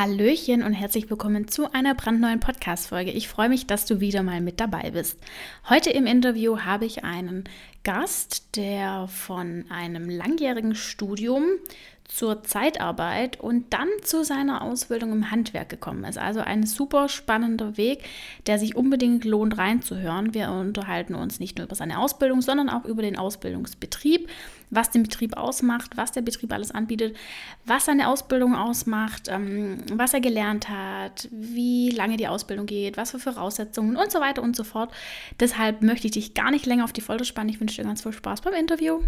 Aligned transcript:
Hallöchen 0.00 0.62
und 0.62 0.74
herzlich 0.74 1.10
willkommen 1.10 1.48
zu 1.48 1.72
einer 1.72 1.92
brandneuen 1.92 2.38
Podcast-Folge. 2.38 3.10
Ich 3.10 3.26
freue 3.26 3.48
mich, 3.48 3.66
dass 3.66 3.84
du 3.84 3.98
wieder 3.98 4.22
mal 4.22 4.40
mit 4.40 4.60
dabei 4.60 4.92
bist. 4.92 5.18
Heute 5.68 5.90
im 5.90 6.06
Interview 6.06 6.60
habe 6.60 6.84
ich 6.84 7.02
einen 7.02 7.48
Gast, 7.82 8.54
der 8.54 9.08
von 9.08 9.64
einem 9.70 10.08
langjährigen 10.08 10.76
Studium 10.76 11.46
zur 12.08 12.42
Zeitarbeit 12.42 13.38
und 13.38 13.72
dann 13.72 13.88
zu 14.02 14.24
seiner 14.24 14.62
Ausbildung 14.62 15.12
im 15.12 15.30
Handwerk 15.30 15.68
gekommen 15.68 16.04
ist. 16.04 16.18
Also 16.18 16.40
ein 16.40 16.64
super 16.64 17.08
spannender 17.10 17.76
Weg, 17.76 18.02
der 18.46 18.58
sich 18.58 18.74
unbedingt 18.74 19.26
lohnt 19.26 19.58
reinzuhören. 19.58 20.32
Wir 20.32 20.50
unterhalten 20.50 21.14
uns 21.14 21.38
nicht 21.38 21.58
nur 21.58 21.66
über 21.66 21.76
seine 21.76 21.98
Ausbildung, 21.98 22.40
sondern 22.40 22.70
auch 22.70 22.86
über 22.86 23.02
den 23.02 23.18
Ausbildungsbetrieb, 23.18 24.26
was 24.70 24.90
den 24.90 25.02
Betrieb 25.02 25.36
ausmacht, 25.36 25.96
was 25.96 26.10
der 26.10 26.22
Betrieb 26.22 26.52
alles 26.52 26.70
anbietet, 26.70 27.14
was 27.66 27.84
seine 27.84 28.08
Ausbildung 28.08 28.56
ausmacht, 28.56 29.28
ähm, 29.28 29.78
was 29.92 30.14
er 30.14 30.20
gelernt 30.20 30.70
hat, 30.70 31.28
wie 31.30 31.90
lange 31.90 32.16
die 32.16 32.28
Ausbildung 32.28 32.64
geht, 32.64 32.96
was 32.96 33.10
für 33.10 33.18
Voraussetzungen 33.18 33.96
und 33.96 34.10
so 34.10 34.20
weiter 34.20 34.42
und 34.42 34.56
so 34.56 34.64
fort. 34.64 34.90
Deshalb 35.40 35.82
möchte 35.82 36.06
ich 36.06 36.12
dich 36.12 36.34
gar 36.34 36.50
nicht 36.50 36.64
länger 36.64 36.84
auf 36.84 36.92
die 36.94 37.02
Folter 37.02 37.26
spannen. 37.26 37.50
Ich 37.50 37.60
wünsche 37.60 37.76
dir 37.76 37.86
ganz 37.86 38.02
viel 38.02 38.12
Spaß 38.12 38.40
beim 38.40 38.54
Interview. 38.54 39.02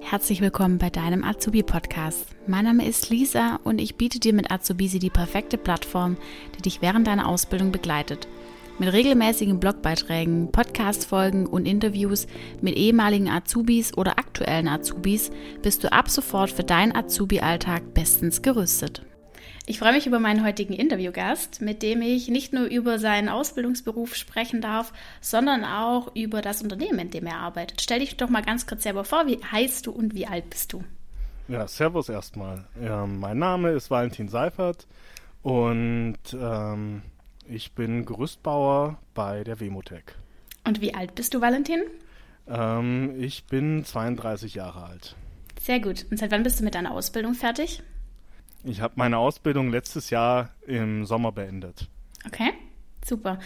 Herzlich 0.00 0.40
willkommen 0.40 0.78
bei 0.78 0.90
deinem 0.90 1.22
Azubi 1.22 1.62
Podcast. 1.62 2.26
Mein 2.46 2.64
Name 2.64 2.86
ist 2.86 3.10
Lisa 3.10 3.60
und 3.64 3.78
ich 3.78 3.96
biete 3.96 4.18
dir 4.18 4.32
mit 4.32 4.50
Azubisi 4.50 4.98
die 4.98 5.10
perfekte 5.10 5.58
Plattform, 5.58 6.16
die 6.56 6.62
dich 6.62 6.80
während 6.80 7.06
deiner 7.06 7.28
Ausbildung 7.28 7.72
begleitet. 7.72 8.26
Mit 8.78 8.92
regelmäßigen 8.92 9.60
Blogbeiträgen, 9.60 10.50
Podcast-Folgen 10.52 11.46
und 11.46 11.66
Interviews 11.66 12.26
mit 12.62 12.76
ehemaligen 12.76 13.28
Azubis 13.28 13.96
oder 13.96 14.18
aktuellen 14.18 14.68
Azubis 14.68 15.30
bist 15.62 15.84
du 15.84 15.92
ab 15.92 16.08
sofort 16.08 16.50
für 16.50 16.64
deinen 16.64 16.96
Azubi-Alltag 16.96 17.92
bestens 17.92 18.40
gerüstet. 18.40 19.02
Ich 19.70 19.80
freue 19.80 19.92
mich 19.92 20.06
über 20.06 20.18
meinen 20.18 20.46
heutigen 20.46 20.72
Interviewgast, 20.72 21.60
mit 21.60 21.82
dem 21.82 22.00
ich 22.00 22.28
nicht 22.28 22.54
nur 22.54 22.64
über 22.64 22.98
seinen 22.98 23.28
Ausbildungsberuf 23.28 24.14
sprechen 24.14 24.62
darf, 24.62 24.94
sondern 25.20 25.62
auch 25.62 26.16
über 26.16 26.40
das 26.40 26.62
Unternehmen, 26.62 27.00
in 27.00 27.10
dem 27.10 27.26
er 27.26 27.36
arbeitet. 27.36 27.82
Stell 27.82 27.98
dich 27.98 28.16
doch 28.16 28.30
mal 28.30 28.40
ganz 28.40 28.66
kurz 28.66 28.84
selber 28.84 29.04
vor, 29.04 29.26
wie 29.26 29.38
heißt 29.44 29.86
du 29.86 29.90
und 29.90 30.14
wie 30.14 30.26
alt 30.26 30.48
bist 30.48 30.72
du? 30.72 30.82
Ja, 31.48 31.68
servus 31.68 32.08
erstmal. 32.08 32.64
Ja, 32.82 33.04
mein 33.04 33.36
Name 33.36 33.72
ist 33.72 33.90
Valentin 33.90 34.30
Seifert 34.30 34.86
und 35.42 36.16
ähm, 36.32 37.02
ich 37.46 37.72
bin 37.72 38.06
Gerüstbauer 38.06 38.96
bei 39.12 39.44
der 39.44 39.60
Wemotec. 39.60 40.14
Und 40.66 40.80
wie 40.80 40.94
alt 40.94 41.14
bist 41.14 41.34
du, 41.34 41.42
Valentin? 41.42 41.82
Ähm, 42.46 43.20
ich 43.20 43.44
bin 43.44 43.84
32 43.84 44.54
Jahre 44.54 44.84
alt. 44.84 45.14
Sehr 45.60 45.80
gut. 45.80 46.06
Und 46.10 46.16
seit 46.16 46.30
wann 46.30 46.42
bist 46.42 46.58
du 46.58 46.64
mit 46.64 46.74
deiner 46.74 46.92
Ausbildung 46.92 47.34
fertig? 47.34 47.82
Ich 48.64 48.80
habe 48.80 48.94
meine 48.96 49.18
Ausbildung 49.18 49.70
letztes 49.70 50.10
Jahr 50.10 50.50
im 50.66 51.06
Sommer 51.06 51.32
beendet. 51.32 51.88
Okay, 52.26 52.52
super. 53.04 53.38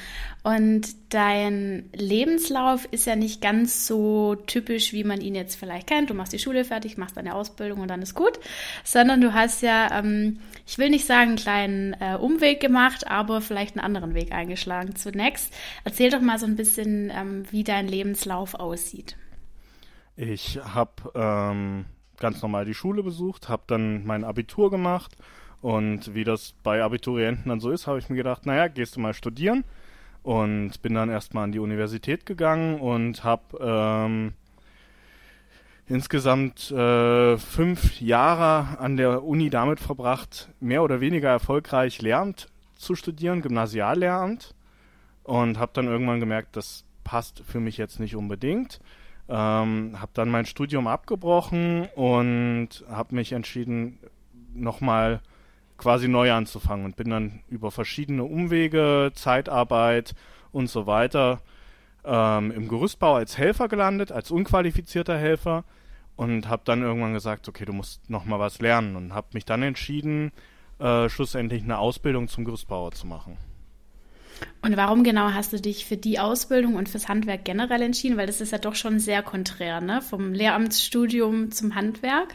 Und 0.42 0.88
dein 1.10 1.90
Lebenslauf 1.92 2.86
ist 2.90 3.06
ja 3.06 3.14
nicht 3.14 3.40
ganz 3.42 3.86
so 3.86 4.34
typisch, 4.34 4.92
wie 4.92 5.04
man 5.04 5.20
ihn 5.20 5.34
jetzt 5.34 5.56
vielleicht 5.56 5.86
kennt. 5.86 6.10
Du 6.10 6.14
machst 6.14 6.32
die 6.32 6.38
Schule 6.38 6.64
fertig, 6.64 6.96
machst 6.96 7.16
deine 7.16 7.34
Ausbildung 7.34 7.80
und 7.80 7.88
dann 7.88 8.02
ist 8.02 8.14
gut, 8.14 8.40
sondern 8.84 9.20
du 9.20 9.34
hast 9.34 9.62
ja, 9.62 9.98
ähm, 9.98 10.40
ich 10.66 10.78
will 10.78 10.90
nicht 10.90 11.06
sagen, 11.06 11.30
einen 11.30 11.36
kleinen 11.36 11.92
äh, 12.00 12.16
Umweg 12.16 12.60
gemacht, 12.60 13.06
aber 13.06 13.40
vielleicht 13.40 13.76
einen 13.76 13.84
anderen 13.84 14.14
Weg 14.14 14.32
eingeschlagen. 14.32 14.96
Zunächst 14.96 15.52
erzähl 15.84 16.10
doch 16.10 16.20
mal 16.20 16.38
so 16.38 16.46
ein 16.46 16.56
bisschen, 16.56 17.12
ähm, 17.14 17.44
wie 17.50 17.64
dein 17.64 17.86
Lebenslauf 17.86 18.54
aussieht. 18.54 19.16
Ich 20.16 20.58
habe 20.62 21.12
ähm, 21.14 21.86
ganz 22.22 22.40
normal 22.40 22.64
die 22.64 22.72
Schule 22.72 23.02
besucht, 23.02 23.50
habe 23.50 23.64
dann 23.66 24.06
mein 24.06 24.24
Abitur 24.24 24.70
gemacht 24.70 25.14
und 25.60 26.14
wie 26.14 26.24
das 26.24 26.54
bei 26.62 26.82
Abiturienten 26.82 27.50
dann 27.50 27.60
so 27.60 27.70
ist, 27.70 27.86
habe 27.86 27.98
ich 27.98 28.08
mir 28.08 28.16
gedacht, 28.16 28.46
naja, 28.46 28.68
gehst 28.68 28.96
du 28.96 29.00
mal 29.00 29.12
studieren 29.12 29.64
und 30.22 30.80
bin 30.82 30.94
dann 30.94 31.10
erstmal 31.10 31.44
an 31.44 31.52
die 31.52 31.58
Universität 31.58 32.24
gegangen 32.24 32.80
und 32.80 33.24
habe 33.24 33.42
ähm, 33.60 34.32
insgesamt 35.88 36.70
äh, 36.70 37.36
fünf 37.38 38.00
Jahre 38.00 38.78
an 38.78 38.96
der 38.96 39.24
Uni 39.24 39.50
damit 39.50 39.80
verbracht, 39.80 40.48
mehr 40.60 40.82
oder 40.82 41.00
weniger 41.00 41.28
erfolgreich 41.28 42.00
Lehramt 42.00 42.48
zu 42.76 42.94
studieren, 42.94 43.42
Gymnasiallehramt 43.42 44.54
und 45.24 45.58
habe 45.58 45.72
dann 45.74 45.86
irgendwann 45.86 46.20
gemerkt, 46.20 46.56
das 46.56 46.84
passt 47.04 47.42
für 47.46 47.60
mich 47.60 47.76
jetzt 47.76 48.00
nicht 48.00 48.14
unbedingt 48.14 48.80
ähm, 49.32 49.96
habe 49.98 50.12
dann 50.12 50.28
mein 50.28 50.44
Studium 50.44 50.86
abgebrochen 50.86 51.88
und 51.94 52.84
habe 52.90 53.14
mich 53.14 53.32
entschieden, 53.32 53.98
nochmal 54.52 55.22
quasi 55.78 56.06
neu 56.06 56.32
anzufangen 56.32 56.84
und 56.84 56.96
bin 56.96 57.08
dann 57.08 57.40
über 57.48 57.70
verschiedene 57.70 58.24
Umwege, 58.24 59.10
Zeitarbeit 59.14 60.14
und 60.52 60.68
so 60.68 60.86
weiter 60.86 61.40
ähm, 62.04 62.50
im 62.50 62.68
Gerüstbau 62.68 63.14
als 63.14 63.38
Helfer 63.38 63.68
gelandet, 63.68 64.12
als 64.12 64.30
unqualifizierter 64.30 65.16
Helfer 65.16 65.64
und 66.14 66.46
habe 66.48 66.62
dann 66.66 66.82
irgendwann 66.82 67.14
gesagt, 67.14 67.48
okay, 67.48 67.64
du 67.64 67.72
musst 67.72 68.10
nochmal 68.10 68.38
was 68.38 68.60
lernen 68.60 68.96
und 68.96 69.14
habe 69.14 69.28
mich 69.32 69.46
dann 69.46 69.62
entschieden, 69.62 70.30
äh, 70.78 71.08
schlussendlich 71.08 71.62
eine 71.62 71.78
Ausbildung 71.78 72.28
zum 72.28 72.44
Gerüstbauer 72.44 72.92
zu 72.92 73.06
machen. 73.06 73.38
Und 74.62 74.76
warum 74.76 75.04
genau 75.04 75.32
hast 75.32 75.52
du 75.52 75.60
dich 75.60 75.84
für 75.86 75.96
die 75.96 76.18
Ausbildung 76.18 76.76
und 76.76 76.88
fürs 76.88 77.08
Handwerk 77.08 77.44
generell 77.44 77.82
entschieden? 77.82 78.16
Weil 78.16 78.26
das 78.26 78.40
ist 78.40 78.52
ja 78.52 78.58
doch 78.58 78.74
schon 78.74 78.98
sehr 78.98 79.22
konträr, 79.22 79.80
ne? 79.80 80.02
Vom 80.02 80.32
Lehramtsstudium 80.32 81.50
zum 81.50 81.74
Handwerk. 81.74 82.34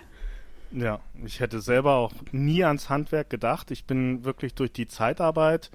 Ja, 0.72 1.00
ich 1.26 1.40
hätte 1.40 1.62
selber 1.62 1.96
auch 1.96 2.14
nie 2.32 2.64
ans 2.64 2.90
Handwerk 2.90 3.30
gedacht. 3.30 3.72
Ich 3.72 3.86
bin 3.86 4.26
wirklich 4.26 4.54
durch 4.54 4.74
die 4.74 4.88
Zeitarbeit, 4.88 5.72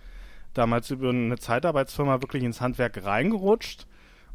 damals 0.52 0.90
über 0.90 1.08
eine 1.08 1.38
Zeitarbeitsfirma, 1.38 2.20
wirklich 2.20 2.42
ins 2.42 2.60
Handwerk 2.60 3.02
reingerutscht. 3.04 3.86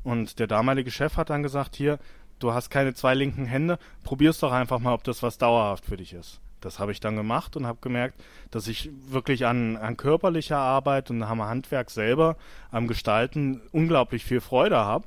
Und 0.04 0.40
der 0.40 0.48
damalige 0.48 0.90
Chef 0.90 1.18
hat 1.18 1.30
dann 1.30 1.44
gesagt, 1.44 1.76
hier, 1.76 2.00
du 2.40 2.54
hast 2.54 2.70
keine 2.70 2.94
zwei 2.94 3.14
linken 3.14 3.46
Hände, 3.46 3.78
probier's 4.04 4.40
doch 4.40 4.52
einfach 4.52 4.80
mal, 4.80 4.94
ob 4.94 5.04
das 5.04 5.22
was 5.22 5.38
dauerhaft 5.38 5.86
für 5.86 5.98
dich 5.98 6.14
ist 6.14 6.42
das 6.62 6.80
habe 6.80 6.92
ich 6.92 7.00
dann 7.00 7.16
gemacht 7.16 7.56
und 7.56 7.68
habe 7.68 7.80
gemerkt, 7.82 8.22
dass 8.52 8.68
ich 8.68 8.90
wirklich 9.08 9.46
an, 9.46 9.78
an 9.78 9.98
körperlicher 9.98 10.58
Arbeit 10.58 11.10
und 11.10 11.22
am 11.24 11.42
Handwerk 11.42 11.92
selber, 11.92 12.36
am 12.72 12.88
Gestalten 12.88 13.62
unglaublich 13.72 14.26
viel 14.26 14.42
Freude 14.42 14.78
habe 14.78 15.06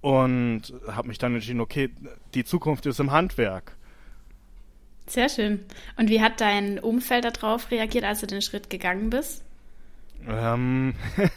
und 0.00 0.62
habe 0.86 1.08
mich 1.08 1.18
dann 1.18 1.34
entschieden, 1.34 1.60
okay, 1.60 1.90
die 2.34 2.44
Zukunft 2.44 2.86
ist 2.86 3.00
im 3.00 3.10
Handwerk. 3.10 3.76
Sehr 5.06 5.28
schön. 5.28 5.60
Und 5.96 6.08
wie 6.08 6.20
hat 6.20 6.40
dein 6.40 6.78
Umfeld 6.78 7.24
darauf 7.24 7.70
reagiert, 7.70 8.04
als 8.04 8.20
du 8.20 8.26
den 8.26 8.40
Schritt 8.40 8.70
gegangen 8.70 9.10
bist? 9.10 9.44
Ähm, 10.26 10.94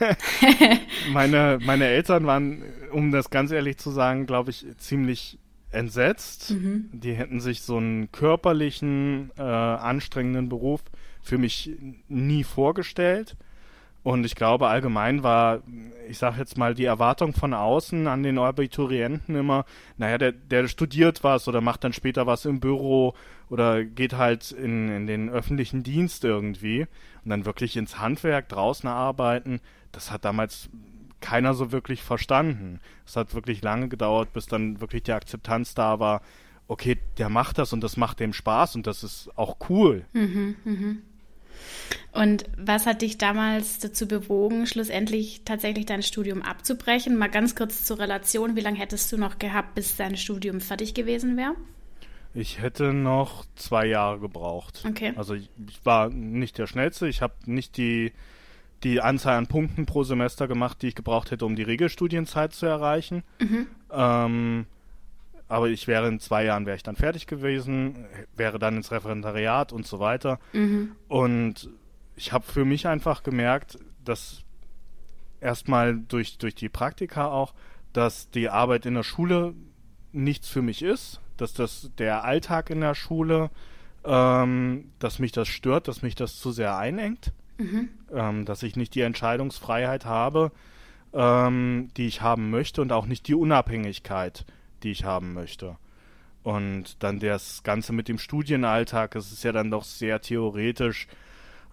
meine, 1.12 1.60
meine 1.62 1.86
Eltern 1.86 2.26
waren, 2.26 2.64
um 2.92 3.12
das 3.12 3.30
ganz 3.30 3.52
ehrlich 3.52 3.78
zu 3.78 3.92
sagen, 3.92 4.26
glaube 4.26 4.52
ich, 4.52 4.66
ziemlich 4.78 5.38
entsetzt. 5.78 6.52
Mhm. 6.52 6.90
Die 6.92 7.14
hätten 7.14 7.40
sich 7.40 7.62
so 7.62 7.78
einen 7.78 8.12
körperlichen, 8.12 9.32
äh, 9.38 9.42
anstrengenden 9.42 10.50
Beruf 10.50 10.82
für 11.22 11.38
mich 11.38 11.72
nie 12.08 12.44
vorgestellt. 12.44 13.36
Und 14.04 14.26
ich 14.26 14.36
glaube, 14.36 14.70
allgemein 14.70 15.22
war, 15.22 15.64
ich 16.08 16.18
sage 16.18 16.40
jetzt 16.40 16.58
mal, 16.58 16.74
die 16.74 16.86
Erwartung 16.86 17.34
von 17.34 17.54
außen 17.54 18.08
an 18.08 18.24
den 18.24 18.38
Abiturienten 18.38 19.36
immer, 19.36 19.66
naja, 19.98 20.18
der, 20.18 20.32
der 20.32 20.70
studiert 20.70 21.26
was 21.26 21.50
oder 21.50 21.60
macht 21.60 21.84
dann 21.84 21.92
später 21.92 22.26
was 22.26 22.46
im 22.46 22.62
Büro 22.62 23.16
oder 23.50 23.84
geht 23.84 24.14
halt 24.14 24.52
in, 24.52 24.90
in 24.90 25.08
den 25.08 25.30
öffentlichen 25.30 25.84
Dienst 25.84 26.24
irgendwie 26.24 26.88
und 27.26 27.32
dann 27.32 27.46
wirklich 27.46 27.76
ins 27.76 28.00
Handwerk 28.00 28.48
draußen 28.48 28.88
arbeiten. 28.88 29.60
Das 29.92 30.10
hat 30.10 30.24
damals 30.24 30.70
keiner 31.22 31.54
so 31.54 31.72
wirklich 31.72 32.04
verstanden. 32.04 32.80
Es 33.06 33.16
hat 33.16 33.34
wirklich 33.34 33.62
lange 33.62 33.88
gedauert, 33.88 34.34
bis 34.34 34.46
dann 34.46 34.82
wirklich 34.82 35.04
die 35.04 35.14
Akzeptanz 35.14 35.74
da 35.74 36.00
war, 36.00 36.22
okay, 36.68 36.98
der 37.18 37.30
macht 37.30 37.58
das 37.58 37.74
und 37.74 37.82
das 37.82 37.98
macht 37.98 38.20
dem 38.20 38.34
Spaß 38.34 38.76
und 38.76 38.88
das 38.88 39.04
ist 39.04 39.30
auch 39.36 39.58
cool. 39.70 40.06
Mhm, 40.14 40.56
mhm. 40.64 41.02
Und 42.12 42.46
was 42.58 42.86
hat 42.86 43.02
dich 43.02 43.18
damals 43.18 43.80
dazu 43.80 44.08
bewogen, 44.08 44.68
schlussendlich 44.68 45.42
tatsächlich 45.46 45.86
dein 45.86 46.04
Studium 46.04 46.42
abzubrechen? 46.42 47.16
Mal 47.16 47.30
ganz 47.30 47.56
kurz 47.56 47.84
zur 47.84 48.00
Relation, 48.00 48.56
wie 48.56 48.62
lange 48.62 48.78
hättest 48.78 49.12
du 49.12 49.18
noch 49.18 49.40
gehabt, 49.40 49.76
bis 49.76 49.96
dein 49.96 50.18
Studium 50.18 50.62
fertig 50.62 50.94
gewesen 50.94 51.38
wäre? 51.38 51.56
Ich 52.34 52.62
hätte 52.62 52.94
noch 52.94 53.46
zwei 53.56 53.88
Jahre 53.88 54.20
gebraucht. 54.20 54.84
Okay. 54.88 55.14
Also 55.16 55.34
ich, 55.34 55.50
ich 55.68 55.84
war 55.86 56.10
nicht 56.10 56.58
der 56.58 56.68
Schnellste, 56.68 57.08
ich 57.08 57.22
habe 57.22 57.34
nicht 57.46 57.78
die 57.78 58.12
die 58.84 59.02
Anzahl 59.02 59.38
an 59.38 59.48
Punkten 59.48 59.86
pro 59.86 60.04
Semester 60.04 60.48
gemacht, 60.48 60.82
die 60.82 60.90
ich 60.90 60.96
gebraucht 60.96 61.32
hätte, 61.32 61.46
um 61.46 61.56
die 61.56 61.64
Regelstudienzeit 61.64 62.54
zu 62.54 62.66
erreichen. 62.66 63.24
Mhm. 63.40 63.68
Ähm, 63.92 64.66
aber 65.48 65.70
ich 65.70 65.88
wäre 65.88 66.08
in 66.08 66.20
zwei 66.20 66.44
Jahren 66.44 66.66
wäre 66.66 66.76
ich 66.76 66.84
dann 66.84 66.96
fertig 66.96 67.26
gewesen, 67.26 68.06
wäre 68.36 68.60
dann 68.60 68.78
ins 68.78 68.92
Referendariat 68.92 69.72
und 69.72 69.88
so 69.88 70.00
weiter. 70.00 70.40
Mhm. 70.54 70.92
Und 71.08 71.70
ich 72.16 72.34
habe 72.34 72.46
für 72.46 72.66
mich 72.66 72.88
einfach 72.88 73.24
gemerkt, 73.24 73.80
dass 74.04 74.44
erstmal 75.40 75.98
durch, 75.98 76.38
durch 76.38 76.56
die 76.56 76.70
Praktika 76.70 77.30
auch, 77.30 77.54
dass 77.94 78.30
die 78.30 78.50
Arbeit 78.50 78.86
in 78.86 78.96
der 78.96 79.04
Schule 79.04 79.54
nichts 80.12 80.50
für 80.50 80.62
mich 80.62 80.82
ist, 80.82 81.22
dass 81.38 81.54
das 81.54 81.92
der 81.98 82.24
Alltag 82.24 82.70
in 82.70 82.82
der 82.82 82.96
Schule 82.96 83.50
ähm, 84.08 84.92
dass 85.00 85.20
mich 85.20 85.34
das 85.34 85.48
stört, 85.50 85.88
dass 85.88 86.02
mich 86.02 86.16
das 86.16 86.38
zu 86.38 86.52
sehr 86.52 86.78
einengt, 86.78 87.34
mhm. 87.58 87.90
ähm, 88.14 88.46
dass 88.46 88.64
ich 88.64 88.76
nicht 88.76 88.96
die 88.96 89.02
Entscheidungsfreiheit 89.02 90.06
habe, 90.06 90.52
ähm, 91.14 91.90
die 91.98 92.08
ich 92.08 92.22
haben 92.22 92.50
möchte 92.50 92.82
und 92.82 92.92
auch 92.92 93.06
nicht 93.06 93.28
die 93.28 93.36
Unabhängigkeit, 93.36 94.46
die 94.84 94.92
ich 94.92 95.04
haben 95.04 95.34
möchte. 95.34 95.78
Und 96.44 97.04
dann 97.04 97.20
das 97.20 97.64
Ganze 97.64 97.92
mit 97.92 98.08
dem 98.08 98.20
Studienalltag, 98.20 99.16
es 99.16 99.32
ist 99.32 99.44
ja 99.44 99.52
dann 99.52 99.72
doch 99.72 99.84
sehr 99.84 100.22
theoretisch 100.22 101.08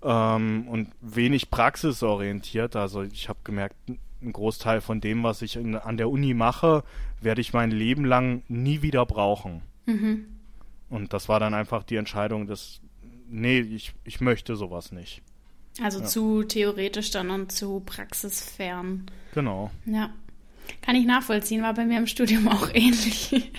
ähm, 0.02 0.66
und 0.68 0.88
wenig 1.00 1.50
praxisorientiert. 1.50 2.74
Also 2.74 3.02
ich 3.02 3.28
habe 3.28 3.38
gemerkt, 3.44 3.76
ein 3.88 4.32
Großteil 4.32 4.80
von 4.80 5.00
dem, 5.00 5.22
was 5.22 5.42
ich 5.42 5.56
in, 5.56 5.76
an 5.76 5.96
der 5.96 6.10
Uni 6.10 6.34
mache, 6.34 6.82
werde 7.20 7.40
ich 7.40 7.52
mein 7.52 7.70
Leben 7.70 8.04
lang 8.04 8.42
nie 8.48 8.82
wieder 8.82 9.06
brauchen. 9.06 9.62
Mhm. 9.86 10.26
Und 10.88 11.12
das 11.12 11.28
war 11.28 11.40
dann 11.40 11.54
einfach 11.54 11.84
die 11.84 11.96
Entscheidung, 11.96 12.46
dass, 12.46 12.80
nee, 13.28 13.60
ich, 13.60 13.94
ich 14.04 14.20
möchte 14.20 14.56
sowas 14.56 14.92
nicht. 14.92 15.22
Also 15.82 16.00
ja. 16.00 16.06
zu 16.06 16.44
theoretisch 16.44 17.10
dann 17.10 17.30
und 17.30 17.50
zu 17.50 17.80
praxisfern. 17.80 19.06
Genau. 19.34 19.70
Ja. 19.86 20.10
Kann 20.82 20.96
ich 20.96 21.04
nachvollziehen, 21.04 21.62
war 21.62 21.74
bei 21.74 21.84
mir 21.84 21.98
im 21.98 22.06
Studium 22.06 22.48
auch 22.48 22.70
ähnlich. 22.74 23.52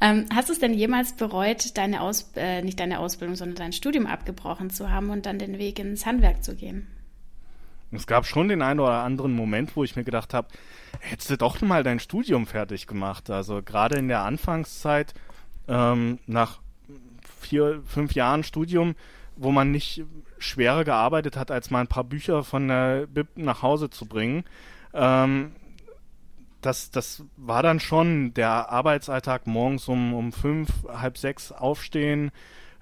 ähm, 0.00 0.26
hast 0.34 0.48
du 0.48 0.52
es 0.52 0.58
denn 0.58 0.74
jemals 0.74 1.14
bereut, 1.14 1.76
deine 1.76 2.00
Aus 2.00 2.32
äh, 2.34 2.62
nicht 2.62 2.80
deine 2.80 2.98
Ausbildung, 2.98 3.36
sondern 3.36 3.56
dein 3.56 3.72
Studium 3.72 4.06
abgebrochen 4.06 4.70
zu 4.70 4.90
haben 4.90 5.10
und 5.10 5.26
dann 5.26 5.38
den 5.38 5.58
Weg 5.58 5.78
ins 5.78 6.06
Handwerk 6.06 6.42
zu 6.42 6.56
gehen? 6.56 6.86
Es 7.92 8.06
gab 8.06 8.24
schon 8.24 8.48
den 8.48 8.62
einen 8.62 8.80
oder 8.80 9.02
anderen 9.02 9.32
Moment, 9.32 9.74
wo 9.74 9.82
ich 9.82 9.96
mir 9.96 10.04
gedacht 10.04 10.32
habe, 10.32 10.48
hättest 11.00 11.30
du 11.30 11.36
doch 11.36 11.60
mal 11.60 11.82
dein 11.82 11.98
Studium 11.98 12.46
fertig 12.46 12.86
gemacht. 12.86 13.30
Also 13.30 13.62
gerade 13.62 13.96
in 13.96 14.08
der 14.08 14.22
Anfangszeit, 14.22 15.12
ähm, 15.66 16.20
nach 16.26 16.60
vier, 17.40 17.82
fünf 17.86 18.14
Jahren 18.14 18.44
Studium, 18.44 18.94
wo 19.36 19.50
man 19.50 19.72
nicht 19.72 20.04
schwerer 20.40 20.84
gearbeitet 20.84 21.36
hat, 21.36 21.50
als 21.50 21.70
mal 21.70 21.80
ein 21.80 21.86
paar 21.86 22.04
Bücher 22.04 22.42
von 22.42 22.68
der 22.68 23.06
Bib 23.06 23.28
nach 23.36 23.62
Hause 23.62 23.90
zu 23.90 24.06
bringen. 24.06 24.44
Ähm, 24.92 25.52
das, 26.60 26.90
das 26.90 27.24
war 27.36 27.62
dann 27.62 27.80
schon 27.80 28.34
der 28.34 28.70
Arbeitsalltag 28.70 29.46
morgens 29.46 29.88
um, 29.88 30.12
um 30.12 30.32
fünf, 30.32 30.68
halb 30.88 31.16
sechs 31.16 31.52
aufstehen, 31.52 32.30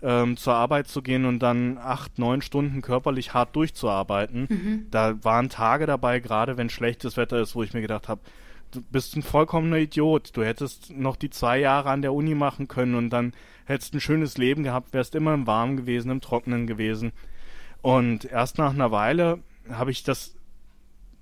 ähm, 0.03 0.37
zur 0.37 0.55
Arbeit 0.55 0.89
zu 0.89 1.03
gehen 1.03 1.25
und 1.25 1.41
dann 1.41 1.79
acht, 1.79 2.19
neun 2.19 2.43
Stunden 2.43 2.83
körperlich 2.83 3.35
hart 3.35 3.55
durchzuarbeiten. 3.57 4.47
Mhm. 4.49 4.87
Da 4.91 5.23
waren 5.25 5.49
Tage 5.49 5.87
dabei, 5.87 6.21
gerade 6.21 6.57
wenn 6.57 6.71
schlechtes 6.71 7.17
Wetter 7.17 7.41
ist, 7.41 7.55
wo 7.55 7.63
ich 7.63 7.75
mir 7.75 7.81
gedacht 7.81 8.09
habe, 8.09 8.21
du 8.71 8.83
bist 8.83 9.17
ein 9.17 9.23
vollkommener 9.23 9.79
Idiot. 9.79 10.37
Du 10.37 10.45
hättest 10.45 10.91
noch 10.91 11.17
die 11.17 11.31
zwei 11.31 11.59
Jahre 11.59 11.91
an 11.91 12.03
der 12.03 12.13
Uni 12.13 12.35
machen 12.35 12.69
können 12.69 12.95
und 12.95 13.11
dann 13.11 13.33
hättest 13.65 13.95
ein 13.95 14.01
schönes 14.01 14.39
Leben 14.39 14.63
gehabt, 14.63 14.93
wärst 14.93 15.15
immer 15.15 15.35
im 15.35 15.47
Warmen 15.47 15.77
gewesen, 15.77 16.11
im 16.11 16.21
Trockenen 16.21 16.67
gewesen. 16.67 17.13
Und 17.83 18.25
erst 18.25 18.59
nach 18.59 18.73
einer 18.73 18.91
Weile 18.91 19.43
habe 19.71 19.91
ich 19.91 20.03
das, 20.03 20.35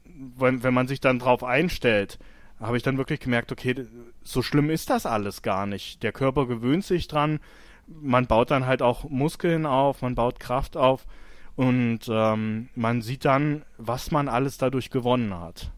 wenn, 0.05 0.63
wenn 0.63 0.75
man 0.75 0.89
sich 0.89 1.01
dann 1.01 1.19
drauf 1.19 1.45
einstellt, 1.45 2.19
habe 2.59 2.77
ich 2.77 2.83
dann 2.83 2.97
wirklich 2.97 3.21
gemerkt, 3.21 3.53
okay, 3.53 3.87
so 4.23 4.43
schlimm 4.43 4.71
ist 4.71 4.89
das 4.91 5.05
alles 5.07 5.43
gar 5.43 5.67
nicht. 5.67 6.03
Der 6.03 6.13
Körper 6.13 6.47
gewöhnt 6.47 6.85
sich 6.85 7.07
dran, 7.07 7.41
man 7.87 8.27
baut 8.27 8.51
dann 8.51 8.67
halt 8.67 8.83
auch 8.83 9.09
Muskeln 9.09 9.67
auf, 9.67 10.03
man 10.03 10.15
baut 10.15 10.41
Kraft 10.41 10.77
auf 10.77 11.07
und 11.55 12.01
ähm, 12.09 12.69
man 12.75 13.03
sieht 13.03 13.25
dann, 13.25 13.65
was 13.79 14.11
man 14.11 14.29
alles 14.29 14.59
dadurch 14.59 14.91
gewonnen 14.91 15.39
hat. 15.39 15.71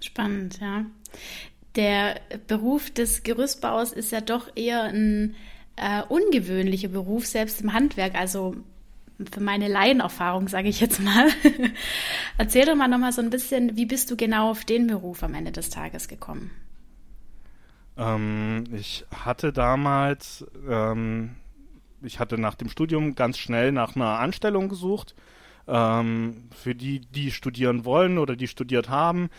Spannend, 0.00 0.60
ja. 0.60 0.84
Der 1.76 2.20
Beruf 2.46 2.90
des 2.90 3.22
Gerüstbaus 3.22 3.92
ist 3.92 4.12
ja 4.12 4.20
doch 4.20 4.48
eher 4.54 4.82
ein 4.84 5.34
äh, 5.76 6.02
ungewöhnlicher 6.02 6.88
Beruf, 6.88 7.26
selbst 7.26 7.62
im 7.62 7.72
Handwerk. 7.72 8.14
Also 8.14 8.56
für 9.30 9.40
meine 9.40 9.68
Laienerfahrung, 9.68 10.48
sage 10.48 10.68
ich 10.68 10.80
jetzt 10.80 11.00
mal. 11.00 11.28
Erzähl 12.38 12.66
doch 12.66 12.74
mal 12.74 12.88
nochmal 12.88 13.12
so 13.12 13.22
ein 13.22 13.30
bisschen, 13.30 13.76
wie 13.76 13.86
bist 13.86 14.10
du 14.10 14.16
genau 14.16 14.50
auf 14.50 14.64
den 14.64 14.86
Beruf 14.86 15.22
am 15.22 15.34
Ende 15.34 15.52
des 15.52 15.70
Tages 15.70 16.08
gekommen? 16.08 16.50
Ähm, 17.96 18.64
ich 18.72 19.04
hatte 19.14 19.52
damals, 19.52 20.44
ähm, 20.68 21.36
ich 22.02 22.18
hatte 22.18 22.38
nach 22.38 22.54
dem 22.54 22.68
Studium 22.68 23.14
ganz 23.14 23.38
schnell 23.38 23.72
nach 23.72 23.94
einer 23.94 24.18
Anstellung 24.18 24.68
gesucht. 24.68 25.14
Ähm, 25.66 26.48
für 26.54 26.74
die, 26.74 27.00
die 27.00 27.30
studieren 27.30 27.84
wollen 27.84 28.18
oder 28.18 28.36
die 28.36 28.48
studiert 28.48 28.90
haben, 28.90 29.30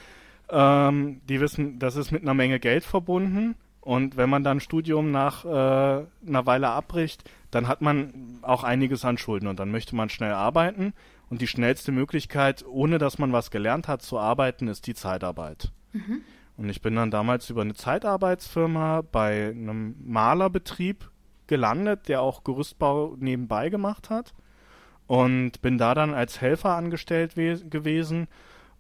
ähm, 0.50 1.22
die 1.30 1.40
wissen, 1.40 1.78
das 1.78 1.96
ist 1.96 2.12
mit 2.12 2.24
einer 2.24 2.34
Menge 2.34 2.60
Geld 2.60 2.84
verbunden. 2.84 3.56
Und 3.82 4.18
wenn 4.18 4.32
man 4.32 4.44
dann 4.44 4.60
Studium 4.60 5.12
nach 5.12 5.46
äh, 5.46 5.48
einer 5.48 6.46
Weile 6.48 6.70
abbricht, 6.70 7.30
dann 7.56 7.70
hat 7.70 7.82
man 7.82 8.40
auch 8.42 8.66
einiges 8.66 9.06
an 9.06 9.18
Schulden 9.18 9.48
und 9.48 9.62
dann 9.62 9.72
möchte 9.72 9.96
man 9.96 10.10
schnell 10.10 10.34
arbeiten. 10.34 10.94
Und 11.30 11.42
die 11.42 11.48
schnellste 11.48 11.94
Möglichkeit, 11.94 12.66
ohne 12.68 12.98
dass 12.98 13.18
man 13.18 13.32
was 13.32 13.50
gelernt 13.50 13.88
hat, 13.88 14.02
zu 14.02 14.20
arbeiten, 14.20 14.68
ist 14.68 14.88
die 14.88 14.94
Zeitarbeit. 14.94 15.72
Mhm. 15.94 16.22
Und 16.58 16.70
ich 16.70 16.82
bin 16.82 16.96
dann 16.96 17.12
damals 17.12 17.50
über 17.50 17.62
eine 17.62 17.74
Zeitarbeitsfirma 17.74 19.04
bei 19.10 19.52
einem 19.52 19.96
Malerbetrieb 20.04 21.10
gelandet, 21.48 22.10
der 22.10 22.22
auch 22.22 22.44
Gerüstbau 22.44 23.16
nebenbei 23.20 23.70
gemacht 23.70 24.10
hat. 24.10 24.34
Und 25.08 25.62
bin 25.62 25.78
da 25.78 25.96
dann 25.96 26.14
als 26.14 26.42
Helfer 26.42 26.76
angestellt 26.76 27.36
gewesen 27.36 28.28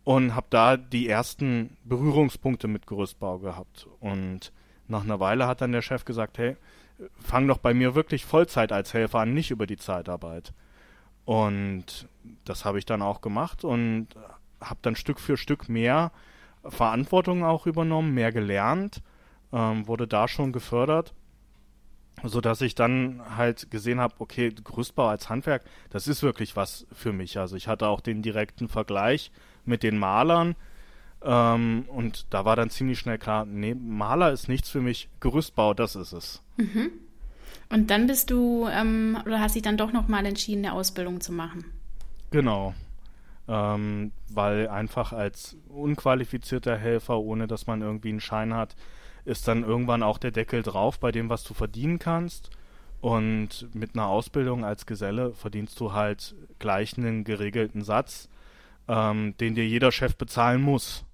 und 0.03 0.35
habe 0.35 0.47
da 0.49 0.75
die 0.75 1.07
ersten 1.07 1.77
Berührungspunkte 1.85 2.67
mit 2.67 2.87
Gerüstbau 2.87 3.39
gehabt. 3.39 3.87
Und 4.01 4.51
nach 4.89 5.05
einer 5.05 5.21
Weile 5.21 5.47
hat 5.47 5.61
dann 5.61 5.71
der 5.71 5.81
Chef 5.81 6.03
gesagt, 6.03 6.37
hey, 6.37 6.57
fang 7.19 7.47
doch 7.47 7.57
bei 7.57 7.73
mir 7.73 7.95
wirklich 7.95 8.25
Vollzeit 8.25 8.71
als 8.71 8.93
Helfer 8.93 9.19
an, 9.19 9.33
nicht 9.33 9.51
über 9.51 9.67
die 9.67 9.77
Zeitarbeit. 9.77 10.53
Und 11.25 12.07
das 12.45 12.65
habe 12.65 12.77
ich 12.77 12.85
dann 12.85 13.01
auch 13.01 13.21
gemacht 13.21 13.63
und 13.63 14.09
habe 14.61 14.79
dann 14.81 14.95
Stück 14.95 15.19
für 15.19 15.37
Stück 15.37 15.69
mehr 15.69 16.11
Verantwortung 16.63 17.43
auch 17.43 17.67
übernommen, 17.67 18.13
mehr 18.13 18.31
gelernt, 18.31 19.01
ähm, 19.51 19.87
wurde 19.87 20.07
da 20.07 20.27
schon 20.27 20.51
gefördert, 20.51 21.13
sodass 22.23 22.61
ich 22.61 22.75
dann 22.75 23.21
halt 23.35 23.69
gesehen 23.69 23.99
habe, 23.99 24.15
okay, 24.19 24.49
Gerüstbau 24.49 25.07
als 25.07 25.29
Handwerk, 25.29 25.63
das 25.89 26.07
ist 26.07 26.23
wirklich 26.23 26.55
was 26.55 26.87
für 26.91 27.13
mich. 27.13 27.37
Also 27.37 27.55
ich 27.55 27.67
hatte 27.67 27.87
auch 27.87 28.01
den 28.01 28.21
direkten 28.21 28.67
Vergleich 28.67 29.31
mit 29.63 29.83
den 29.83 29.97
Malern 29.97 30.55
ähm, 31.25 31.85
und 31.87 32.27
da 32.29 32.45
war 32.45 32.55
dann 32.55 32.69
ziemlich 32.69 32.99
schnell 32.99 33.17
klar, 33.17 33.45
nee, 33.45 33.75
Maler 33.75 34.31
ist 34.31 34.47
nichts 34.47 34.69
für 34.69 34.81
mich, 34.81 35.09
Gerüstbau, 35.19 35.73
das 35.73 35.95
ist 35.95 36.13
es. 36.13 36.41
Mhm. 36.57 36.91
Und 37.69 37.89
dann 37.89 38.07
bist 38.07 38.29
du, 38.29 38.67
ähm, 38.67 39.17
oder 39.25 39.39
hast 39.39 39.55
dich 39.55 39.63
dann 39.63 39.77
doch 39.77 39.91
nochmal 39.91 40.25
entschieden, 40.25 40.65
eine 40.65 40.73
Ausbildung 40.73 41.19
zu 41.19 41.31
machen? 41.31 41.65
Genau 42.31 42.73
ähm, 43.47 44.11
weil 44.29 44.67
einfach 44.67 45.13
als 45.13 45.57
unqualifizierter 45.69 46.77
Helfer, 46.77 47.19
ohne 47.19 47.47
dass 47.47 47.67
man 47.67 47.81
irgendwie 47.81 48.09
einen 48.09 48.21
Schein 48.21 48.53
hat, 48.53 48.75
ist 49.23 49.47
dann 49.47 49.63
irgendwann 49.63 50.03
auch 50.03 50.17
der 50.17 50.31
Deckel 50.31 50.63
drauf 50.63 50.99
bei 50.99 51.11
dem, 51.11 51.29
was 51.29 51.43
du 51.43 51.53
verdienen 51.53 51.99
kannst. 51.99 52.49
Und 53.01 53.67
mit 53.75 53.93
einer 53.93 54.07
Ausbildung 54.07 54.65
als 54.65 54.85
Geselle 54.85 55.33
verdienst 55.33 55.79
du 55.79 55.93
halt 55.93 56.35
gleich 56.57 56.97
einen 56.97 57.23
geregelten 57.23 57.83
Satz, 57.83 58.29
ähm, 58.87 59.35
den 59.37 59.53
dir 59.53 59.67
jeder 59.67 59.91
Chef 59.91 60.15
bezahlen 60.15 60.61
muss. 60.61 61.05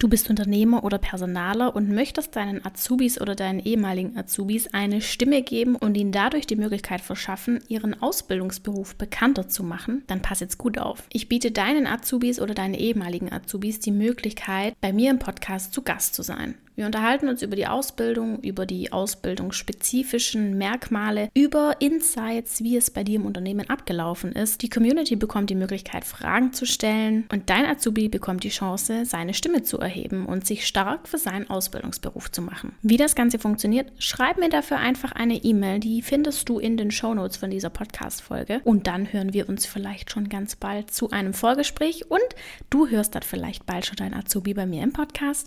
Du 0.00 0.08
bist 0.08 0.30
Unternehmer 0.30 0.82
oder 0.82 0.96
Personaler 0.96 1.76
und 1.76 1.90
möchtest 1.90 2.34
deinen 2.34 2.64
Azubis 2.64 3.20
oder 3.20 3.34
deinen 3.34 3.60
ehemaligen 3.60 4.16
Azubis 4.16 4.72
eine 4.72 5.02
Stimme 5.02 5.42
geben 5.42 5.76
und 5.76 5.94
ihnen 5.94 6.10
dadurch 6.10 6.46
die 6.46 6.56
Möglichkeit 6.56 7.02
verschaffen, 7.02 7.62
ihren 7.68 8.00
Ausbildungsberuf 8.00 8.94
bekannter 8.94 9.50
zu 9.50 9.62
machen, 9.62 10.02
dann 10.06 10.22
pass 10.22 10.40
jetzt 10.40 10.56
gut 10.56 10.78
auf. 10.78 11.02
Ich 11.12 11.28
biete 11.28 11.50
deinen 11.50 11.86
Azubis 11.86 12.40
oder 12.40 12.54
deinen 12.54 12.72
ehemaligen 12.72 13.30
Azubis 13.30 13.78
die 13.78 13.92
Möglichkeit, 13.92 14.72
bei 14.80 14.94
mir 14.94 15.10
im 15.10 15.18
Podcast 15.18 15.74
zu 15.74 15.82
Gast 15.82 16.14
zu 16.14 16.22
sein. 16.22 16.54
Wir 16.80 16.86
unterhalten 16.86 17.28
uns 17.28 17.42
über 17.42 17.56
die 17.56 17.66
Ausbildung, 17.66 18.40
über 18.40 18.64
die 18.64 18.90
ausbildungsspezifischen 18.90 20.56
Merkmale, 20.56 21.28
über 21.34 21.76
Insights, 21.78 22.64
wie 22.64 22.74
es 22.78 22.90
bei 22.90 23.04
dir 23.04 23.16
im 23.16 23.26
Unternehmen 23.26 23.68
abgelaufen 23.68 24.32
ist. 24.32 24.62
Die 24.62 24.70
Community 24.70 25.14
bekommt 25.14 25.50
die 25.50 25.56
Möglichkeit, 25.56 26.06
Fragen 26.06 26.54
zu 26.54 26.64
stellen 26.64 27.26
und 27.30 27.50
dein 27.50 27.66
Azubi 27.66 28.08
bekommt 28.08 28.44
die 28.44 28.48
Chance, 28.48 29.04
seine 29.04 29.34
Stimme 29.34 29.62
zu 29.62 29.78
erheben 29.78 30.24
und 30.24 30.46
sich 30.46 30.66
stark 30.66 31.06
für 31.06 31.18
seinen 31.18 31.50
Ausbildungsberuf 31.50 32.32
zu 32.32 32.40
machen. 32.40 32.72
Wie 32.80 32.96
das 32.96 33.14
Ganze 33.14 33.38
funktioniert, 33.38 33.92
schreib 33.98 34.38
mir 34.38 34.48
dafür 34.48 34.78
einfach 34.78 35.12
eine 35.12 35.36
E-Mail, 35.36 35.80
die 35.80 36.00
findest 36.00 36.48
du 36.48 36.58
in 36.58 36.78
den 36.78 36.90
Shownotes 36.90 37.36
von 37.36 37.50
dieser 37.50 37.68
Podcast-Folge 37.68 38.62
und 38.64 38.86
dann 38.86 39.12
hören 39.12 39.34
wir 39.34 39.50
uns 39.50 39.66
vielleicht 39.66 40.10
schon 40.10 40.30
ganz 40.30 40.56
bald 40.56 40.90
zu 40.90 41.10
einem 41.10 41.34
Vorgespräch 41.34 42.10
und 42.10 42.22
du 42.70 42.88
hörst 42.88 43.14
dann 43.14 43.22
vielleicht 43.22 43.66
bald 43.66 43.84
schon 43.84 43.96
dein 43.96 44.14
Azubi 44.14 44.54
bei 44.54 44.64
mir 44.64 44.82
im 44.82 44.94
Podcast. 44.94 45.46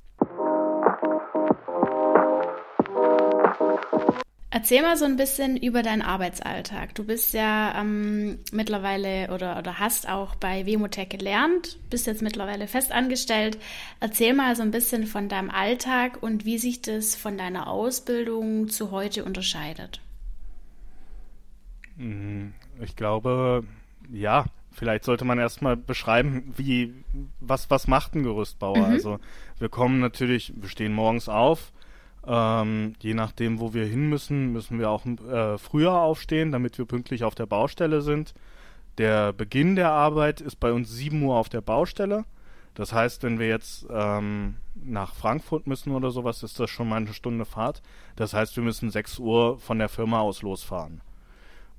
Erzähl 4.55 4.83
mal 4.83 4.95
so 4.97 5.05
ein 5.05 5.17
bisschen 5.17 5.57
über 5.57 5.81
deinen 5.81 6.03
Arbeitsalltag. 6.03 6.93
Du 6.93 7.03
bist 7.03 7.33
ja 7.33 7.73
ähm, 7.75 8.37
mittlerweile 8.51 9.33
oder, 9.33 9.57
oder 9.57 9.79
hast 9.79 10.07
auch 10.07 10.35
bei 10.35 10.67
Wemotech 10.67 11.09
gelernt, 11.09 11.79
bist 11.89 12.05
jetzt 12.05 12.21
mittlerweile 12.21 12.67
festangestellt. 12.67 13.57
Erzähl 13.99 14.35
mal 14.35 14.55
so 14.55 14.61
ein 14.61 14.69
bisschen 14.69 15.07
von 15.07 15.27
deinem 15.27 15.49
Alltag 15.49 16.21
und 16.21 16.45
wie 16.45 16.59
sich 16.59 16.83
das 16.83 17.15
von 17.15 17.35
deiner 17.35 17.65
Ausbildung 17.65 18.69
zu 18.69 18.91
heute 18.91 19.25
unterscheidet. 19.25 20.01
Mhm. 21.95 22.53
Ich 22.79 22.95
glaube, 22.95 23.63
ja, 24.11 24.45
vielleicht 24.71 25.03
sollte 25.03 25.25
man 25.25 25.39
erstmal 25.39 25.77
beschreiben, 25.77 26.53
wie, 26.55 26.93
was, 27.39 27.71
was 27.71 27.87
macht 27.87 28.13
ein 28.13 28.21
Gerüstbauer? 28.21 28.77
Mhm. 28.77 28.93
Also 28.93 29.19
wir 29.57 29.69
kommen 29.69 29.99
natürlich, 29.99 30.53
wir 30.55 30.69
stehen 30.69 30.93
morgens 30.93 31.27
auf, 31.27 31.72
ähm, 32.25 32.95
je 32.99 33.13
nachdem, 33.13 33.59
wo 33.59 33.73
wir 33.73 33.85
hin 33.85 34.09
müssen, 34.09 34.53
müssen 34.53 34.79
wir 34.79 34.89
auch 34.89 35.05
äh, 35.05 35.57
früher 35.57 35.93
aufstehen, 35.93 36.51
damit 36.51 36.77
wir 36.77 36.85
pünktlich 36.85 37.23
auf 37.23 37.35
der 37.35 37.45
Baustelle 37.45 38.01
sind. 38.01 38.33
Der 38.97 39.33
Beginn 39.33 39.75
der 39.75 39.91
Arbeit 39.91 40.39
ist 40.39 40.59
bei 40.59 40.71
uns 40.71 40.91
7 40.91 41.21
Uhr 41.23 41.35
auf 41.35 41.49
der 41.49 41.61
Baustelle. 41.61 42.25
Das 42.75 42.93
heißt, 42.93 43.23
wenn 43.23 43.39
wir 43.39 43.47
jetzt 43.47 43.85
ähm, 43.89 44.55
nach 44.75 45.13
Frankfurt 45.13 45.67
müssen 45.67 45.91
oder 45.91 46.11
sowas, 46.11 46.43
ist 46.43 46.59
das 46.59 46.69
schon 46.69 46.89
mal 46.89 46.97
eine 46.97 47.13
Stunde 47.13 47.45
Fahrt. 47.45 47.81
Das 48.15 48.33
heißt, 48.33 48.55
wir 48.55 48.63
müssen 48.63 48.89
6 48.89 49.19
Uhr 49.19 49.59
von 49.59 49.79
der 49.79 49.89
Firma 49.89 50.19
aus 50.19 50.41
losfahren. 50.41 51.01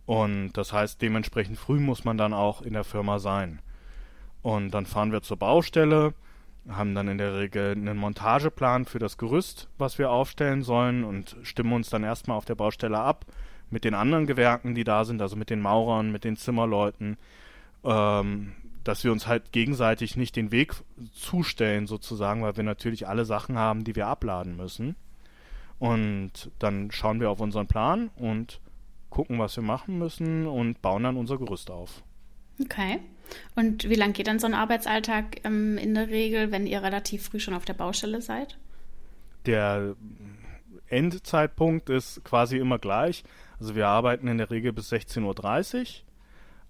Und 0.07 0.53
das 0.53 0.73
heißt, 0.73 1.01
dementsprechend 1.01 1.59
früh 1.59 1.81
muss 1.81 2.05
man 2.05 2.19
dann 2.19 2.35
auch 2.35 2.63
in 2.63 2.75
der 2.75 2.85
Firma 2.85 3.19
sein. 3.19 3.61
Und 4.43 4.73
dann 4.73 4.87
fahren 4.87 5.11
wir 5.11 5.23
zur 5.23 5.39
Baustelle, 5.39 6.15
haben 6.69 6.95
dann 6.95 7.09
in 7.09 7.19
der 7.19 7.39
Regel 7.39 7.73
einen 7.73 7.99
Montageplan 7.99 8.87
für 8.87 8.99
das 8.99 9.19
Gerüst, 9.19 9.69
was 9.79 9.99
wir 9.99 10.11
aufstellen 10.11 10.63
sollen 10.63 11.05
und 11.05 11.37
stimmen 11.43 11.73
uns 11.73 11.91
dann 11.91 12.05
erstmal 12.05 12.37
auf 12.37 12.45
der 12.45 12.55
Baustelle 12.55 12.99
ab 12.99 13.27
mit 13.71 13.85
den 13.85 13.95
anderen 13.95 14.27
Gewerken, 14.27 14.75
die 14.75 14.85
da 14.85 15.05
sind, 15.05 15.21
also 15.21 15.37
mit 15.37 15.51
den 15.51 15.61
Maurern, 15.61 16.13
mit 16.13 16.25
den 16.25 16.37
Zimmerleuten, 16.37 17.19
ähm, 17.85 18.53
dass 18.83 19.05
wir 19.05 19.13
uns 19.13 19.27
halt 19.27 19.53
gegenseitig 19.53 20.17
nicht 20.17 20.37
den 20.37 20.53
Weg 20.53 20.75
zustellen 21.13 21.87
sozusagen, 21.87 22.43
weil 22.43 22.57
wir 22.57 22.65
natürlich 22.65 23.09
alle 23.09 23.25
Sachen 23.25 23.59
haben, 23.59 23.85
die 23.85 23.97
wir 23.97 24.07
abladen 24.07 24.57
müssen. 24.57 24.97
Und 25.79 26.51
dann 26.59 26.91
schauen 26.91 27.21
wir 27.21 27.31
auf 27.31 27.41
unseren 27.41 27.67
Plan 27.67 28.11
und 28.17 28.61
gucken, 29.11 29.39
was 29.39 29.57
wir 29.57 29.63
machen 29.63 29.99
müssen 29.99 30.47
und 30.47 30.81
bauen 30.83 31.03
dann 31.03 31.17
unser 31.17 31.39
Gerüst 31.39 31.71
auf. 31.71 32.03
Okay. 32.63 33.01
Und 33.55 33.89
wie 33.89 33.95
lang 33.95 34.13
geht 34.13 34.27
dann 34.27 34.39
so 34.39 34.47
ein 34.47 34.55
Arbeitsalltag 34.55 35.45
ähm, 35.45 35.79
in 35.79 35.95
der 35.95 36.09
Regel, 36.09 36.51
wenn 36.51 36.67
ihr 36.67 36.83
relativ 36.83 37.25
früh 37.27 37.41
schon 37.41 37.55
auf 37.55 37.65
der 37.65 37.75
Baustelle 37.75 38.21
seid? 38.23 38.59
Der 39.47 39.95
Endzeitpunkt 40.89 41.91
ist 41.91 42.25
quasi 42.25 42.59
immer 42.59 42.79
gleich. 42.79 43.25
Also 43.59 43.75
wir 43.75 43.89
arbeiten 43.89 44.29
in 44.29 44.39
der 44.39 44.51
Regel 44.51 44.73
bis 44.73 44.93
16.30 44.93 45.81
Uhr. 45.81 45.87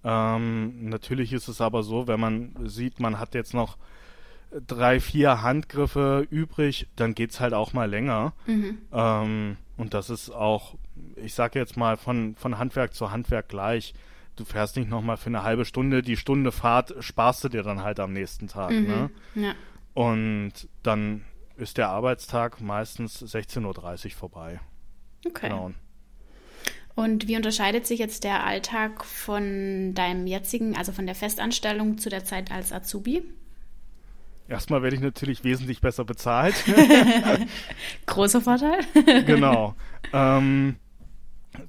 Ähm, 0.05 0.89
natürlich 0.89 1.33
ist 1.33 1.49
es 1.49 1.61
aber 1.61 1.83
so, 1.83 2.07
wenn 2.07 2.21
man 2.21 2.55
sieht, 2.65 3.01
man 3.01 3.19
hat 3.19 3.35
jetzt 3.35 3.55
noch 3.55 3.79
drei, 4.67 5.01
vier 5.01 5.43
Handgriffe 5.43 6.27
übrig, 6.31 6.89
dann 6.97 7.15
geht 7.15 7.31
es 7.31 7.41
halt 7.41 7.55
auch 7.55 7.73
mal 7.73 7.89
länger. 7.89 8.35
Mhm. 8.47 8.79
Ähm, 8.93 9.57
und 9.77 9.95
das 9.95 10.11
ist 10.11 10.31
auch, 10.31 10.75
ich 11.17 11.35
sage 11.35 11.59
jetzt 11.59 11.77
mal, 11.77 11.97
von, 11.97 12.37
von 12.37 12.59
Handwerk 12.59 12.95
zu 12.95 13.11
Handwerk 13.11 13.49
gleich 13.49 13.95
du 14.37 14.45
fährst 14.45 14.77
nicht 14.77 14.89
nochmal 14.89 15.17
für 15.17 15.27
eine 15.27 15.43
halbe 15.43 15.65
Stunde, 15.65 16.03
die 16.03 16.17
Stunde 16.17 16.53
Fahrt 16.53 16.95
sparst 17.01 17.45
du 17.45 17.49
dir 17.49 17.63
dann 17.63 17.83
halt 17.83 18.01
am 18.01 18.13
nächsten 18.13 18.49
Tag. 18.49 18.71
Mhm. 18.71 18.87
Ne? 18.87 19.11
Ja. 19.35 19.55
Und 19.95 20.53
dann 20.83 21.25
ist 21.57 21.79
der 21.79 21.89
Arbeitstag 21.89 22.61
meistens 22.61 23.23
16.30 23.23 24.07
Uhr 24.07 24.11
vorbei. 24.13 24.61
Okay. 25.27 25.49
Genau. 25.49 25.73
Und 26.97 27.27
wie 27.27 27.37
unterscheidet 27.37 27.87
sich 27.87 27.99
jetzt 27.99 28.23
der 28.23 28.45
Alltag 28.45 29.05
von 29.05 29.95
deinem 29.95 30.27
jetzigen, 30.27 30.77
also 30.77 30.93
von 30.93 31.07
der 31.07 31.17
Festanstellung 31.17 31.99
zu 31.99 32.09
der 32.09 32.25
Zeit 32.25 32.53
als 32.53 32.73
Azubi? 32.73 33.23
Erstmal 34.47 34.83
werde 34.83 34.95
ich 34.95 35.03
natürlich 35.03 35.43
wesentlich 35.43 35.81
besser 35.81 36.05
bezahlt. 36.05 36.55
Großer 38.07 38.41
Vorteil. 38.41 38.79
genau. 39.25 39.75
Ähm, 40.13 40.77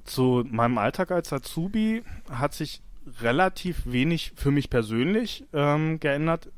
zu 0.04 0.44
meinem 0.48 0.78
Alltag 0.78 1.10
als 1.10 1.32
Azubi 1.32 2.02
hat 2.30 2.54
sich 2.54 2.82
relativ 3.20 3.82
wenig 3.86 4.32
für 4.36 4.50
mich 4.50 4.70
persönlich 4.70 5.44
ähm, 5.52 6.00
geändert, 6.00 6.50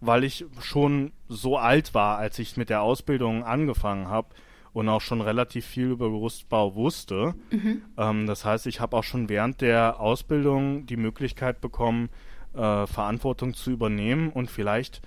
weil 0.00 0.24
ich 0.24 0.44
schon 0.60 1.12
so 1.28 1.58
alt 1.58 1.94
war, 1.94 2.18
als 2.18 2.38
ich 2.38 2.56
mit 2.56 2.70
der 2.70 2.82
Ausbildung 2.82 3.44
angefangen 3.44 4.08
habe 4.08 4.28
und 4.72 4.88
auch 4.88 5.00
schon 5.00 5.20
relativ 5.20 5.64
viel 5.66 5.86
über 5.86 6.10
Gerüstbau 6.10 6.74
wusste. 6.74 7.34
Mhm. 7.50 7.82
Ähm, 7.96 8.26
das 8.26 8.44
heißt, 8.44 8.66
ich 8.66 8.80
habe 8.80 8.96
auch 8.96 9.04
schon 9.04 9.28
während 9.28 9.60
der 9.60 10.00
Ausbildung 10.00 10.86
die 10.86 10.96
Möglichkeit 10.98 11.60
bekommen, 11.60 12.10
äh, 12.54 12.86
Verantwortung 12.86 13.54
zu 13.54 13.70
übernehmen 13.70 14.30
und 14.30 14.50
vielleicht 14.50 15.00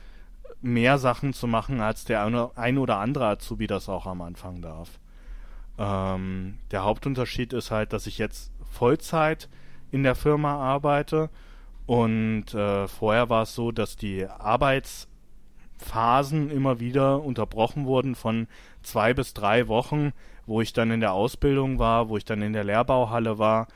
mehr 0.62 0.98
Sachen 0.98 1.34
zu 1.34 1.48
machen, 1.48 1.80
als 1.82 2.04
der 2.04 2.52
ein 2.56 2.78
oder 2.78 2.98
andere 2.98 3.28
Azubi 3.28 3.68
das 3.68 3.88
auch 3.88 4.06
am 4.08 4.22
Anfang 4.22 4.62
darf. 4.62 5.00
Ähm, 5.80 6.60
der 6.72 6.84
Hauptunterschied 6.84 7.54
ist 7.54 7.72
halt, 7.72 7.94
dass 7.94 8.06
ich 8.06 8.18
jetzt 8.18 8.52
Vollzeit 8.70 9.48
in 9.92 10.04
der 10.04 10.16
Firma 10.16 10.56
arbeite 10.56 11.30
und 11.86 12.54
äh, 12.54 12.86
vorher 12.88 13.30
war 13.30 13.44
es 13.44 13.56
so, 13.56 13.72
dass 13.72 13.96
die 13.96 14.28
Arbeitsphasen 14.28 16.52
immer 16.52 16.80
wieder 16.80 17.24
unterbrochen 17.24 17.86
wurden 17.86 18.14
von 18.14 18.48
zwei 18.84 19.16
bis 19.16 19.34
drei 19.34 19.70
Wochen, 19.70 20.12
wo 20.46 20.62
ich 20.62 20.74
dann 20.74 20.92
in 20.92 21.00
der 21.00 21.14
Ausbildung 21.14 21.80
war, 21.80 22.10
wo 22.10 22.18
ich 22.18 22.26
dann 22.26 22.42
in 22.42 22.52
der 22.54 22.66
Lehrbauhalle 22.66 23.40
war 23.40 23.68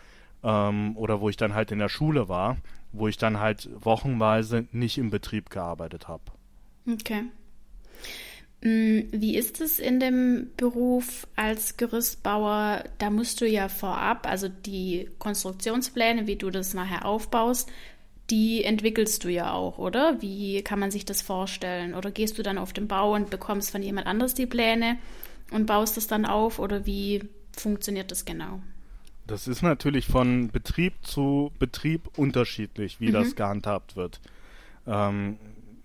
ähm, 0.43 0.97
oder 0.97 1.21
wo 1.21 1.29
ich 1.29 1.37
dann 1.37 1.55
halt 1.55 1.71
in 1.71 1.79
der 1.79 1.89
Schule 1.89 2.27
war, 2.27 2.57
wo 2.91 3.07
ich 3.07 3.17
dann 3.17 3.39
halt 3.39 3.69
wochenweise 3.79 4.67
nicht 4.71 4.97
im 4.97 5.09
Betrieb 5.09 5.49
gearbeitet 5.49 6.07
habe. 6.07 6.23
Okay. 6.87 7.23
Mm, 8.63 9.09
wie 9.11 9.35
ist 9.35 9.59
es 9.59 9.77
in 9.77 9.99
dem 9.99 10.47
Beruf 10.55 11.27
als 11.35 11.75
Gerüstbauer? 11.75 12.85
Da 12.97 13.09
musst 13.09 13.41
du 13.41 13.47
ja 13.47 13.67
vorab, 13.67 14.25
also 14.25 14.47
die 14.47 15.09
Konstruktionspläne, 15.19 16.27
wie 16.27 16.37
du 16.37 16.49
das 16.49 16.73
nachher 16.73 17.05
aufbaust, 17.05 17.69
die 18.29 18.63
entwickelst 18.63 19.25
du 19.25 19.29
ja 19.29 19.51
auch, 19.51 19.79
oder? 19.79 20.21
Wie 20.21 20.61
kann 20.61 20.79
man 20.79 20.91
sich 20.91 21.03
das 21.03 21.21
vorstellen? 21.21 21.93
Oder 21.93 22.09
gehst 22.09 22.37
du 22.37 22.43
dann 22.43 22.57
auf 22.57 22.71
den 22.71 22.87
Bau 22.87 23.13
und 23.13 23.29
bekommst 23.29 23.69
von 23.69 23.83
jemand 23.83 24.07
anders 24.07 24.33
die 24.33 24.45
Pläne 24.45 24.97
und 25.51 25.65
baust 25.65 25.97
das 25.97 26.07
dann 26.07 26.25
auf? 26.25 26.57
Oder 26.57 26.85
wie 26.85 27.21
funktioniert 27.51 28.11
das 28.11 28.23
genau? 28.23 28.61
Das 29.27 29.49
ist 29.49 29.61
natürlich 29.61 30.07
von 30.07 30.49
Betrieb 30.49 30.93
zu 31.01 31.51
Betrieb 31.59 32.17
unterschiedlich, 32.17 33.01
wie 33.01 33.09
mhm. 33.09 33.13
das 33.13 33.35
gehandhabt 33.35 33.97
wird. 33.97 34.21
Ähm, 34.87 35.37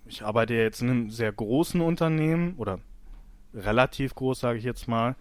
ich 0.09 0.23
arbeite 0.23 0.55
jetzt 0.55 0.81
in 0.81 0.89
einem 0.89 1.09
sehr 1.09 1.31
großen 1.31 1.79
Unternehmen 1.81 2.55
oder 2.57 2.79
relativ 3.53 4.15
groß, 4.15 4.39
sage 4.39 4.57
ich 4.57 4.65
jetzt 4.65 4.87
mal. 4.87 5.15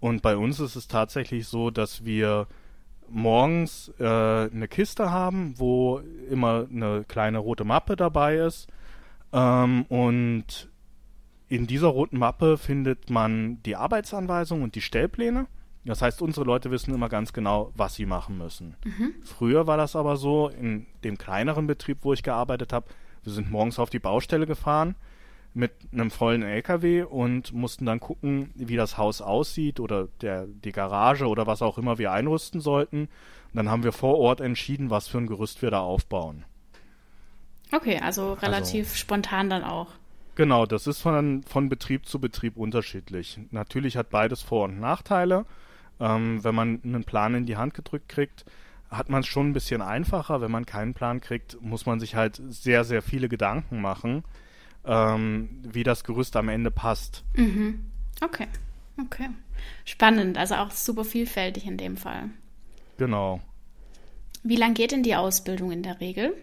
Und 0.00 0.22
bei 0.22 0.36
uns 0.36 0.60
ist 0.60 0.76
es 0.76 0.88
tatsächlich 0.88 1.46
so, 1.46 1.70
dass 1.70 2.04
wir 2.04 2.46
morgens 3.08 3.92
äh, 3.98 4.04
eine 4.04 4.68
Kiste 4.68 5.10
haben, 5.10 5.54
wo 5.58 6.00
immer 6.30 6.66
eine 6.70 7.04
kleine 7.06 7.38
rote 7.38 7.64
Mappe 7.64 7.96
dabei 7.96 8.36
ist. 8.36 8.68
Ähm, 9.32 9.84
und 9.88 10.70
in 11.48 11.66
dieser 11.66 11.88
roten 11.88 12.18
Mappe 12.18 12.56
findet 12.56 13.10
man 13.10 13.62
die 13.64 13.76
Arbeitsanweisung 13.76 14.62
und 14.62 14.74
die 14.74 14.80
Stellpläne. 14.80 15.46
Das 15.84 16.02
heißt, 16.02 16.22
unsere 16.22 16.46
Leute 16.46 16.70
wissen 16.70 16.94
immer 16.94 17.08
ganz 17.08 17.32
genau, 17.32 17.72
was 17.74 17.94
sie 17.94 18.06
machen 18.06 18.38
müssen. 18.38 18.76
Mhm. 18.84 19.14
Früher 19.22 19.66
war 19.66 19.76
das 19.76 19.96
aber 19.96 20.16
so, 20.16 20.48
in 20.48 20.86
dem 21.04 21.18
kleineren 21.18 21.66
Betrieb, 21.66 21.98
wo 22.02 22.12
ich 22.12 22.22
gearbeitet 22.22 22.72
habe, 22.72 22.86
wir 23.24 23.32
sind 23.32 23.50
morgens 23.50 23.78
auf 23.78 23.90
die 23.90 23.98
Baustelle 23.98 24.46
gefahren 24.46 24.94
mit 25.52 25.72
einem 25.92 26.10
vollen 26.10 26.42
LKW 26.42 27.02
und 27.02 27.52
mussten 27.52 27.86
dann 27.86 28.00
gucken, 28.00 28.50
wie 28.54 28.76
das 28.76 28.98
Haus 28.98 29.20
aussieht 29.20 29.80
oder 29.80 30.08
der, 30.20 30.46
die 30.46 30.72
Garage 30.72 31.26
oder 31.26 31.46
was 31.46 31.62
auch 31.62 31.76
immer 31.76 31.98
wir 31.98 32.12
einrüsten 32.12 32.60
sollten. 32.60 33.02
Und 33.02 33.56
dann 33.56 33.68
haben 33.68 33.82
wir 33.82 33.92
vor 33.92 34.18
Ort 34.18 34.40
entschieden, 34.40 34.90
was 34.90 35.08
für 35.08 35.18
ein 35.18 35.26
Gerüst 35.26 35.60
wir 35.62 35.70
da 35.70 35.80
aufbauen. 35.80 36.44
Okay, 37.72 37.98
also 37.98 38.34
relativ 38.34 38.86
also, 38.86 38.96
spontan 38.96 39.50
dann 39.50 39.64
auch. 39.64 39.88
Genau, 40.36 40.66
das 40.66 40.86
ist 40.86 41.00
von, 41.00 41.42
von 41.42 41.68
Betrieb 41.68 42.06
zu 42.06 42.20
Betrieb 42.20 42.56
unterschiedlich. 42.56 43.40
Natürlich 43.50 43.96
hat 43.96 44.10
beides 44.10 44.42
Vor- 44.42 44.64
und 44.64 44.80
Nachteile. 44.80 45.46
Ähm, 45.98 46.42
wenn 46.42 46.54
man 46.54 46.80
einen 46.82 47.04
Plan 47.04 47.34
in 47.34 47.46
die 47.46 47.56
Hand 47.56 47.74
gedrückt 47.74 48.08
kriegt, 48.08 48.44
hat 48.90 49.08
man 49.08 49.20
es 49.20 49.26
schon 49.26 49.50
ein 49.50 49.52
bisschen 49.52 49.82
einfacher. 49.82 50.40
Wenn 50.40 50.50
man 50.50 50.66
keinen 50.66 50.94
Plan 50.94 51.20
kriegt, 51.20 51.60
muss 51.62 51.86
man 51.86 52.00
sich 52.00 52.14
halt 52.16 52.40
sehr, 52.48 52.84
sehr 52.84 53.02
viele 53.02 53.28
Gedanken 53.28 53.80
machen, 53.80 54.24
ähm, 54.84 55.48
wie 55.62 55.84
das 55.84 56.04
Gerüst 56.04 56.36
am 56.36 56.48
Ende 56.48 56.70
passt. 56.70 57.24
Mhm. 57.34 57.86
Okay, 58.22 58.48
okay. 59.00 59.28
Spannend, 59.84 60.38
also 60.38 60.56
auch 60.56 60.70
super 60.70 61.04
vielfältig 61.04 61.66
in 61.66 61.76
dem 61.76 61.96
Fall. 61.96 62.30
Genau. 62.98 63.40
Wie 64.42 64.56
lang 64.56 64.74
geht 64.74 64.92
denn 64.92 65.02
die 65.02 65.16
Ausbildung 65.16 65.70
in 65.70 65.82
der 65.82 66.00
Regel? 66.00 66.34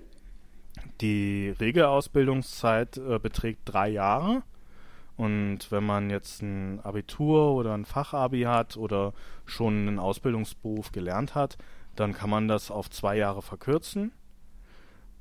Die 1.02 1.54
Regelausbildungszeit 1.60 2.98
äh, 2.98 3.20
beträgt 3.20 3.62
drei 3.66 3.90
Jahre 3.90 4.44
Und 5.18 5.72
wenn 5.72 5.84
man 5.84 6.12
jetzt 6.12 6.44
ein 6.44 6.80
Abitur 6.82 7.54
oder 7.54 7.74
ein 7.74 7.86
Fachabi 7.86 8.44
hat 8.44 8.78
oder 8.78 9.14
schon 9.46 9.88
einen 9.88 10.00
Ausbildungsberuf 10.00 10.92
gelernt 10.92 11.34
hat, 11.34 11.58
dann 12.00 12.14
kann 12.14 12.30
man 12.30 12.48
das 12.48 12.72
auf 12.72 12.90
zwei 12.90 13.18
Jahre 13.18 13.42
verkürzen. 13.42 14.12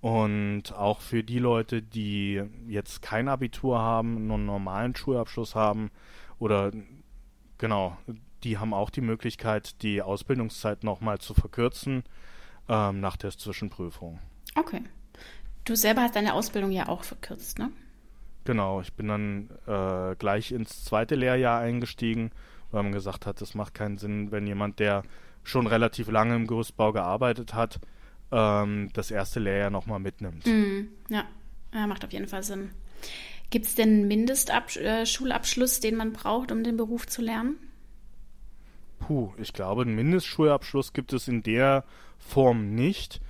Und 0.01 0.73
auch 0.75 1.01
für 1.01 1.25
die 1.25 1.39
Leute, 1.39 1.83
die 1.83 2.43
jetzt 2.69 3.03
kein 3.03 3.29
Abitur 3.29 3.79
haben, 3.79 4.27
nur 4.27 4.37
einen 4.37 4.47
normalen 4.47 4.95
Schulabschluss 4.95 5.55
haben 5.55 5.91
oder 6.39 6.71
genau, 7.59 7.97
die 8.45 8.59
haben 8.59 8.75
auch 8.75 8.91
die 8.91 9.01
Möglichkeit, 9.01 9.83
die 9.83 10.03
Ausbildungszeit 10.03 10.85
nochmal 10.85 11.19
zu 11.19 11.35
verkürzen 11.35 12.05
ähm, 12.69 13.01
nach 13.01 13.17
der 13.17 13.31
Zwischenprüfung. 13.31 14.21
Okay. 14.55 14.83
Du 15.65 15.75
selber 15.75 16.03
hast 16.03 16.15
deine 16.15 16.35
Ausbildung 16.35 16.71
ja 16.71 16.89
auch 16.89 17.03
verkürzt, 17.03 17.59
ne? 17.59 17.73
Genau, 18.45 18.81
ich 18.81 18.93
bin 18.93 19.09
dann 19.09 19.51
äh, 19.67 20.15
gleich 20.17 20.53
ins 20.53 20.85
zweite 20.85 21.17
Lehrjahr 21.17 21.59
eingestiegen, 21.59 22.31
weil 22.71 22.85
man 22.85 22.93
gesagt 22.93 23.27
hat, 23.27 23.41
es 23.43 23.57
macht 23.57 23.75
keinen 23.75 23.99
Sinn, 23.99 24.31
wenn 24.31 24.47
jemand, 24.47 24.79
der 24.79 25.03
schon 25.47 25.67
relativ 25.67 26.11
lange 26.11 26.35
im 26.35 26.47
Gerüstbau 26.47 26.93
gearbeitet 26.93 27.55
hat, 27.55 27.81
ähm, 28.33 28.91
das 28.93 29.11
erste 29.11 29.41
Lehrjahr 29.41 29.71
nochmal 29.71 30.01
mitnimmt. 30.01 30.45
Mm, 30.47 30.89
ja. 31.09 31.25
ja, 31.73 31.87
macht 31.87 32.05
auf 32.05 32.13
jeden 32.13 32.27
Fall 32.27 32.43
Sinn. 32.43 32.71
Gibt 33.51 33.67
es 33.67 33.77
denn 33.77 33.91
einen 33.91 34.09
Mindestschulabschluss, 34.09 35.79
äh, 35.79 35.81
den 35.81 35.97
man 35.97 36.13
braucht, 36.13 36.51
um 36.51 36.65
den 36.65 36.77
Beruf 36.77 37.07
zu 37.07 37.23
lernen? 37.23 37.57
Puh, 38.99 39.33
ich 39.39 39.53
glaube, 39.53 39.83
einen 39.83 39.95
Mindestschulabschluss 39.95 40.93
gibt 40.93 41.13
es 41.13 41.29
in 41.29 41.43
der 41.45 41.85
Form 42.19 42.75
nicht. 42.75 43.21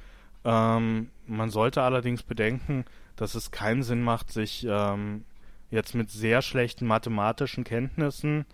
Ähm, 0.45 1.11
man 1.27 1.51
sollte 1.51 1.83
allerdings 1.83 2.23
bedenken, 2.23 2.87
dass 3.17 3.35
es 3.35 3.51
keinen 3.51 3.83
Sinn 3.83 4.03
macht, 4.03 4.33
sich 4.33 4.67
ähm, 4.67 5.25
jetzt 5.71 5.95
mit 5.95 6.11
sehr 6.11 6.41
schlechten 6.41 6.87
mathematischen 6.87 7.65
Kenntnissen 7.65 8.47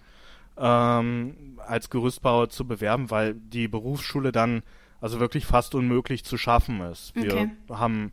ähm, 0.56 1.58
als 1.66 1.90
Gerüstbauer 1.90 2.48
zu 2.50 2.66
bewerben, 2.66 3.10
weil 3.10 3.34
die 3.34 3.68
Berufsschule 3.68 4.32
dann 4.32 4.62
also 5.00 5.18
wirklich 5.18 5.46
fast 5.46 5.74
unmöglich 5.74 6.24
zu 6.24 6.38
schaffen 6.38 6.80
ist. 6.80 7.14
Wir 7.14 7.32
okay. 7.32 7.50
haben 7.70 8.12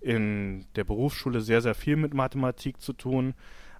in 0.00 0.66
der 0.76 0.84
Berufsschule 0.84 1.40
sehr, 1.40 1.60
sehr 1.60 1.74
viel 1.74 1.96
mit 1.96 2.14
Mathematik 2.14 2.80
zu 2.80 2.92
tun, 2.92 3.34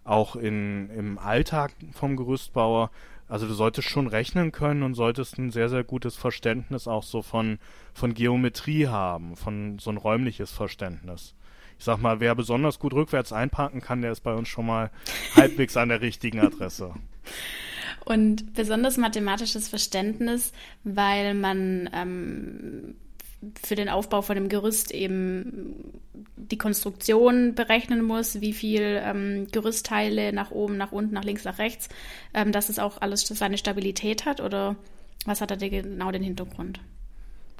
auch 0.04 0.36
in, 0.36 0.90
im 0.90 1.18
Alltag 1.18 1.72
vom 1.92 2.16
Gerüstbauer. 2.16 2.90
Also 3.28 3.46
du 3.46 3.52
solltest 3.52 3.88
schon 3.88 4.06
rechnen 4.06 4.52
können 4.52 4.82
und 4.82 4.94
solltest 4.94 5.38
ein 5.38 5.50
sehr, 5.50 5.68
sehr 5.68 5.84
gutes 5.84 6.16
Verständnis 6.16 6.88
auch 6.88 7.02
so 7.02 7.22
von, 7.22 7.58
von 7.92 8.14
Geometrie 8.14 8.88
haben, 8.88 9.36
von 9.36 9.78
so 9.78 9.90
ein 9.90 9.98
räumliches 9.98 10.50
Verständnis. 10.50 11.34
Ich 11.78 11.84
sag 11.84 11.98
mal, 11.98 12.20
wer 12.20 12.34
besonders 12.34 12.78
gut 12.78 12.92
rückwärts 12.92 13.32
einparken 13.32 13.80
kann, 13.80 14.02
der 14.02 14.12
ist 14.12 14.20
bei 14.20 14.34
uns 14.34 14.48
schon 14.48 14.66
mal 14.66 14.90
halbwegs 15.34 15.76
an 15.76 15.88
der 15.88 16.00
richtigen 16.00 16.40
Adresse. 16.40 16.94
Und 18.04 18.54
besonders 18.54 18.96
mathematisches 18.96 19.68
Verständnis, 19.68 20.52
weil 20.82 21.34
man 21.34 21.90
ähm, 21.92 22.94
für 23.62 23.74
den 23.74 23.88
Aufbau 23.88 24.22
von 24.22 24.34
dem 24.34 24.48
Gerüst 24.48 24.92
eben 24.92 26.00
die 26.36 26.58
Konstruktion 26.58 27.54
berechnen 27.54 28.02
muss, 28.02 28.40
wie 28.40 28.52
viel 28.52 29.00
ähm, 29.04 29.46
Gerüstteile 29.52 30.32
nach 30.32 30.50
oben, 30.50 30.76
nach 30.76 30.92
unten, 30.92 31.14
nach 31.14 31.24
links, 31.24 31.44
nach 31.44 31.58
rechts, 31.58 31.88
ähm, 32.34 32.50
dass 32.50 32.68
es 32.68 32.78
auch 32.78 33.00
alles 33.00 33.26
seine 33.26 33.58
Stabilität 33.58 34.24
hat 34.24 34.40
oder 34.40 34.76
was 35.24 35.40
hat 35.40 35.50
da 35.50 35.56
genau 35.56 36.10
den 36.10 36.22
Hintergrund? 36.22 36.80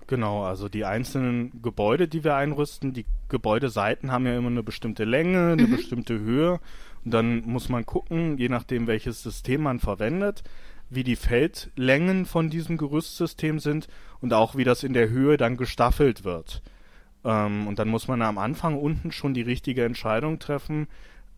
Genau, 0.08 0.42
also 0.42 0.70
die 0.70 0.86
einzelnen 0.86 1.60
Gebäude, 1.62 2.08
die 2.08 2.24
wir 2.24 2.34
einrüsten, 2.34 2.94
die 2.94 3.04
Gebäudeseiten 3.28 4.10
haben 4.10 4.24
ja 4.24 4.38
immer 4.38 4.48
eine 4.48 4.62
bestimmte 4.62 5.04
Länge, 5.04 5.52
eine 5.52 5.66
mhm. 5.66 5.76
bestimmte 5.76 6.18
Höhe 6.18 6.60
und 7.04 7.12
dann 7.12 7.42
muss 7.42 7.68
man 7.68 7.84
gucken, 7.84 8.38
je 8.38 8.48
nachdem 8.48 8.86
welches 8.86 9.22
System 9.22 9.62
man 9.62 9.80
verwendet, 9.80 10.42
wie 10.88 11.04
die 11.04 11.14
Feldlängen 11.14 12.24
von 12.24 12.48
diesem 12.48 12.78
Gerüstsystem 12.78 13.58
sind 13.58 13.88
und 14.20 14.32
auch 14.32 14.56
wie 14.56 14.64
das 14.64 14.82
in 14.82 14.94
der 14.94 15.10
Höhe 15.10 15.36
dann 15.36 15.58
gestaffelt 15.58 16.24
wird. 16.24 16.62
Ähm, 17.22 17.66
und 17.66 17.78
dann 17.78 17.88
muss 17.88 18.08
man 18.08 18.22
am 18.22 18.38
Anfang 18.38 18.78
unten 18.78 19.12
schon 19.12 19.34
die 19.34 19.42
richtige 19.42 19.84
Entscheidung 19.84 20.38
treffen 20.38 20.86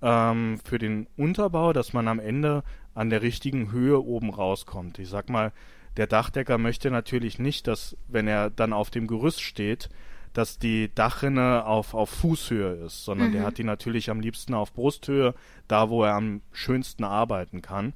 ähm, 0.00 0.61
für 0.62 0.79
den 0.79 1.09
Unterbau, 1.17 1.73
dass 1.73 1.93
man 1.93 2.07
am 2.07 2.21
Ende 2.21 2.62
an 2.95 3.11
der 3.11 3.23
richtigen 3.23 3.73
Höhe 3.73 4.00
oben 4.00 4.31
rauskommt. 4.31 5.00
Ich 5.00 5.09
sag 5.09 5.29
mal, 5.29 5.50
der 5.97 6.06
Dachdecker 6.06 6.59
möchte 6.59 6.90
natürlich 6.90 7.38
nicht, 7.38 7.66
dass, 7.66 7.97
wenn 8.09 8.28
er 8.28 8.50
dann 8.50 8.73
auf 8.73 8.90
dem 8.90 9.06
Gerüst 9.06 9.42
steht, 9.42 9.88
dass 10.32 10.59
die 10.59 10.94
Dachrinne 10.94 11.66
auf, 11.66 11.94
auf 11.94 12.11
Fußhöhe 12.11 12.74
ist, 12.87 13.05
sondern 13.05 13.29
mhm. 13.29 13.33
der 13.33 13.42
hat 13.42 13.59
die 13.59 13.64
natürlich 13.64 14.11
am 14.11 14.20
liebsten 14.20 14.55
auf 14.55 14.72
Brusthöhe, 14.72 15.35
da 15.66 15.90
wo 15.90 16.05
er 16.05 16.14
am 16.14 16.42
schönsten 16.53 17.05
arbeiten 17.05 17.62
kann. 17.62 17.94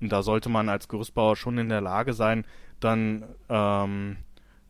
Und 0.00 0.10
da 0.10 0.22
sollte 0.22 0.48
man 0.48 0.68
als 0.68 0.88
Gerüstbauer 0.88 1.36
schon 1.36 1.58
in 1.58 1.68
der 1.68 1.80
Lage 1.80 2.14
sein, 2.14 2.44
dann 2.80 3.24
ähm, 3.48 4.16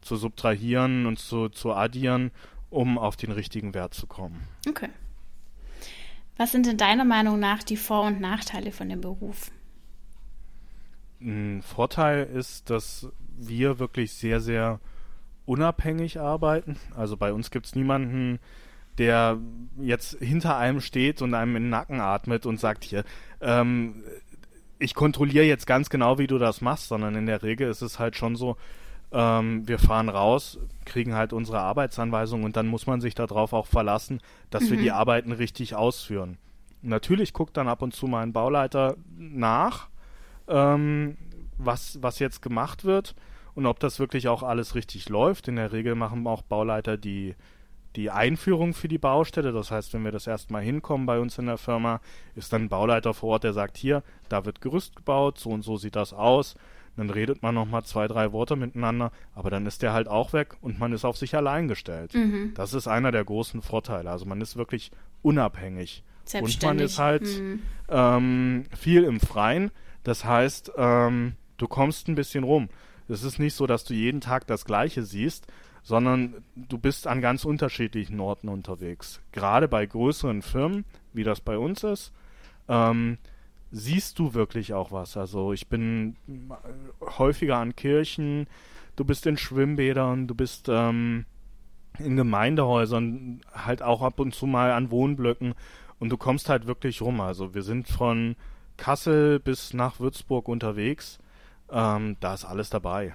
zu 0.00 0.16
subtrahieren 0.16 1.07
und 1.07 1.18
zu, 1.18 1.48
zu 1.48 1.72
addieren, 1.72 2.31
um 2.70 2.98
auf 2.98 3.16
den 3.16 3.33
richtigen 3.33 3.74
Wert 3.74 3.94
zu 3.94 4.07
kommen. 4.07 4.46
Okay. 4.68 4.88
Was 6.37 6.52
sind 6.52 6.66
denn 6.66 6.76
deiner 6.76 7.04
Meinung 7.04 7.40
nach 7.40 7.62
die 7.62 7.76
Vor- 7.76 8.07
und 8.07 8.20
Nachteile 8.20 8.70
von 8.70 8.88
dem 8.88 9.00
Beruf? 9.00 9.50
Ein 11.20 11.62
Vorteil 11.62 12.24
ist, 12.24 12.70
dass 12.70 13.09
wir 13.37 13.78
wirklich 13.78 14.12
sehr, 14.12 14.40
sehr 14.40 14.81
unabhängig 15.46 16.20
arbeiten. 16.20 16.76
Also 16.94 17.16
bei 17.16 17.33
uns 17.33 17.50
gibt 17.50 17.66
es 17.66 17.74
niemanden, 17.74 18.38
der 18.98 19.38
jetzt 19.81 20.18
hinter 20.18 20.57
einem 20.57 20.81
steht 20.81 21.22
und 21.22 21.35
einem 21.35 21.57
in 21.57 21.64
den 21.64 21.70
Nacken 21.70 22.00
atmet 22.00 22.46
und 22.46 22.61
sagt, 22.61 22.85
hier, 22.85 23.04
ähm, 23.40 24.04
ich 24.78 24.94
kontrolliere 24.94 25.44
jetzt 25.44 25.66
ganz 25.66 25.90
genau, 25.90 26.18
wie 26.18 26.26
du 26.26 26.38
das 26.38 26.61
machst, 26.61 26.88
sondern 26.88 27.14
in 27.14 27.26
der 27.26 27.42
Regel 27.42 27.68
ist 27.68 27.83
es 27.83 27.98
halt 27.98 28.16
schon 28.16 28.37
so, 28.37 28.57
ähm, 29.11 29.66
wir 29.66 29.78
fahren 29.78 30.09
raus, 30.09 30.59
kriegen 30.85 31.14
halt 31.14 31.33
unsere 31.33 31.61
Arbeitsanweisung 31.61 32.44
und 32.44 32.57
dann 32.57 32.66
muss 32.66 32.87
man 32.87 33.00
sich 33.00 33.14
darauf 33.14 33.52
auch 33.52 33.66
verlassen, 33.66 34.20
dass 34.50 34.64
mhm. 34.64 34.70
wir 34.70 34.78
die 34.78 34.92
Arbeiten 34.92 35.33
richtig 35.33 35.74
ausführen. 35.74 36.38
Natürlich 36.83 37.33
guckt 37.33 37.57
dann 37.57 37.68
ab 37.68 37.83
und 37.83 37.94
zu 37.94 38.07
mal 38.07 38.22
ein 38.22 38.33
Bauleiter 38.33 38.96
nach, 39.16 39.88
ähm, 40.48 41.16
was, 41.58 41.98
was 42.02 42.18
jetzt 42.18 42.42
gemacht 42.42 42.84
wird 42.84 43.14
und 43.54 43.66
ob 43.66 43.80
das 43.80 43.98
wirklich 43.98 44.28
auch 44.28 44.42
alles 44.42 44.74
richtig 44.74 45.08
läuft. 45.08 45.48
In 45.48 45.56
der 45.56 45.72
Regel 45.72 45.94
machen 45.94 46.26
auch 46.26 46.42
Bauleiter 46.42 46.96
die 46.96 47.34
die 47.96 48.11
Einführung 48.11 48.74
für 48.74 48.88
die 48.88 48.98
Baustelle. 48.98 49.52
Das 49.52 49.70
heißt, 49.70 49.92
wenn 49.94 50.04
wir 50.04 50.12
das 50.12 50.26
erstmal 50.26 50.62
hinkommen 50.62 51.06
bei 51.06 51.18
uns 51.18 51.38
in 51.38 51.46
der 51.46 51.58
Firma, 51.58 52.00
ist 52.34 52.52
dann 52.52 52.62
ein 52.62 52.68
Bauleiter 52.68 53.14
vor 53.14 53.30
Ort, 53.30 53.44
der 53.44 53.52
sagt, 53.52 53.76
hier, 53.76 54.02
da 54.28 54.44
wird 54.44 54.61
Gerüst 54.61 54.94
gebaut, 54.94 55.38
so 55.38 55.50
und 55.50 55.62
so 55.62 55.76
sieht 55.76 55.96
das 55.96 56.12
aus. 56.12 56.54
Dann 56.96 57.11
redet 57.11 57.42
man 57.42 57.54
nochmal 57.54 57.84
zwei, 57.84 58.08
drei 58.08 58.32
Worte 58.32 58.56
miteinander, 58.56 59.12
aber 59.34 59.50
dann 59.50 59.66
ist 59.66 59.82
der 59.82 59.92
halt 59.92 60.08
auch 60.08 60.32
weg 60.32 60.56
und 60.61 60.80
man 60.80 60.92
ist 60.92 61.04
auf 61.04 61.16
sich 61.16 61.37
allein 61.37 61.68
gestellt. 61.68 62.14
Mhm. 62.14 62.52
Das 62.54 62.74
ist 62.74 62.88
einer 62.88 63.12
der 63.12 63.24
großen 63.24 63.62
Vorteile. 63.62 64.11
Also 64.11 64.26
man 64.26 64.40
ist 64.40 64.56
wirklich 64.56 64.90
unabhängig. 65.22 66.02
Und 66.40 66.62
man 66.62 66.78
ist 66.80 66.98
halt 66.98 67.22
mhm. 67.22 67.62
ähm, 67.88 68.64
viel 68.76 69.04
im 69.04 69.20
Freien. 69.20 69.70
Das 70.09 70.25
heißt, 70.25 70.73
ähm, 70.79 71.35
du 71.59 71.68
kommst 71.68 72.09
ein 72.09 72.14
bisschen 72.14 72.42
rum. 72.42 72.71
Es 73.09 73.25
ist 73.25 73.38
nicht 73.38 73.53
so, 73.53 73.66
dass 73.66 73.85
du 73.85 73.92
jeden 73.92 74.23
Tag 74.23 74.47
das 74.47 74.64
Gleiche 74.64 75.03
siehst, 75.03 75.47
sondern 75.83 76.42
du 76.57 76.79
bist 76.79 77.07
an 77.07 77.21
ganz 77.21 77.44
unterschiedlichen 77.44 78.18
Orten 78.18 78.49
unterwegs. 78.49 79.21
Gerade 79.33 79.68
bei 79.68 79.85
größeren 79.85 80.40
Firmen, 80.40 80.87
wie 81.12 81.25
das 81.25 81.42
bei 81.42 81.59
uns 81.59 81.85
ist, 81.85 82.12
ähm, 82.68 83.18
siehst 83.71 84.18
du 84.18 84.33
wirklich 84.33 84.73
auch 84.73 84.92
was. 84.92 85.18
Also 85.18 85.53
ich 85.53 85.68
bin 85.68 86.16
häufiger 87.18 87.59
an 87.59 87.77
Kirchen, 87.77 88.47
du 88.97 89.05
bist 89.05 89.27
in 89.27 89.37
Schwimmbädern, 89.37 90.27
du 90.27 90.35
bist 90.35 90.71
ähm, 90.71 91.27
in 91.99 92.16
Gemeindehäusern, 92.16 93.42
halt 93.53 93.83
auch 93.83 94.01
ab 94.01 94.21
und 94.21 94.35
zu 94.35 94.47
mal 94.47 94.73
an 94.73 94.90
Wohnblöcken 94.90 95.55
und 95.99 96.09
du 96.09 96.16
kommst 96.16 96.49
halt 96.49 96.66
wirklich 96.66 97.03
rum. 97.03 97.21
Also 97.21 97.55
wir 97.55 97.62
sind 97.62 97.88
von 97.88 98.37
Kassel 98.79 99.38
bis 99.41 99.75
nach 99.75 100.01
Würzburg 100.01 100.49
unterwegs. 100.49 101.19
Ähm, 101.71 102.17
da 102.21 102.33
ist 102.33 102.47
alles 102.47 102.71
dabei. 102.71 103.14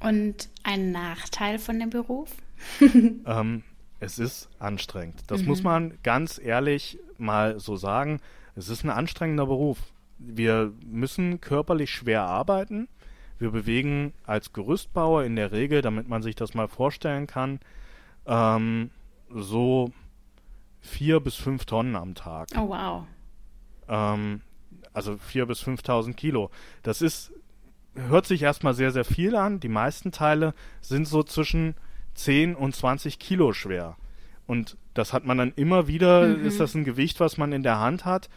Und 0.00 0.50
ein 0.62 0.92
Nachteil 0.92 1.58
von 1.58 1.80
dem 1.80 1.88
Beruf? 1.88 2.30
ähm, 2.80 3.62
es 4.00 4.18
ist 4.18 4.50
anstrengend. 4.58 5.22
Das 5.28 5.40
mhm. 5.40 5.48
muss 5.48 5.62
man 5.62 5.98
ganz 6.02 6.38
ehrlich 6.38 6.98
mal 7.16 7.58
so 7.58 7.76
sagen. 7.76 8.20
Es 8.54 8.68
ist 8.68 8.84
ein 8.84 8.90
anstrengender 8.90 9.46
Beruf. 9.46 9.78
Wir 10.18 10.72
müssen 10.84 11.40
körperlich 11.40 11.90
schwer 11.90 12.22
arbeiten. 12.22 12.88
Wir 13.38 13.50
bewegen 13.52 14.12
als 14.26 14.52
Gerüstbauer 14.52 15.24
in 15.24 15.36
der 15.36 15.52
Regel, 15.52 15.80
damit 15.80 16.08
man 16.08 16.22
sich 16.22 16.34
das 16.34 16.54
mal 16.54 16.66
vorstellen 16.66 17.28
kann, 17.28 17.60
ähm, 18.26 18.90
so 19.30 19.92
vier 20.80 21.20
bis 21.20 21.36
fünf 21.36 21.64
Tonnen 21.64 21.94
am 21.94 22.14
Tag. 22.14 22.48
Oh 22.56 22.68
wow. 22.68 23.04
Ähm, 23.88 24.42
also 24.98 25.16
vier 25.16 25.46
bis 25.46 25.62
5.000 25.62 26.14
Kilo. 26.14 26.50
Das 26.82 27.00
ist 27.00 27.32
hört 27.94 28.26
sich 28.26 28.42
erstmal 28.42 28.74
sehr, 28.74 28.92
sehr 28.92 29.04
viel 29.04 29.36
an. 29.36 29.60
Die 29.60 29.68
meisten 29.68 30.12
Teile 30.12 30.54
sind 30.80 31.06
so 31.06 31.22
zwischen 31.22 31.74
10 32.14 32.54
und 32.54 32.74
20 32.74 33.18
Kilo 33.18 33.52
schwer. 33.52 33.96
Und 34.46 34.76
das 34.94 35.12
hat 35.12 35.24
man 35.24 35.38
dann 35.38 35.52
immer 35.56 35.88
wieder, 35.88 36.26
mhm. 36.26 36.44
ist 36.44 36.60
das 36.60 36.74
ein 36.74 36.84
Gewicht, 36.84 37.20
was 37.20 37.36
man 37.36 37.52
in 37.52 37.62
der 37.62 37.78
Hand 37.78 38.04
hat. 38.04 38.28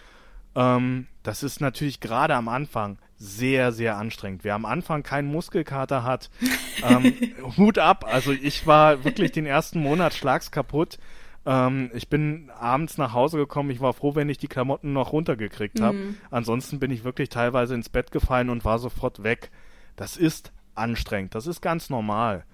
Ähm, 0.56 1.08
das 1.24 1.44
ist 1.44 1.62
natürlich 1.62 2.00
gerade 2.00 2.36
am 2.36 2.48
Anfang 2.48 2.98
sehr, 3.18 3.72
sehr 3.72 3.98
anstrengend. 3.98 4.44
Wer 4.44 4.56
am 4.56 4.66
Anfang 4.66 5.04
keinen 5.04 5.28
Muskelkater 5.32 6.04
hat, 6.04 6.30
ähm, 6.84 7.14
Hut 7.58 7.78
ab. 7.78 8.06
Also 8.08 8.32
ich 8.32 8.68
war 8.68 9.04
wirklich 9.04 9.32
den 9.32 9.46
ersten 9.46 9.80
Monat 9.80 10.14
schlags 10.14 10.52
kaputt. 10.52 10.98
Ähm, 11.46 11.90
ich 11.94 12.10
bin 12.10 12.50
abends 12.58 12.98
nach 12.98 13.14
Hause 13.14 13.38
gekommen. 13.38 13.70
Ich 13.72 13.82
war 13.82 13.94
froh, 13.94 14.16
wenn 14.16 14.30
ich 14.30 14.38
die 14.38 14.48
Klamotten 14.48 14.94
noch 14.94 15.12
runtergekriegt 15.12 15.82
habe. 15.82 15.98
Mhm. 15.98 16.18
Ansonsten 16.30 16.80
bin 16.80 16.92
ich 16.92 17.04
wirklich 17.04 17.30
teilweise 17.30 17.76
ins 17.76 17.90
Bett 17.90 18.12
gefallen 18.12 18.50
und 18.50 18.66
war 18.66 18.80
sofort 18.80 19.24
weg. 19.24 19.52
Das 19.96 20.18
ist 20.18 20.52
anstrengend. 20.76 21.36
Das 21.36 21.48
ist 21.48 21.62
ganz 21.62 21.90
normal. 21.90 22.46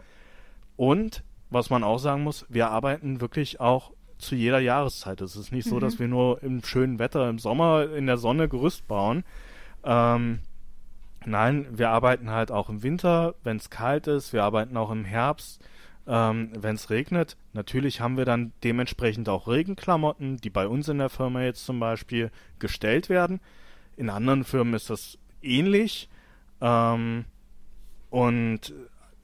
Und 0.76 1.24
was 1.50 1.70
man 1.70 1.84
auch 1.84 1.98
sagen 1.98 2.24
muss, 2.24 2.46
wir 2.50 2.70
arbeiten 2.70 3.22
wirklich 3.22 3.60
auch 3.60 3.92
zu 4.18 4.36
jeder 4.36 4.60
Jahreszeit. 4.60 5.22
Es 5.22 5.36
ist 5.36 5.52
nicht 5.52 5.66
mhm. 5.68 5.70
so, 5.72 5.80
dass 5.80 6.00
wir 6.00 6.08
nur 6.08 6.42
im 6.44 6.64
schönen 6.64 7.00
Wetter 7.00 7.30
im 7.30 7.40
Sommer 7.40 7.92
in 7.94 8.08
der 8.08 8.18
Sonne 8.18 8.50
Gerüst 8.50 8.88
bauen. 8.88 9.24
Ähm, 9.84 10.40
nein, 11.26 11.68
wir 11.72 11.90
arbeiten 11.90 12.32
halt 12.32 12.52
auch 12.52 12.70
im 12.70 12.84
Winter, 12.84 13.36
wenn 13.44 13.58
es 13.58 13.70
kalt 13.70 14.08
ist. 14.08 14.34
Wir 14.34 14.44
arbeiten 14.44 14.76
auch 14.78 14.92
im 14.92 15.06
Herbst, 15.06 15.64
ähm, 16.08 16.52
wenn 16.58 16.76
es 16.76 16.90
regnet. 16.90 17.38
Natürlich 17.54 18.02
haben 18.02 18.18
wir 18.18 18.26
dann 18.26 18.54
dementsprechend 18.64 19.30
auch 19.30 19.48
Regenklamotten, 19.48 20.38
die 20.38 20.50
bei 20.50 20.68
uns 20.68 20.88
in 20.88 21.00
der 21.00 21.10
Firma 21.10 21.44
jetzt 21.44 21.66
zum 21.66 21.80
Beispiel 21.80 22.32
gestellt 22.60 23.10
werden. 23.10 23.40
In 23.96 24.10
anderen 24.10 24.44
Firmen 24.44 24.74
ist 24.74 24.90
das 24.90 25.18
ähnlich. 25.42 26.10
Ähm, 26.62 27.26
und 28.10 28.74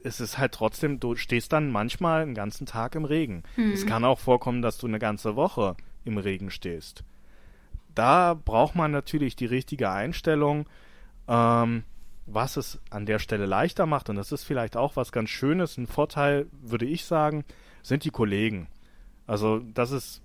es 0.03 0.19
ist 0.19 0.37
halt 0.37 0.51
trotzdem, 0.51 0.99
du 0.99 1.15
stehst 1.15 1.53
dann 1.53 1.71
manchmal 1.71 2.21
einen 2.21 2.35
ganzen 2.35 2.65
Tag 2.65 2.95
im 2.95 3.05
Regen. 3.05 3.43
Mhm. 3.55 3.71
Es 3.71 3.85
kann 3.85 4.03
auch 4.03 4.19
vorkommen, 4.19 4.61
dass 4.61 4.77
du 4.77 4.87
eine 4.87 4.99
ganze 4.99 5.35
Woche 5.35 5.75
im 6.03 6.17
Regen 6.17 6.51
stehst. 6.51 7.03
Da 7.95 8.33
braucht 8.33 8.75
man 8.75 8.91
natürlich 8.91 9.35
die 9.35 9.45
richtige 9.45 9.89
Einstellung, 9.89 10.67
ähm, 11.27 11.83
was 12.25 12.57
es 12.57 12.79
an 12.89 13.05
der 13.05 13.19
Stelle 13.19 13.45
leichter 13.45 13.85
macht. 13.85 14.09
Und 14.09 14.15
das 14.15 14.31
ist 14.31 14.43
vielleicht 14.43 14.77
auch 14.77 14.95
was 14.95 15.11
ganz 15.11 15.29
Schönes. 15.29 15.77
Ein 15.77 15.87
Vorteil, 15.87 16.47
würde 16.61 16.85
ich 16.85 17.05
sagen, 17.05 17.43
sind 17.81 18.03
die 18.05 18.11
Kollegen. 18.11 18.67
Also 19.27 19.59
das 19.59 19.91
ist, 19.91 20.21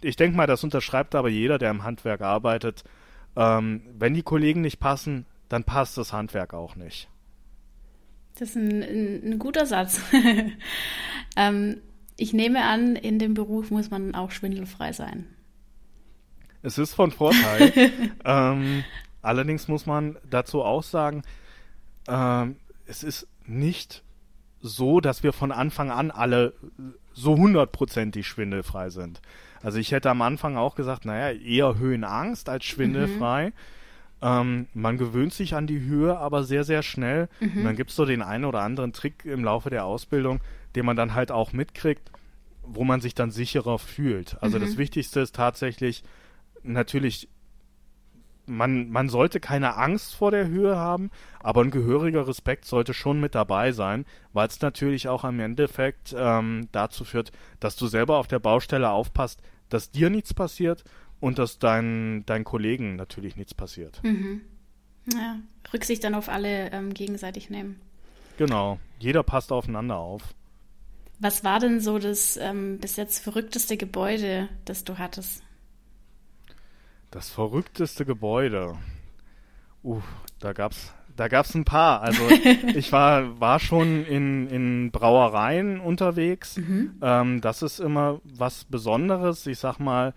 ich 0.00 0.16
denke 0.16 0.36
mal, 0.36 0.46
das 0.46 0.64
unterschreibt 0.64 1.14
aber 1.14 1.28
jeder, 1.28 1.58
der 1.58 1.70
im 1.70 1.84
Handwerk 1.84 2.22
arbeitet. 2.22 2.84
Ähm, 3.36 3.82
wenn 3.98 4.14
die 4.14 4.22
Kollegen 4.22 4.60
nicht 4.60 4.80
passen, 4.80 5.26
dann 5.48 5.64
passt 5.64 5.98
das 5.98 6.12
Handwerk 6.12 6.54
auch 6.54 6.76
nicht. 6.76 7.08
Das 8.38 8.50
ist 8.50 8.56
ein, 8.56 8.82
ein, 8.82 9.22
ein 9.24 9.38
guter 9.38 9.66
Satz. 9.66 10.00
ähm, 11.36 11.78
ich 12.16 12.32
nehme 12.32 12.64
an, 12.64 12.96
in 12.96 13.18
dem 13.18 13.34
Beruf 13.34 13.70
muss 13.70 13.90
man 13.90 14.14
auch 14.14 14.30
schwindelfrei 14.30 14.92
sein. 14.92 15.26
Es 16.62 16.78
ist 16.78 16.94
von 16.94 17.10
Vorteil. 17.10 17.72
ähm, 18.24 18.84
allerdings 19.22 19.68
muss 19.68 19.86
man 19.86 20.16
dazu 20.28 20.62
auch 20.62 20.82
sagen, 20.82 21.22
ähm, 22.08 22.56
es 22.86 23.02
ist 23.02 23.28
nicht 23.46 24.02
so, 24.60 25.00
dass 25.00 25.22
wir 25.22 25.32
von 25.32 25.52
Anfang 25.52 25.90
an 25.90 26.10
alle 26.10 26.54
so 27.12 27.36
hundertprozentig 27.36 28.26
schwindelfrei 28.26 28.90
sind. 28.90 29.20
Also 29.62 29.78
ich 29.78 29.92
hätte 29.92 30.10
am 30.10 30.22
Anfang 30.22 30.56
auch 30.56 30.74
gesagt, 30.74 31.04
naja, 31.04 31.38
eher 31.38 31.78
Höhenangst 31.78 32.48
als 32.48 32.64
schwindelfrei. 32.64 33.48
Mhm. 33.48 33.52
Ähm, 34.22 34.66
man 34.72 34.98
gewöhnt 34.98 35.32
sich 35.32 35.54
an 35.54 35.66
die 35.66 35.80
Höhe 35.80 36.16
aber 36.16 36.44
sehr, 36.44 36.64
sehr 36.64 36.82
schnell. 36.82 37.28
Mhm. 37.40 37.58
Und 37.58 37.64
dann 37.64 37.76
gibt 37.76 37.90
es 37.90 37.96
so 37.96 38.04
den 38.04 38.22
einen 38.22 38.44
oder 38.44 38.62
anderen 38.62 38.92
Trick 38.92 39.24
im 39.24 39.44
Laufe 39.44 39.70
der 39.70 39.84
Ausbildung, 39.84 40.40
den 40.74 40.86
man 40.86 40.96
dann 40.96 41.14
halt 41.14 41.32
auch 41.32 41.52
mitkriegt, 41.52 42.10
wo 42.62 42.84
man 42.84 43.00
sich 43.00 43.14
dann 43.14 43.30
sicherer 43.30 43.78
fühlt. 43.78 44.40
Also 44.40 44.58
mhm. 44.58 44.62
das 44.62 44.76
Wichtigste 44.76 45.20
ist 45.20 45.34
tatsächlich 45.34 46.04
natürlich, 46.62 47.28
man, 48.46 48.90
man 48.90 49.08
sollte 49.08 49.40
keine 49.40 49.76
Angst 49.76 50.14
vor 50.14 50.30
der 50.30 50.48
Höhe 50.48 50.76
haben, 50.76 51.10
aber 51.40 51.62
ein 51.62 51.70
gehöriger 51.70 52.26
Respekt 52.26 52.64
sollte 52.64 52.94
schon 52.94 53.20
mit 53.20 53.34
dabei 53.34 53.72
sein, 53.72 54.04
weil 54.32 54.48
es 54.48 54.60
natürlich 54.60 55.08
auch 55.08 55.24
am 55.24 55.40
Endeffekt 55.40 56.14
ähm, 56.16 56.68
dazu 56.72 57.04
führt, 57.04 57.32
dass 57.60 57.76
du 57.76 57.86
selber 57.86 58.18
auf 58.18 58.28
der 58.28 58.38
Baustelle 58.38 58.90
aufpasst, 58.90 59.40
dass 59.68 59.90
dir 59.90 60.10
nichts 60.10 60.34
passiert 60.34 60.84
und 61.20 61.38
dass 61.38 61.58
dein, 61.58 62.24
deinen 62.26 62.44
Kollegen 62.44 62.96
natürlich 62.96 63.36
nichts 63.36 63.54
passiert. 63.54 64.02
Mhm. 64.02 64.42
Ja, 65.12 65.36
Rücksicht 65.72 66.04
dann 66.04 66.14
auf 66.14 66.28
alle 66.28 66.70
ähm, 66.72 66.94
gegenseitig 66.94 67.50
nehmen. 67.50 67.80
Genau, 68.38 68.78
jeder 68.98 69.22
passt 69.22 69.52
aufeinander 69.52 69.96
auf. 69.96 70.22
Was 71.18 71.44
war 71.44 71.60
denn 71.60 71.80
so 71.80 71.98
das 71.98 72.36
ähm, 72.36 72.78
bis 72.78 72.96
jetzt 72.96 73.20
verrückteste 73.20 73.76
Gebäude, 73.76 74.48
das 74.64 74.84
du 74.84 74.98
hattest? 74.98 75.42
Das 77.12 77.28
verrückteste 77.28 78.06
Gebäude. 78.06 78.74
Uh, 79.84 80.00
da 80.40 80.52
gab's 80.52 80.94
da 81.14 81.28
gab's 81.28 81.54
ein 81.54 81.66
paar. 81.66 82.00
Also 82.00 82.22
ich 82.74 82.90
war, 82.90 83.38
war 83.38 83.60
schon 83.60 84.06
in, 84.06 84.48
in 84.48 84.90
Brauereien 84.90 85.78
unterwegs. 85.78 86.56
Mhm. 86.56 86.94
Ähm, 87.02 87.40
das 87.42 87.60
ist 87.60 87.80
immer 87.80 88.20
was 88.24 88.64
Besonderes. 88.64 89.46
Ich 89.46 89.58
sag 89.58 89.78
mal, 89.78 90.14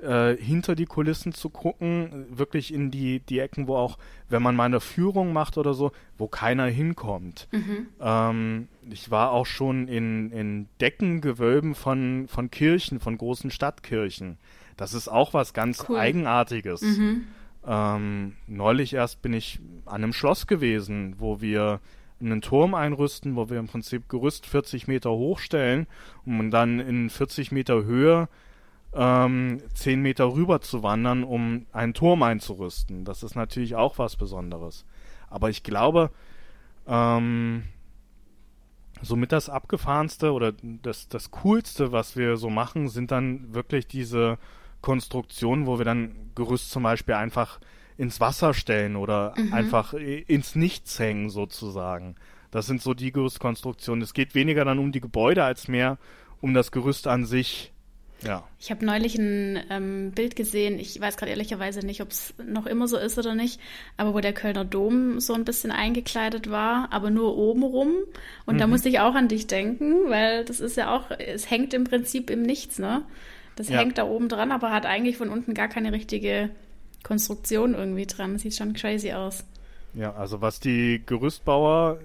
äh, 0.00 0.36
hinter 0.36 0.76
die 0.76 0.86
Kulissen 0.86 1.32
zu 1.32 1.50
gucken, 1.50 2.26
wirklich 2.30 2.72
in 2.72 2.92
die, 2.92 3.18
die 3.18 3.40
Ecken, 3.40 3.66
wo 3.66 3.74
auch, 3.76 3.98
wenn 4.28 4.42
man 4.42 4.54
mal 4.54 4.64
eine 4.64 4.80
Führung 4.80 5.32
macht 5.32 5.58
oder 5.58 5.74
so, 5.74 5.90
wo 6.16 6.28
keiner 6.28 6.66
hinkommt. 6.66 7.48
Mhm. 7.50 7.88
Ähm, 8.00 8.68
ich 8.88 9.10
war 9.10 9.32
auch 9.32 9.46
schon 9.46 9.88
in, 9.88 10.30
in 10.30 10.68
Deckengewölben 10.80 11.74
von, 11.74 12.26
von 12.28 12.52
Kirchen, 12.52 13.00
von 13.00 13.18
großen 13.18 13.50
Stadtkirchen. 13.50 14.38
Das 14.76 14.94
ist 14.94 15.08
auch 15.08 15.34
was 15.34 15.52
ganz 15.54 15.86
cool. 15.88 15.98
Eigenartiges. 15.98 16.82
Mhm. 16.82 17.24
Ähm, 17.66 18.36
neulich 18.46 18.94
erst 18.94 19.22
bin 19.22 19.32
ich 19.32 19.60
an 19.86 20.04
einem 20.04 20.12
Schloss 20.12 20.46
gewesen, 20.46 21.16
wo 21.18 21.40
wir 21.40 21.80
einen 22.20 22.40
Turm 22.40 22.74
einrüsten, 22.74 23.36
wo 23.36 23.50
wir 23.50 23.58
im 23.58 23.66
Prinzip 23.66 24.08
Gerüst 24.08 24.46
40 24.46 24.88
Meter 24.88 25.10
hochstellen 25.10 25.86
und 26.24 26.50
dann 26.50 26.80
in 26.80 27.10
40 27.10 27.52
Meter 27.52 27.84
Höhe 27.84 28.28
ähm, 28.94 29.60
zehn 29.74 30.00
Meter 30.00 30.32
rüber 30.32 30.60
zu 30.60 30.82
wandern, 30.82 31.24
um 31.24 31.66
einen 31.72 31.92
Turm 31.92 32.22
einzurüsten. 32.22 33.04
Das 33.04 33.22
ist 33.22 33.34
natürlich 33.34 33.74
auch 33.74 33.98
was 33.98 34.16
Besonderes. 34.16 34.86
Aber 35.28 35.50
ich 35.50 35.62
glaube, 35.62 36.10
ähm, 36.86 37.64
somit 39.02 39.32
das 39.32 39.50
abgefahrenste 39.50 40.32
oder 40.32 40.52
das, 40.82 41.08
das 41.08 41.30
coolste, 41.30 41.92
was 41.92 42.16
wir 42.16 42.36
so 42.36 42.48
machen, 42.48 42.88
sind 42.88 43.10
dann 43.10 43.54
wirklich 43.54 43.86
diese 43.86 44.38
Konstruktionen, 44.80 45.66
wo 45.66 45.78
wir 45.78 45.84
dann 45.84 46.30
Gerüst 46.34 46.70
zum 46.70 46.82
Beispiel 46.82 47.14
einfach 47.14 47.60
ins 47.96 48.20
Wasser 48.20 48.54
stellen 48.54 48.96
oder 48.96 49.34
mhm. 49.36 49.52
einfach 49.52 49.94
ins 49.94 50.54
Nichts 50.54 50.98
hängen 50.98 51.30
sozusagen. 51.30 52.16
Das 52.50 52.66
sind 52.66 52.82
so 52.82 52.94
die 52.94 53.12
Gerüstkonstruktionen. 53.12 54.02
Es 54.02 54.14
geht 54.14 54.34
weniger 54.34 54.64
dann 54.64 54.78
um 54.78 54.92
die 54.92 55.00
Gebäude 55.00 55.44
als 55.44 55.68
mehr 55.68 55.98
um 56.40 56.54
das 56.54 56.70
Gerüst 56.70 57.06
an 57.06 57.24
sich. 57.24 57.72
Ja. 58.22 58.44
Ich 58.58 58.70
habe 58.70 58.84
neulich 58.84 59.18
ein 59.18 59.62
ähm, 59.68 60.12
Bild 60.12 60.36
gesehen, 60.36 60.78
ich 60.78 60.98
weiß 60.98 61.18
gerade 61.18 61.32
ehrlicherweise 61.32 61.80
nicht, 61.80 62.00
ob 62.00 62.10
es 62.10 62.32
noch 62.42 62.64
immer 62.64 62.88
so 62.88 62.96
ist 62.96 63.18
oder 63.18 63.34
nicht, 63.34 63.60
aber 63.98 64.14
wo 64.14 64.20
der 64.20 64.32
Kölner 64.32 64.64
Dom 64.64 65.20
so 65.20 65.34
ein 65.34 65.44
bisschen 65.44 65.70
eingekleidet 65.70 66.50
war, 66.50 66.88
aber 66.92 67.10
nur 67.10 67.36
oben 67.36 67.62
rum. 67.62 67.92
Und 68.46 68.54
mhm. 68.54 68.58
da 68.58 68.66
musste 68.66 68.88
ich 68.88 69.00
auch 69.00 69.14
an 69.14 69.28
dich 69.28 69.46
denken, 69.46 70.08
weil 70.08 70.44
das 70.46 70.60
ist 70.60 70.78
ja 70.78 70.96
auch, 70.96 71.10
es 71.10 71.50
hängt 71.50 71.74
im 71.74 71.84
Prinzip 71.84 72.30
im 72.30 72.42
Nichts, 72.42 72.78
ne? 72.78 73.02
Das 73.56 73.68
ja. 73.68 73.78
hängt 73.78 73.98
da 73.98 74.04
oben 74.04 74.28
dran, 74.28 74.52
aber 74.52 74.70
hat 74.70 74.86
eigentlich 74.86 75.16
von 75.16 75.30
unten 75.30 75.54
gar 75.54 75.68
keine 75.68 75.92
richtige 75.92 76.50
Konstruktion 77.02 77.74
irgendwie 77.74 78.06
dran. 78.06 78.38
Sieht 78.38 78.54
schon 78.54 78.74
crazy 78.74 79.12
aus. 79.12 79.44
Ja, 79.94 80.14
also 80.14 80.42
was 80.42 80.60
die 80.60 81.02
Gerüstbauer 81.04 82.00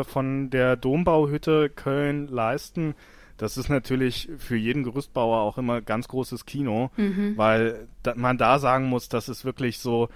äh, 0.00 0.04
von 0.04 0.48
der 0.48 0.76
Dombauhütte 0.76 1.68
Köln 1.68 2.28
leisten, 2.28 2.94
das 3.36 3.58
ist 3.58 3.68
natürlich 3.68 4.30
für 4.38 4.56
jeden 4.56 4.84
Gerüstbauer 4.84 5.40
auch 5.40 5.58
immer 5.58 5.82
ganz 5.82 6.08
großes 6.08 6.46
Kino, 6.46 6.90
mhm. 6.96 7.36
weil 7.36 7.88
da, 8.02 8.14
man 8.16 8.38
da 8.38 8.58
sagen 8.58 8.86
muss, 8.86 9.10
das 9.10 9.28
ist 9.28 9.44
wirklich 9.44 9.78
so, 9.78 10.08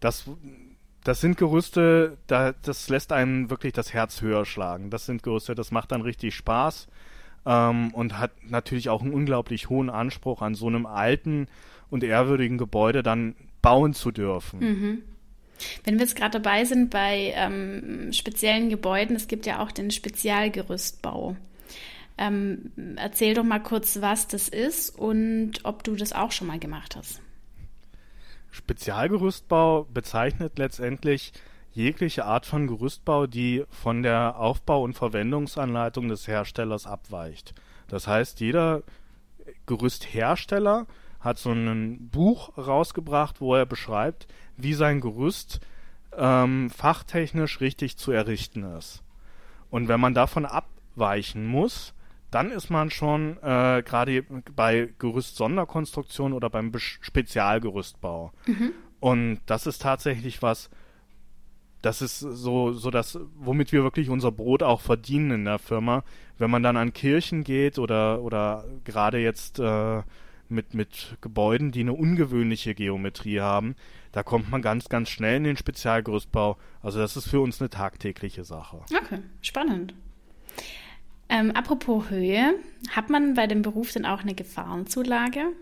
das, 0.00 0.30
das 1.04 1.22
sind 1.22 1.38
Gerüste, 1.38 2.18
da, 2.26 2.52
das 2.52 2.90
lässt 2.90 3.12
einem 3.12 3.48
wirklich 3.48 3.72
das 3.72 3.94
Herz 3.94 4.20
höher 4.20 4.44
schlagen. 4.44 4.90
Das 4.90 5.06
sind 5.06 5.22
Gerüste, 5.22 5.54
das 5.54 5.70
macht 5.70 5.92
dann 5.92 6.02
richtig 6.02 6.34
Spaß 6.34 6.88
ähm, 7.46 7.92
und 7.94 8.18
hat 8.18 8.32
natürlich 8.48 8.88
auch 8.88 9.02
einen 9.02 9.12
unglaublich 9.12 9.68
hohen 9.68 9.90
Anspruch 9.90 10.42
an 10.42 10.54
so 10.54 10.66
einem 10.66 10.86
alten 10.86 11.48
und 11.90 12.04
ehrwürdigen 12.04 12.58
Gebäude 12.58 13.02
dann 13.02 13.34
bauen 13.62 13.94
zu 13.94 14.10
dürfen. 14.10 14.60
Mhm. 14.60 15.02
Wenn 15.84 15.94
wir 15.94 16.02
jetzt 16.02 16.16
gerade 16.16 16.40
dabei 16.40 16.64
sind 16.64 16.90
bei 16.90 17.32
ähm, 17.34 18.12
speziellen 18.12 18.68
Gebäuden, 18.68 19.16
es 19.16 19.26
gibt 19.26 19.46
ja 19.46 19.60
auch 19.60 19.72
den 19.72 19.90
Spezialgerüstbau. 19.90 21.36
Ähm, 22.16 22.72
erzähl 22.96 23.34
doch 23.34 23.44
mal 23.44 23.60
kurz, 23.60 24.00
was 24.00 24.28
das 24.28 24.48
ist 24.48 24.90
und 24.90 25.64
ob 25.64 25.84
du 25.84 25.94
das 25.94 26.12
auch 26.12 26.32
schon 26.32 26.48
mal 26.48 26.58
gemacht 26.58 26.96
hast. 26.96 27.20
Spezialgerüstbau 28.50 29.86
bezeichnet 29.92 30.58
letztendlich 30.58 31.32
jegliche 31.72 32.24
Art 32.24 32.46
von 32.46 32.66
Gerüstbau, 32.66 33.26
die 33.26 33.64
von 33.70 34.02
der 34.02 34.36
Aufbau- 34.36 34.82
und 34.82 34.94
Verwendungsanleitung 34.94 36.08
des 36.08 36.26
Herstellers 36.26 36.86
abweicht. 36.86 37.54
Das 37.88 38.06
heißt, 38.06 38.40
jeder 38.40 38.82
Gerüsthersteller 39.66 40.86
hat 41.20 41.38
so 41.38 41.50
ein 41.52 42.08
Buch 42.10 42.56
rausgebracht, 42.56 43.40
wo 43.40 43.54
er 43.54 43.66
beschreibt, 43.66 44.26
wie 44.56 44.74
sein 44.74 45.00
Gerüst 45.00 45.60
ähm, 46.16 46.70
fachtechnisch 46.70 47.60
richtig 47.60 47.96
zu 47.96 48.12
errichten 48.12 48.64
ist. 48.64 49.02
Und 49.70 49.88
wenn 49.88 50.00
man 50.00 50.14
davon 50.14 50.46
abweichen 50.46 51.46
muss, 51.46 51.94
dann 52.30 52.50
ist 52.50 52.70
man 52.70 52.90
schon 52.90 53.38
äh, 53.42 53.82
gerade 53.84 54.22
bei 54.54 54.92
Gerüst-Sonderkonstruktion 54.98 56.32
oder 56.32 56.50
beim 56.50 56.70
Be 56.70 56.78
Spezialgerüstbau. 56.78 58.32
Mhm. 58.46 58.72
Und 59.00 59.40
das 59.46 59.66
ist 59.66 59.82
tatsächlich 59.82 60.42
was, 60.42 60.70
das 61.88 62.02
ist 62.02 62.20
so, 62.20 62.72
so 62.74 62.90
das, 62.90 63.18
womit 63.34 63.72
wir 63.72 63.82
wirklich 63.82 64.10
unser 64.10 64.30
Brot 64.30 64.62
auch 64.62 64.82
verdienen 64.82 65.30
in 65.30 65.44
der 65.46 65.58
Firma. 65.58 66.04
Wenn 66.36 66.50
man 66.50 66.62
dann 66.62 66.76
an 66.76 66.92
Kirchen 66.92 67.44
geht 67.44 67.78
oder, 67.78 68.20
oder 68.20 68.66
gerade 68.84 69.18
jetzt 69.18 69.58
äh, 69.58 70.02
mit, 70.50 70.74
mit 70.74 71.16
Gebäuden, 71.22 71.72
die 71.72 71.80
eine 71.80 71.94
ungewöhnliche 71.94 72.74
Geometrie 72.74 73.40
haben, 73.40 73.74
da 74.12 74.22
kommt 74.22 74.50
man 74.50 74.60
ganz, 74.60 74.90
ganz 74.90 75.08
schnell 75.08 75.38
in 75.38 75.44
den 75.44 75.56
Spezialgerüstbau. 75.56 76.58
Also 76.82 76.98
das 76.98 77.16
ist 77.16 77.26
für 77.26 77.40
uns 77.40 77.58
eine 77.58 77.70
tagtägliche 77.70 78.44
Sache. 78.44 78.82
Okay, 78.94 79.20
spannend. 79.40 79.94
Ähm, 81.30 81.52
apropos 81.52 82.10
Höhe, 82.10 82.54
hat 82.90 83.08
man 83.08 83.32
bei 83.32 83.46
dem 83.46 83.62
Beruf 83.62 83.92
denn 83.92 84.04
auch 84.04 84.20
eine 84.20 84.34
Gefahrenzulage? 84.34 85.54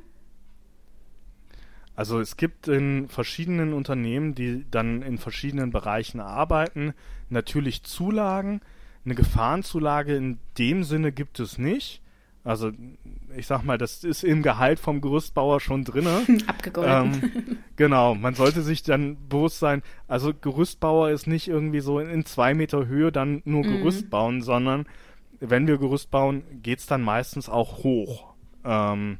Also 1.97 2.21
es 2.21 2.37
gibt 2.37 2.69
in 2.69 3.09
verschiedenen 3.09 3.73
Unternehmen, 3.73 4.35
die 4.35 4.67
dann 4.71 5.01
in 5.03 5.17
verschiedenen 5.17 5.71
Bereichen 5.71 6.21
arbeiten, 6.21 6.93
natürlich 7.31 7.83
Zulagen. 7.83 8.61
Eine 9.05 9.15
Gefahrenzulage 9.15 10.15
in 10.15 10.39
dem 10.59 10.85
Sinne 10.85 11.11
gibt 11.11 11.41
es 11.41 11.57
nicht. 11.57 12.03
Also 12.45 12.71
ich 13.37 13.47
sag 13.47 13.65
mal, 13.65 13.79
das 13.79 14.05
ist 14.05 14.23
im 14.23 14.43
Gehalt 14.43 14.79
vom 14.79 15.01
Gerüstbauer 15.01 15.59
schon 15.59 15.85
drinne. 15.85 16.21
Abgegolten. 16.47 17.23
Ähm, 17.25 17.59
genau, 17.77 18.15
man 18.15 18.35
sollte 18.35 18.63
sich 18.63 18.83
dann 18.83 19.17
bewusst 19.29 19.59
sein, 19.59 19.83
also 20.07 20.33
Gerüstbauer 20.33 21.11
ist 21.11 21.27
nicht 21.27 21.49
irgendwie 21.49 21.81
so 21.81 21.99
in, 21.99 22.09
in 22.09 22.25
zwei 22.25 22.55
Meter 22.55 22.87
Höhe 22.87 23.11
dann 23.11 23.43
nur 23.45 23.65
mhm. 23.65 23.79
Gerüst 23.79 24.11
bauen, 24.11 24.43
sondern 24.43 24.87
wenn 25.41 25.67
wir 25.67 25.79
Gerüst 25.79 26.11
bauen, 26.11 26.45
geht's 26.63 26.87
dann 26.87 27.03
meistens 27.03 27.49
auch 27.49 27.83
hoch. 27.83 28.35
Ähm, 28.65 29.19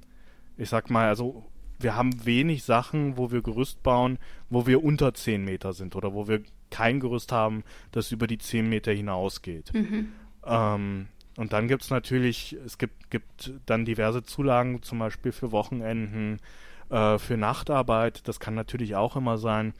ich 0.57 0.69
sag 0.69 0.89
mal, 0.91 1.09
also 1.09 1.45
wir 1.79 1.97
haben 1.97 2.25
wenig 2.25 2.65
Sachen, 2.65 3.17
wo 3.17 3.31
wir 3.31 3.43
Gerüst 3.43 3.83
bauen, 3.83 4.19
wo 4.51 4.67
wir 4.67 4.83
unter 4.83 5.15
10 5.15 5.45
Meter 5.45 5.73
sind 5.73 5.97
oder 5.97 6.15
wo 6.15 6.29
wir 6.29 6.43
kein 6.71 7.01
Gerüst 7.01 7.33
haben, 7.33 7.65
das 7.93 8.13
über 8.13 8.27
die 8.27 8.39
10 8.39 8.69
Meter 8.69 8.93
hinausgeht. 8.93 9.73
Mhm. 9.75 10.13
Ähm, 10.45 11.09
und 11.37 11.53
dann 11.53 11.69
gibt 11.69 11.83
es 11.83 11.91
natürlich, 11.91 12.57
es 12.65 12.79
gibt, 12.79 13.11
gibt 13.11 13.53
dann 13.67 13.85
diverse 13.85 14.23
Zulagen, 14.23 14.83
zum 14.83 14.99
Beispiel 14.99 15.33
für 15.33 15.53
Wochenenden, 15.53 16.39
äh, 16.89 17.19
für 17.19 17.37
Nachtarbeit. 17.37 18.27
Das 18.27 18.41
kann 18.41 18.55
natürlich 18.55 18.97
auch 18.97 19.17
immer 19.17 19.37
sein. 19.37 19.75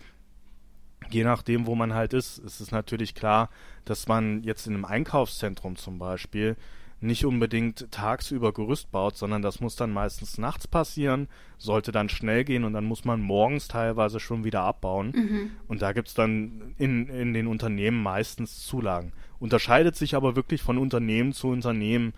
Je 1.09 1.25
nachdem, 1.25 1.67
wo 1.67 1.75
man 1.75 1.95
halt 1.95 2.13
ist, 2.13 2.39
ist 2.39 2.61
es 2.61 2.73
natürlich 2.73 3.15
klar, 3.15 3.49
dass 3.85 4.09
man 4.09 4.43
jetzt 4.43 4.67
in 4.67 4.75
einem 4.75 4.85
Einkaufszentrum 4.85 5.77
zum 5.77 5.99
Beispiel 5.99 6.57
nicht 7.01 7.27
unbedingt 7.27 7.91
tagsüber 7.91 8.53
Gerüst 8.53 8.91
baut, 8.91 9.17
sondern 9.17 9.43
das 9.43 9.61
muss 9.61 9.77
dann 9.77 9.93
meistens 9.93 10.39
nachts 10.39 10.67
passieren, 10.67 11.29
sollte 11.59 11.93
dann 11.93 12.09
schnell 12.09 12.45
gehen 12.45 12.65
und 12.65 12.73
dann 12.73 12.85
muss 12.85 13.05
man 13.05 13.21
morgens 13.21 13.69
teilweise 13.69 14.19
schon 14.19 14.45
wieder 14.45 14.63
abbauen. 14.63 15.13
Mhm. 15.15 15.51
Und 15.69 15.83
da 15.83 15.93
gibt 15.93 16.09
es 16.09 16.15
dann 16.15 16.75
in, 16.79 17.09
in 17.09 17.35
den 17.35 17.47
Unternehmen 17.47 18.03
meistens 18.03 18.65
Zulagen. 18.65 19.13
Unterscheidet 19.39 19.97
sich 19.97 20.15
aber 20.15 20.37
wirklich 20.37 20.63
von 20.63 20.79
Unternehmen 20.79 21.33
zu 21.33 21.49
Unternehmen, 21.49 22.15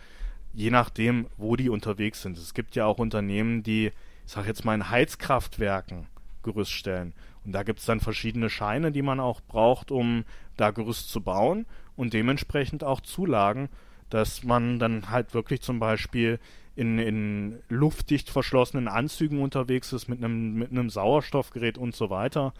je 0.55 0.71
nachdem, 0.71 1.27
wo 1.37 1.57
die 1.57 1.71
unterwegs 1.71 2.23
sind. 2.23 2.38
Es 2.38 2.55
gibt 2.55 2.77
ja 2.77 2.87
auch 2.87 2.99
Unternehmen, 2.99 3.64
die, 3.64 3.87
ich 3.87 4.33
sag 4.33 4.47
jetzt 4.47 4.64
mal, 4.64 4.75
in 4.75 4.91
Heizkraftwerken 4.91 6.07
Gerüst 6.45 6.73
stellen. 6.73 7.14
Und 7.45 7.53
da 7.53 7.64
gibt 7.64 7.81
es 7.81 7.87
dann 7.87 8.01
verschiedene 8.01 8.49
Scheine, 8.49 8.93
die 8.93 9.03
man 9.03 9.19
auch 9.19 9.41
braucht, 9.41 9.91
um 9.91 10.25
da 10.57 10.71
Gerüst 10.71 11.11
zu 11.11 11.21
bauen 11.21 11.67
und 11.97 12.12
dementsprechend 12.12 12.85
auch 12.85 13.01
Zulagen 13.01 13.69
dass 14.11 14.42
man 14.44 14.79
dann 14.79 15.11
halt 15.11 15.35
wirklich 15.35 15.61
zum 15.61 15.79
Beispiel 15.79 16.38
in, 16.77 16.99
in 16.99 17.59
luftdicht 17.68 18.31
verschlossenen 18.31 18.88
Anzügen 18.88 19.42
unterwegs 19.42 19.92
ist 19.92 20.09
mit 20.09 20.23
einem, 20.23 20.55
mit 20.55 20.71
einem 20.71 20.90
Sauerstoffgerät 20.90 21.77
und 21.77 21.94
so 21.94 22.09
weiter. 22.09 22.55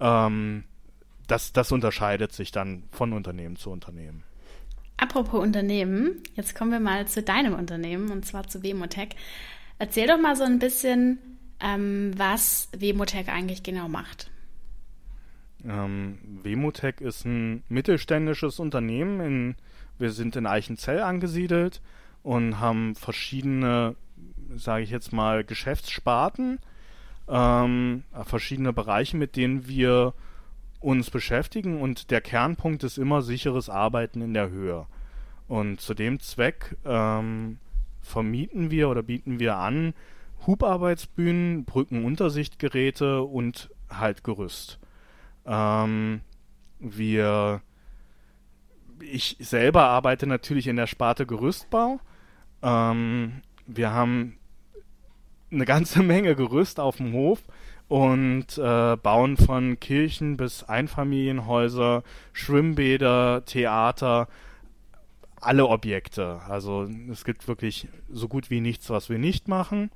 Ähm, 0.00 0.64
das, 1.26 1.52
das 1.52 1.70
unterscheidet 1.70 2.32
sich 2.32 2.52
dann 2.52 2.84
von 2.90 3.12
Unternehmen 3.12 3.56
zu 3.56 3.70
Unternehmen. 3.70 4.24
Apropos 4.96 5.42
Unternehmen, 5.42 6.22
jetzt 6.34 6.54
kommen 6.54 6.72
wir 6.72 6.80
mal 6.80 7.06
zu 7.06 7.22
deinem 7.22 7.54
Unternehmen 7.54 8.10
und 8.10 8.24
zwar 8.26 8.48
zu 8.48 8.62
Wemotech. 8.62 9.10
Erzähl 9.78 10.06
doch 10.06 10.20
mal 10.20 10.36
so 10.36 10.44
ein 10.44 10.58
bisschen, 10.58 11.18
ähm, 11.60 12.12
was 12.16 12.68
Wemotech 12.76 13.28
eigentlich 13.28 13.62
genau 13.62 13.88
macht. 13.88 14.30
Ähm, 15.66 16.18
Wemotech 16.42 17.00
ist 17.00 17.24
ein 17.24 17.62
mittelständisches 17.68 18.58
Unternehmen 18.58 19.20
in 19.20 19.56
wir 20.00 20.10
sind 20.10 20.36
in 20.36 20.46
Eichenzell 20.46 21.00
angesiedelt 21.00 21.80
und 22.22 22.60
haben 22.60 22.94
verschiedene, 22.94 23.96
sage 24.54 24.84
ich 24.84 24.90
jetzt 24.90 25.12
mal, 25.12 25.44
Geschäftssparten, 25.44 26.58
ähm, 27.28 28.04
verschiedene 28.24 28.72
Bereiche, 28.72 29.16
mit 29.16 29.36
denen 29.36 29.68
wir 29.68 30.14
uns 30.80 31.10
beschäftigen 31.10 31.80
und 31.80 32.10
der 32.10 32.20
Kernpunkt 32.20 32.84
ist 32.84 32.98
immer 32.98 33.22
sicheres 33.22 33.68
Arbeiten 33.68 34.22
in 34.22 34.34
der 34.34 34.50
Höhe. 34.50 34.86
Und 35.46 35.80
zu 35.80 35.94
dem 35.94 36.20
Zweck 36.20 36.76
ähm, 36.84 37.58
vermieten 38.00 38.70
wir 38.70 38.88
oder 38.88 39.02
bieten 39.02 39.40
wir 39.40 39.56
an 39.56 39.94
Hubarbeitsbühnen, 40.46 41.64
Brückenuntersichtgeräte 41.64 43.22
und 43.22 43.70
halt 43.90 44.24
Gerüst. 44.24 44.78
Ähm, 45.44 46.22
wir 46.78 47.60
ich 49.00 49.36
selber 49.40 49.84
arbeite 49.84 50.26
natürlich 50.26 50.66
in 50.66 50.76
der 50.76 50.86
Sparte 50.86 51.26
Gerüstbau. 51.26 52.00
Ähm, 52.62 53.42
wir 53.66 53.92
haben 53.92 54.38
eine 55.50 55.64
ganze 55.64 56.02
Menge 56.02 56.34
Gerüst 56.34 56.80
auf 56.80 56.96
dem 56.96 57.12
Hof 57.12 57.42
und 57.88 58.56
äh, 58.56 58.96
bauen 58.96 59.36
von 59.36 59.80
Kirchen 59.80 60.36
bis 60.36 60.62
Einfamilienhäuser, 60.62 62.04
Schwimmbäder, 62.32 63.44
Theater, 63.44 64.28
alle 65.40 65.66
Objekte. 65.66 66.40
Also 66.48 66.88
es 67.10 67.24
gibt 67.24 67.48
wirklich 67.48 67.88
so 68.08 68.28
gut 68.28 68.50
wie 68.50 68.60
nichts, 68.60 68.90
was 68.90 69.08
wir 69.08 69.18
nicht 69.18 69.48
machen 69.48 69.90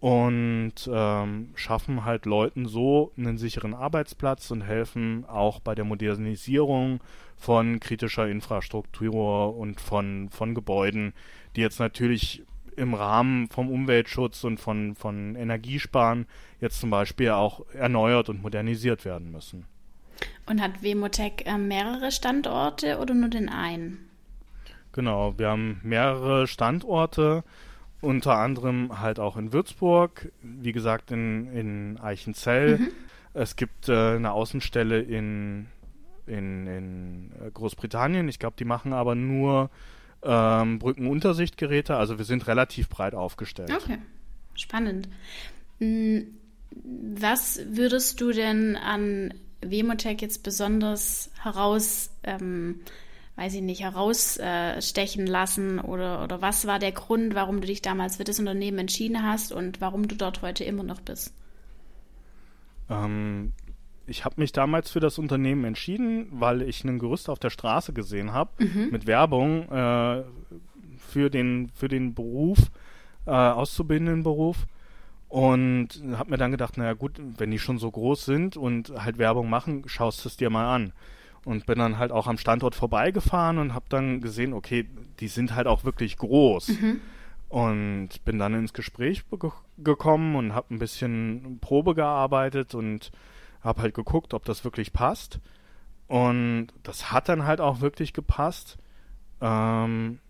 und 0.00 0.74
ähm, 0.90 1.50
schaffen 1.56 2.04
halt 2.04 2.24
Leuten 2.24 2.66
so 2.66 3.12
einen 3.16 3.36
sicheren 3.36 3.74
Arbeitsplatz 3.74 4.50
und 4.50 4.60
helfen 4.60 5.24
auch 5.26 5.60
bei 5.60 5.74
der 5.74 5.84
Modernisierung 5.84 7.00
von 7.38 7.80
kritischer 7.80 8.28
Infrastruktur 8.28 9.56
und 9.56 9.80
von, 9.80 10.28
von 10.30 10.54
Gebäuden, 10.54 11.14
die 11.56 11.60
jetzt 11.60 11.78
natürlich 11.78 12.42
im 12.76 12.94
Rahmen 12.94 13.48
vom 13.48 13.70
Umweltschutz 13.70 14.44
und 14.44 14.58
von, 14.58 14.94
von 14.94 15.34
Energiesparen 15.34 16.26
jetzt 16.60 16.80
zum 16.80 16.90
Beispiel 16.90 17.30
auch 17.30 17.64
erneuert 17.74 18.28
und 18.28 18.42
modernisiert 18.42 19.04
werden 19.04 19.32
müssen. 19.32 19.66
Und 20.46 20.62
hat 20.62 20.82
Wemotech 20.82 21.44
äh, 21.44 21.58
mehrere 21.58 22.10
Standorte 22.10 22.98
oder 22.98 23.14
nur 23.14 23.28
den 23.28 23.48
einen? 23.48 24.08
Genau, 24.92 25.38
wir 25.38 25.48
haben 25.48 25.80
mehrere 25.82 26.46
Standorte 26.46 27.44
unter 28.00 28.36
anderem 28.36 29.00
halt 29.00 29.18
auch 29.18 29.36
in 29.36 29.52
Würzburg, 29.52 30.32
wie 30.42 30.72
gesagt 30.72 31.10
in, 31.10 31.52
in 31.52 31.98
Eichenzell. 32.00 32.78
Mhm. 32.78 32.88
Es 33.34 33.56
gibt 33.56 33.88
äh, 33.88 34.16
eine 34.16 34.32
Außenstelle 34.32 35.00
in, 35.00 35.66
in, 36.28 36.66
in 36.66 37.32
äh, 37.40 37.50
Großbritannien. 37.50 38.28
Ich 38.28 38.38
glaube, 38.38 38.56
die 38.58 38.64
machen 38.64 38.92
aber 38.92 39.14
nur 39.14 39.70
ähm, 40.22 40.78
Brückenuntersichtgeräte. 40.78 41.96
Also 41.96 42.18
wir 42.18 42.24
sind 42.24 42.46
relativ 42.46 42.88
breit 42.88 43.14
aufgestellt. 43.14 43.70
Okay, 43.70 43.98
spannend. 44.54 45.08
Hm, 45.78 46.26
was 47.14 47.60
würdest 47.68 48.20
du 48.20 48.32
denn 48.32 48.76
an 48.76 49.34
Wemotech 49.60 50.20
jetzt 50.20 50.42
besonders 50.42 51.30
heraus 51.42 52.10
ähm, 52.22 52.80
weiß 53.38 53.54
ich 53.54 53.62
nicht, 53.62 53.82
herausstechen 53.82 55.24
lassen 55.24 55.78
oder, 55.78 56.24
oder 56.24 56.42
was 56.42 56.66
war 56.66 56.80
der 56.80 56.90
Grund, 56.90 57.36
warum 57.36 57.60
du 57.60 57.68
dich 57.68 57.80
damals 57.82 58.16
für 58.16 58.24
das 58.24 58.40
Unternehmen 58.40 58.80
entschieden 58.80 59.22
hast 59.22 59.52
und 59.52 59.80
warum 59.80 60.08
du 60.08 60.16
dort 60.16 60.42
heute 60.42 60.64
immer 60.64 60.82
noch 60.82 61.00
bist? 61.00 61.32
Ähm, 62.90 63.52
ich 64.08 64.24
habe 64.24 64.36
mich 64.38 64.52
damals 64.52 64.90
für 64.90 65.00
das 65.00 65.18
Unternehmen 65.18 65.64
entschieden, 65.64 66.28
weil 66.30 66.62
ich 66.62 66.84
ein 66.84 66.98
Gerüst 66.98 67.28
auf 67.28 67.38
der 67.38 67.50
Straße 67.50 67.92
gesehen 67.92 68.32
habe 68.32 68.50
mhm. 68.64 68.88
mit 68.90 69.06
Werbung 69.06 69.68
äh, 69.70 70.22
für, 70.96 71.30
den, 71.30 71.70
für 71.74 71.88
den 71.88 72.14
Beruf, 72.14 72.58
äh, 73.26 73.30
auszubildenden 73.30 74.22
Beruf. 74.22 74.66
Und 75.28 76.02
habe 76.16 76.30
mir 76.30 76.38
dann 76.38 76.52
gedacht, 76.52 76.78
naja 76.78 76.94
gut, 76.94 77.20
wenn 77.36 77.50
die 77.50 77.58
schon 77.58 77.78
so 77.78 77.90
groß 77.90 78.24
sind 78.24 78.56
und 78.56 78.90
halt 78.96 79.18
Werbung 79.18 79.50
machen, 79.50 79.82
schaust 79.86 80.24
du 80.24 80.28
es 80.30 80.38
dir 80.38 80.48
mal 80.48 80.74
an 80.74 80.92
und 81.44 81.66
bin 81.66 81.78
dann 81.78 81.98
halt 81.98 82.12
auch 82.12 82.26
am 82.26 82.38
Standort 82.38 82.74
vorbeigefahren 82.74 83.58
und 83.58 83.74
habe 83.74 83.86
dann 83.88 84.20
gesehen, 84.20 84.52
okay, 84.52 84.86
die 85.20 85.28
sind 85.28 85.54
halt 85.54 85.66
auch 85.66 85.84
wirklich 85.84 86.16
groß. 86.16 86.68
Mhm. 86.68 87.00
Und 87.48 88.08
bin 88.26 88.38
dann 88.38 88.52
ins 88.52 88.74
Gespräch 88.74 89.24
gekommen 89.78 90.36
und 90.36 90.54
habe 90.54 90.74
ein 90.74 90.78
bisschen 90.78 91.58
Probe 91.62 91.94
gearbeitet 91.94 92.74
und 92.74 93.10
habe 93.60 93.82
halt 93.82 93.94
geguckt, 93.94 94.34
ob 94.34 94.44
das 94.44 94.64
wirklich 94.64 94.92
passt. 94.92 95.40
Und 96.06 96.68
das 96.82 97.12
hat 97.12 97.28
dann 97.28 97.44
halt 97.44 97.60
auch 97.60 97.80
wirklich 97.80 98.12
gepasst. 98.12 98.78
Ähm, 99.40 100.20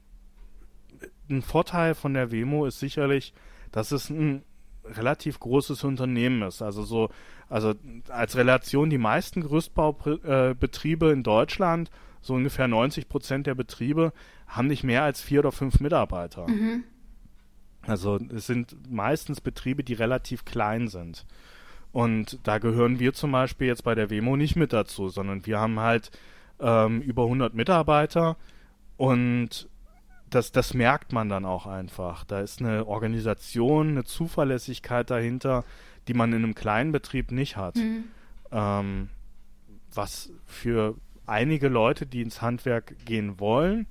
ein 1.31 1.43
Vorteil 1.43 1.95
von 1.95 2.15
der 2.15 2.33
Wemo 2.33 2.67
ist 2.67 2.81
sicherlich, 2.81 3.33
dass 3.71 3.93
es 3.93 4.11
ein 4.11 4.43
relativ 4.85 5.39
großes 5.41 5.85
Unternehmen 5.85 6.43
ist. 6.43 6.63
Also 6.63 6.83
so, 6.83 7.11
also 7.49 7.75
als 8.09 8.37
Relation 8.37 8.91
die 8.91 8.99
meisten 8.99 9.43
Gerüstbaubetriebe 9.43 11.11
in 11.11 11.23
Deutschland, 11.23 11.91
so 12.21 12.35
ungefähr 12.35 12.69
90 12.69 13.09
Prozent 13.09 13.47
der 13.47 13.55
Betriebe, 13.55 14.13
haben 14.47 14.69
nicht 14.69 14.85
mehr 14.85 15.03
als 15.03 15.21
vier 15.21 15.41
oder 15.41 15.53
fünf 15.53 15.81
Mitarbeiter. 15.81 16.49
Mhm. 16.49 16.85
Also 17.83 18.19
es 18.35 18.47
sind 18.47 18.91
meistens 18.91 19.41
Betriebe, 19.41 19.85
die 19.85 19.95
relativ 19.95 20.45
klein 20.45 20.89
sind. 20.89 21.27
Und 21.93 22.39
da 22.45 22.59
gehören 22.59 22.99
wir 22.99 23.15
zum 23.15 23.33
Beispiel 23.33 23.67
jetzt 23.67 23.85
bei 23.85 23.95
der 23.95 24.11
Wemo 24.11 24.37
nicht 24.37 24.57
mit 24.57 24.73
dazu, 24.73 25.09
sondern 25.09 25.47
wir 25.47 25.59
haben 25.59 25.81
halt 25.81 26.11
ähm, 26.61 27.01
über 27.01 27.25
100 27.25 27.55
Mitarbeiter 27.55 28.37
und 28.97 29.69
das, 30.31 30.53
das 30.53 30.75
merkt 30.75 31.13
man 31.13 31.29
dann 31.29 31.45
auch 31.45 31.67
einfach. 31.67 32.25
Da 32.25 32.41
ist 32.41 32.61
eine 32.61 32.87
Organisation, 32.87 33.89
eine 33.89 34.05
Zuverlässigkeit 34.05 35.11
dahinter, 35.11 35.65
die 36.07 36.15
man 36.15 36.33
in 36.33 36.45
einem 36.45 36.55
kleinen 36.55 36.93
Betrieb 36.93 37.33
nicht 37.33 37.57
hat. 37.57 37.77
Mhm. 37.77 38.05
Ähm, 38.51 39.09
was 39.95 40.31
für 40.47 40.97
einige 41.27 41.69
Leute, 41.69 42.07
die 42.07 42.23
ins 42.23 42.43
Handwerk 42.43 42.95
gehen 43.05 43.41
wollen, 43.41 43.87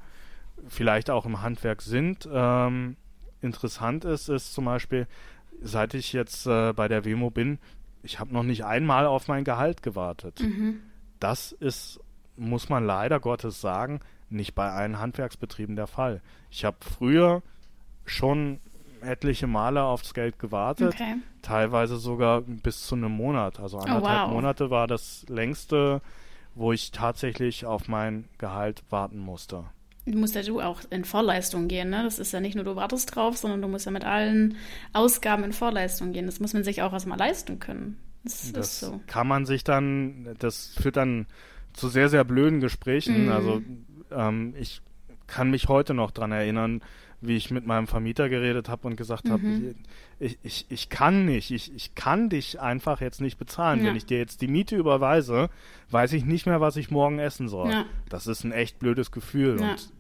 vielleicht 0.68 1.10
auch 1.10 1.26
im 1.26 1.42
Handwerk 1.42 1.82
sind, 1.82 2.28
ähm, 2.32 2.98
interessant 3.42 4.06
ist, 4.06 4.30
ist 4.30 4.54
zum 4.54 4.66
Beispiel, 4.66 5.08
seit 5.62 5.94
ich 5.94 6.14
jetzt 6.14 6.48
äh, 6.48 6.74
bei 6.74 6.88
der 6.88 7.06
Wemo 7.06 7.30
bin, 7.30 7.60
ich 8.04 8.20
habe 8.20 8.34
noch 8.34 8.44
nicht 8.44 8.66
einmal 8.66 9.06
auf 9.06 9.28
mein 9.28 9.44
Gehalt 9.44 9.84
gewartet. 9.84 10.40
Mhm. 10.40 10.82
Das 11.20 11.52
ist, 11.52 12.00
muss 12.36 12.70
man 12.70 12.86
leider 12.86 13.20
Gottes 13.20 13.62
sagen, 13.62 14.00
nicht 14.30 14.56
bei 14.56 14.70
allen 14.70 15.00
Handwerksbetrieben 15.00 15.76
der 15.76 15.88
Fall. 15.88 16.22
Ich 16.52 16.66
habe 16.66 16.78
früher 16.82 17.42
schon 18.06 18.60
etliche 19.02 19.48
Male 19.48 19.84
aufs 19.84 20.14
Geld 20.14 20.40
gewartet, 20.40 20.96
okay. 20.96 21.16
teilweise 21.42 21.98
sogar 21.98 22.42
bis 22.42 22.88
zu 22.88 22.96
einem 22.96 23.12
Monat. 23.12 23.60
Also 23.60 23.78
anderthalb 23.78 24.24
oh, 24.24 24.28
wow. 24.28 24.34
Monate 24.34 24.70
war 24.70 24.88
das 24.88 25.26
längste, 25.30 26.02
wo 26.56 26.72
ich 26.72 26.92
tatsächlich 26.92 27.66
auf 27.66 27.88
mein 27.88 28.28
Gehalt 28.38 28.84
warten 28.90 29.20
musste. 29.20 29.66
Du 30.08 30.17
musst 30.17 30.36
ja 30.36 30.41
du 30.41 30.62
auch 30.62 30.82
in 30.89 31.04
Vorleistung 31.04 31.67
gehen, 31.67 31.89
ne? 31.89 32.04
Das 32.04 32.17
ist 32.17 32.32
ja 32.32 32.39
nicht 32.39 32.56
nur, 32.56 32.63
du 32.63 32.76
wartest 32.76 33.13
drauf, 33.13 33.38
sondern 33.38 33.62
du 33.62 33.67
musst 33.67 33.86
ja 33.86 33.91
mit 33.91 34.06
allen 34.06 34.56
Ausgaben 34.93 35.43
in 35.43 35.52
Vorleistung 35.52 36.13
gehen. 36.13 36.26
Das 36.26 36.39
muss 36.39 36.54
man 36.54 36.63
sich 36.63 36.82
auch 36.82 36.93
erstmal 36.93 37.17
leisten 37.17 37.60
können. 37.60 37.98
Das, 38.24 38.52
das 38.54 38.80
so. 38.80 39.02
kann 39.08 39.28
man 39.28 39.46
sich 39.46 39.63
dann, 39.63 40.36
das 40.39 40.74
führt 40.80 40.96
dann 40.96 41.28
zu 41.74 41.89
sehr, 41.89 42.10
sehr 42.10 42.24
blöden 42.24 42.60
Gesprächen. 42.60 43.26
Mhm. 43.26 43.32
Also 43.32 43.62
ähm, 44.12 44.54
ich 44.58 44.82
kann 45.28 45.52
mich 45.52 45.67
heute 45.67 45.93
noch 45.93 46.12
daran 46.12 46.32
erinnern, 46.32 46.82
wie 47.20 47.36
ich 47.36 47.50
mit 47.50 47.65
meinem 47.65 47.88
Vermieter 47.88 48.30
geredet 48.30 48.70
habe 48.70 48.88
und 48.88 48.96
gesagt 48.96 49.26
mhm. 49.26 49.32
habe, 49.32 49.76
ich, 50.20 50.38
ich, 50.43 50.65
ich 50.70 50.89
kann 50.89 51.26
nicht, 51.26 51.52
ich, 51.52 51.74
ich 51.76 51.96
kann 51.96 52.30
dich 52.30 52.60
einfach 52.60 53.02
jetzt 53.02 53.22
nicht 53.22 53.38
bezahlen. 53.38 53.80
Ja. 53.80 53.88
Wenn 53.88 53.96
ich 53.96 54.06
dir 54.06 54.20
jetzt 54.20 54.41
die 54.41 54.48
Miete 54.48 54.76
überweise, 54.76 55.50
weiß 55.89 56.13
ich 56.13 56.26
nicht 56.26 56.46
mehr, 56.46 56.62
was 56.62 56.78
ich 56.78 56.91
morgen 56.91 57.20
essen 57.20 57.48
soll. 57.48 57.72
Ja. 57.72 57.86
Das 58.10 58.28
ist 58.28 58.43
ein 58.43 58.52
echt 58.52 58.80
blödes 58.80 59.12
Gefühl. 59.12 59.60
Ja. 59.60 59.72
Und 59.72 59.91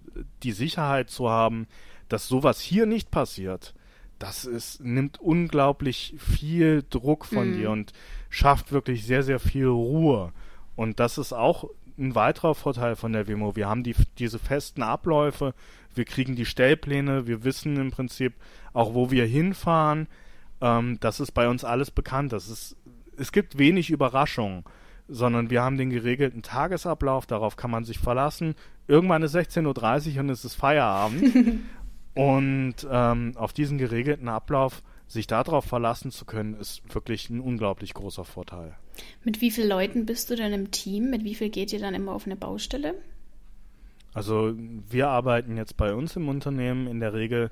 die 0.43 0.51
Sicherheit 0.51 1.09
zu 1.09 1.29
haben, 1.29 1.67
dass 2.09 2.27
sowas 2.27 2.59
hier 2.59 2.85
nicht 2.85 3.11
passiert, 3.11 3.73
das 4.19 4.45
ist, 4.45 4.81
nimmt 4.81 5.19
unglaublich 5.19 6.15
viel 6.17 6.83
Druck 6.89 7.25
von 7.25 7.51
mhm. 7.51 7.57
dir 7.57 7.71
und 7.71 7.93
schafft 8.29 8.71
wirklich 8.71 9.05
sehr, 9.05 9.23
sehr 9.23 9.39
viel 9.39 9.67
Ruhe. 9.67 10.31
Und 10.75 10.99
das 10.99 11.17
ist 11.17 11.33
auch 11.33 11.69
ein 11.97 12.15
weiterer 12.15 12.55
Vorteil 12.55 12.95
von 12.95 13.13
der 13.13 13.27
Wemo. 13.27 13.55
Wir 13.55 13.67
haben 13.67 13.83
die, 13.83 13.95
diese 14.17 14.39
festen 14.39 14.83
Abläufe, 14.83 15.53
wir 15.93 16.05
kriegen 16.05 16.35
die 16.35 16.45
Stellpläne, 16.45 17.27
wir 17.27 17.43
wissen 17.43 17.77
im 17.77 17.91
Prinzip 17.91 18.33
auch, 18.73 18.93
wo 18.93 19.11
wir 19.11 19.25
hinfahren. 19.25 20.07
Ähm, 20.61 20.99
das 20.99 21.19
ist 21.19 21.31
bei 21.31 21.47
uns 21.49 21.63
alles 21.63 21.91
bekannt. 21.91 22.33
Das 22.33 22.49
ist, 22.49 22.75
es 23.17 23.31
gibt 23.31 23.57
wenig 23.57 23.89
Überraschungen, 23.89 24.63
sondern 25.07 25.49
wir 25.49 25.61
haben 25.61 25.77
den 25.77 25.89
geregelten 25.89 26.41
Tagesablauf, 26.41 27.25
darauf 27.25 27.55
kann 27.55 27.71
man 27.71 27.85
sich 27.85 27.99
verlassen. 27.99 28.55
Irgendwann 28.87 29.23
ist 29.23 29.35
16.30 29.35 30.15
Uhr 30.15 30.19
und 30.21 30.29
es 30.29 30.45
ist 30.45 30.55
Feierabend. 30.55 31.61
und 32.15 32.75
ähm, 32.89 33.33
auf 33.35 33.53
diesen 33.53 33.77
geregelten 33.77 34.27
Ablauf 34.27 34.81
sich 35.07 35.27
darauf 35.27 35.65
verlassen 35.65 36.11
zu 36.11 36.25
können, 36.25 36.55
ist 36.55 36.93
wirklich 36.93 37.29
ein 37.29 37.39
unglaublich 37.39 37.93
großer 37.93 38.25
Vorteil. 38.25 38.75
Mit 39.23 39.41
wie 39.41 39.51
vielen 39.51 39.69
Leuten 39.69 40.05
bist 40.05 40.29
du 40.29 40.35
denn 40.35 40.53
im 40.53 40.71
Team? 40.71 41.09
Mit 41.09 41.23
wie 41.23 41.35
viel 41.35 41.49
geht 41.49 41.71
ihr 41.71 41.79
dann 41.79 41.93
immer 41.93 42.11
auf 42.11 42.25
eine 42.25 42.35
Baustelle? 42.35 42.95
Also 44.13 44.53
wir 44.89 45.09
arbeiten 45.09 45.57
jetzt 45.57 45.77
bei 45.77 45.93
uns 45.93 46.15
im 46.15 46.27
Unternehmen 46.27 46.87
in 46.87 46.99
der 46.99 47.13
Regel 47.13 47.51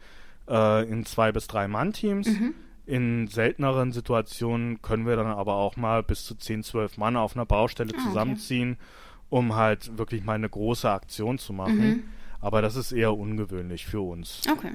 äh, 0.49 0.89
in 0.89 1.05
zwei 1.05 1.31
bis 1.31 1.47
drei 1.47 1.67
Mann-Teams. 1.67 2.27
Mhm. 2.27 2.55
In 2.85 3.27
selteneren 3.27 3.91
Situationen 3.91 4.81
können 4.81 5.07
wir 5.07 5.15
dann 5.15 5.27
aber 5.27 5.55
auch 5.55 5.75
mal 5.75 6.03
bis 6.03 6.23
zu 6.23 6.35
zehn, 6.35 6.63
zwölf 6.63 6.97
Mann 6.97 7.15
auf 7.15 7.35
einer 7.35 7.45
Baustelle 7.45 7.93
ah, 7.97 8.03
zusammenziehen, 8.03 8.73
okay. 8.73 9.25
um 9.29 9.55
halt 9.55 9.97
wirklich 9.97 10.23
mal 10.23 10.33
eine 10.33 10.49
große 10.49 10.89
Aktion 10.89 11.37
zu 11.37 11.51
machen. 11.53 11.87
Mhm. 11.87 12.03
Aber 12.41 12.61
das 12.61 12.75
ist 12.75 12.91
eher 12.91 13.17
ungewöhnlich 13.17 13.87
für 13.87 14.01
uns. 14.01 14.41
Okay. 14.51 14.73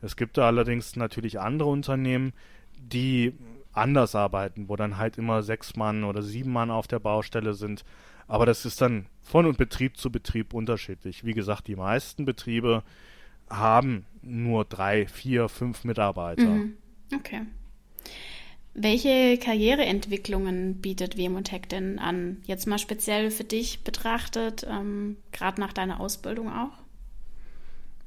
Es 0.00 0.16
gibt 0.16 0.38
da 0.38 0.46
allerdings 0.46 0.94
natürlich 0.94 1.40
andere 1.40 1.68
Unternehmen, 1.68 2.32
die 2.78 3.34
anders 3.72 4.14
arbeiten, 4.14 4.68
wo 4.68 4.76
dann 4.76 4.96
halt 4.96 5.18
immer 5.18 5.42
sechs 5.42 5.76
Mann 5.76 6.04
oder 6.04 6.22
sieben 6.22 6.52
Mann 6.52 6.70
auf 6.70 6.86
der 6.86 7.00
Baustelle 7.00 7.54
sind. 7.54 7.84
Aber 8.28 8.46
das 8.46 8.64
ist 8.64 8.80
dann 8.80 9.06
von 9.22 9.52
Betrieb 9.54 9.96
zu 9.96 10.10
Betrieb 10.10 10.54
unterschiedlich. 10.54 11.24
Wie 11.24 11.32
gesagt, 11.32 11.66
die 11.66 11.76
meisten 11.76 12.24
Betriebe 12.24 12.82
haben 13.48 14.04
nur 14.22 14.64
drei, 14.64 15.06
vier, 15.06 15.48
fünf 15.48 15.84
Mitarbeiter. 15.84 16.42
Mhm. 16.44 16.76
Okay. 17.14 17.42
Welche 18.74 19.38
Karriereentwicklungen 19.38 20.80
bietet 20.80 21.16
Wemotech 21.16 21.62
denn 21.68 21.98
an? 21.98 22.42
Jetzt 22.44 22.66
mal 22.66 22.78
speziell 22.78 23.30
für 23.30 23.44
dich 23.44 23.82
betrachtet, 23.82 24.66
ähm, 24.68 25.16
gerade 25.32 25.60
nach 25.60 25.72
deiner 25.72 25.98
Ausbildung 26.00 26.52
auch? 26.52 26.70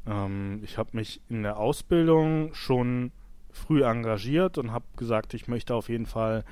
Ähm, 0.07 0.61
ich 0.63 0.77
habe 0.77 0.91
mich 0.93 1.21
in 1.29 1.43
der 1.43 1.57
Ausbildung 1.57 2.53
schon 2.53 3.11
früh 3.51 3.83
engagiert 3.83 4.57
und 4.57 4.71
habe 4.71 4.85
gesagt, 4.95 5.33
ich 5.33 5.47
möchte 5.47 5.75
auf 5.75 5.89
jeden 5.89 6.05
Fall 6.05 6.45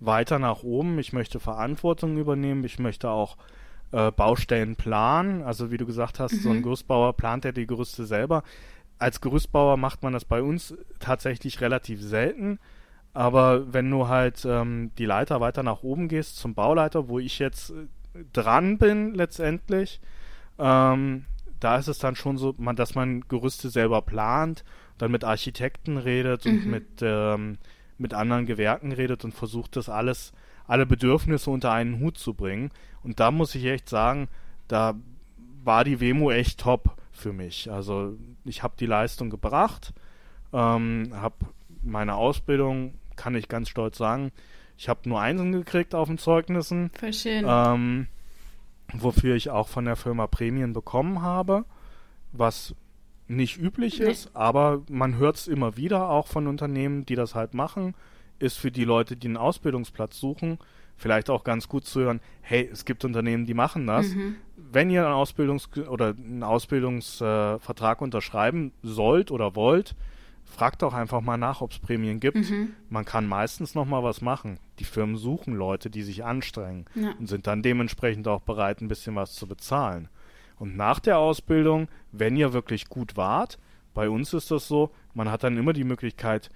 weiter 0.00 0.38
nach 0.38 0.62
oben, 0.62 0.98
ich 0.98 1.12
möchte 1.12 1.40
Verantwortung 1.40 2.18
übernehmen, 2.18 2.64
ich 2.64 2.78
möchte 2.78 3.08
auch 3.08 3.36
äh, 3.92 4.10
Baustellen 4.10 4.76
planen. 4.76 5.42
Also 5.42 5.70
wie 5.70 5.76
du 5.76 5.86
gesagt 5.86 6.18
hast, 6.20 6.32
mhm. 6.32 6.40
so 6.40 6.50
ein 6.50 6.56
mhm. 6.56 6.62
Gerüstbauer 6.62 7.14
plant 7.14 7.44
ja 7.44 7.52
die 7.52 7.66
Gerüste 7.66 8.04
selber. 8.04 8.42
Als 9.02 9.20
Gerüstbauer 9.20 9.76
macht 9.76 10.02
man 10.02 10.12
das 10.12 10.24
bei 10.24 10.42
uns 10.42 10.74
tatsächlich 11.00 11.60
relativ 11.60 12.00
selten. 12.00 12.58
Aber 13.14 13.72
wenn 13.72 13.90
du 13.90 14.08
halt 14.08 14.44
ähm, 14.46 14.92
die 14.96 15.04
Leiter 15.04 15.40
weiter 15.40 15.62
nach 15.62 15.82
oben 15.82 16.08
gehst 16.08 16.36
zum 16.36 16.54
Bauleiter, 16.54 17.08
wo 17.08 17.18
ich 17.18 17.38
jetzt 17.38 17.70
äh, 17.70 18.24
dran 18.32 18.78
bin 18.78 19.14
letztendlich, 19.14 20.00
ähm, 20.58 21.24
da 21.60 21.76
ist 21.76 21.88
es 21.88 21.98
dann 21.98 22.16
schon 22.16 22.38
so, 22.38 22.54
man, 22.58 22.76
dass 22.76 22.94
man 22.94 23.22
Gerüste 23.28 23.70
selber 23.70 24.02
plant, 24.02 24.64
dann 24.98 25.10
mit 25.10 25.24
Architekten 25.24 25.98
redet 25.98 26.46
und 26.46 26.64
mhm. 26.64 26.70
mit, 26.70 26.86
ähm, 27.02 27.58
mit 27.98 28.14
anderen 28.14 28.46
Gewerken 28.46 28.92
redet 28.92 29.24
und 29.24 29.32
versucht 29.34 29.76
das 29.76 29.88
alles, 29.88 30.32
alle 30.66 30.86
Bedürfnisse 30.86 31.50
unter 31.50 31.72
einen 31.72 32.00
Hut 32.00 32.18
zu 32.18 32.34
bringen. 32.34 32.70
Und 33.02 33.20
da 33.20 33.30
muss 33.30 33.54
ich 33.54 33.64
echt 33.66 33.88
sagen, 33.88 34.28
da 34.68 34.94
war 35.64 35.84
die 35.84 36.00
Wemo 36.00 36.30
echt 36.30 36.60
top 36.60 36.96
für 37.22 37.32
mich. 37.32 37.70
Also 37.70 38.16
ich 38.44 38.62
habe 38.62 38.74
die 38.78 38.86
Leistung 38.86 39.30
gebracht, 39.30 39.94
ähm, 40.52 41.12
habe 41.14 41.36
meine 41.82 42.16
Ausbildung, 42.16 42.94
kann 43.16 43.34
ich 43.34 43.48
ganz 43.48 43.68
stolz 43.68 43.96
sagen, 43.96 44.32
ich 44.76 44.88
habe 44.88 45.08
nur 45.08 45.20
Einsen 45.20 45.52
gekriegt 45.52 45.94
auf 45.94 46.08
den 46.08 46.18
Zeugnissen. 46.18 46.90
Voll 46.98 47.12
schön. 47.12 47.44
Ähm, 47.46 48.08
wofür 48.92 49.36
ich 49.36 49.50
auch 49.50 49.68
von 49.68 49.84
der 49.84 49.96
Firma 49.96 50.26
Prämien 50.26 50.72
bekommen 50.72 51.22
habe, 51.22 51.64
was 52.32 52.74
nicht 53.28 53.58
üblich 53.58 54.00
nee. 54.00 54.10
ist, 54.10 54.34
aber 54.34 54.82
man 54.90 55.16
hört 55.16 55.36
es 55.36 55.48
immer 55.48 55.76
wieder 55.76 56.10
auch 56.10 56.26
von 56.26 56.46
Unternehmen, 56.46 57.06
die 57.06 57.14
das 57.14 57.34
halt 57.34 57.54
machen, 57.54 57.94
ist 58.38 58.58
für 58.58 58.70
die 58.70 58.84
Leute, 58.84 59.16
die 59.16 59.28
einen 59.28 59.36
Ausbildungsplatz 59.36 60.18
suchen, 60.18 60.58
vielleicht 60.96 61.30
auch 61.30 61.44
ganz 61.44 61.68
gut 61.68 61.84
zu 61.84 62.00
hören, 62.00 62.20
hey, 62.40 62.68
es 62.70 62.84
gibt 62.84 63.04
Unternehmen, 63.04 63.46
die 63.46 63.54
machen 63.54 63.86
das. 63.86 64.08
Mhm. 64.08 64.36
Wenn 64.72 64.90
ihr 64.90 65.04
einen 65.04 65.14
Ausbildungs- 65.14 65.86
oder 65.86 66.14
einen 66.16 66.42
Ausbildungsvertrag 66.42 68.00
äh, 68.00 68.04
unterschreiben 68.04 68.72
sollt 68.82 69.30
oder 69.30 69.54
wollt, 69.54 69.94
fragt 70.44 70.82
doch 70.82 70.94
einfach 70.94 71.20
mal 71.20 71.36
nach, 71.36 71.60
ob 71.60 71.72
es 71.72 71.78
Prämien 71.78 72.20
gibt. 72.20 72.36
Mhm. 72.36 72.74
Man 72.88 73.04
kann 73.04 73.26
meistens 73.26 73.74
noch 73.74 73.86
mal 73.86 74.02
was 74.02 74.20
machen. 74.20 74.58
Die 74.78 74.84
Firmen 74.84 75.16
suchen 75.16 75.54
Leute, 75.54 75.90
die 75.90 76.02
sich 76.02 76.24
anstrengen 76.24 76.86
ja. 76.94 77.12
und 77.18 77.28
sind 77.28 77.46
dann 77.46 77.62
dementsprechend 77.62 78.26
auch 78.28 78.40
bereit, 78.40 78.80
ein 78.80 78.88
bisschen 78.88 79.14
was 79.14 79.34
zu 79.34 79.46
bezahlen. 79.46 80.08
Und 80.58 80.76
nach 80.76 81.00
der 81.00 81.18
Ausbildung, 81.18 81.88
wenn 82.12 82.36
ihr 82.36 82.52
wirklich 82.52 82.88
gut 82.88 83.16
wart, 83.16 83.58
bei 83.94 84.08
uns 84.08 84.32
ist 84.32 84.50
das 84.50 84.68
so, 84.68 84.90
man 85.12 85.30
hat 85.30 85.42
dann 85.42 85.56
immer 85.56 85.72
die 85.72 85.84
Möglichkeit, 85.84 86.50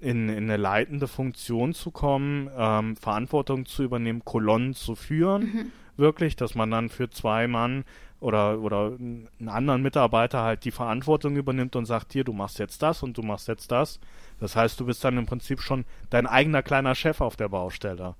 in, 0.00 0.28
in 0.28 0.44
eine 0.44 0.56
leitende 0.56 1.06
Funktion 1.06 1.74
zu 1.74 1.90
kommen, 1.90 2.48
ähm, 2.56 2.96
Verantwortung 2.96 3.66
zu 3.66 3.82
übernehmen, 3.82 4.24
Kolonnen 4.24 4.74
zu 4.74 4.94
führen, 4.94 5.42
mhm. 5.42 5.72
Wirklich, 6.00 6.34
dass 6.34 6.54
man 6.54 6.70
dann 6.70 6.88
für 6.88 7.08
zwei 7.10 7.46
Mann 7.46 7.84
oder, 8.18 8.58
oder 8.58 8.92
einen 8.98 9.48
anderen 9.48 9.82
Mitarbeiter 9.82 10.42
halt 10.42 10.64
die 10.64 10.70
Verantwortung 10.70 11.36
übernimmt 11.36 11.76
und 11.76 11.86
sagt, 11.86 12.12
hier, 12.12 12.24
du 12.24 12.32
machst 12.32 12.58
jetzt 12.58 12.82
das 12.82 13.02
und 13.02 13.16
du 13.16 13.22
machst 13.22 13.48
jetzt 13.48 13.70
das. 13.70 14.00
Das 14.40 14.56
heißt, 14.56 14.80
du 14.80 14.86
bist 14.86 15.04
dann 15.04 15.16
im 15.16 15.26
Prinzip 15.26 15.60
schon 15.60 15.84
dein 16.10 16.26
eigener 16.26 16.62
kleiner 16.62 16.94
Chef 16.94 17.20
auf 17.20 17.36
der 17.36 17.48
Baustelle. 17.48 18.16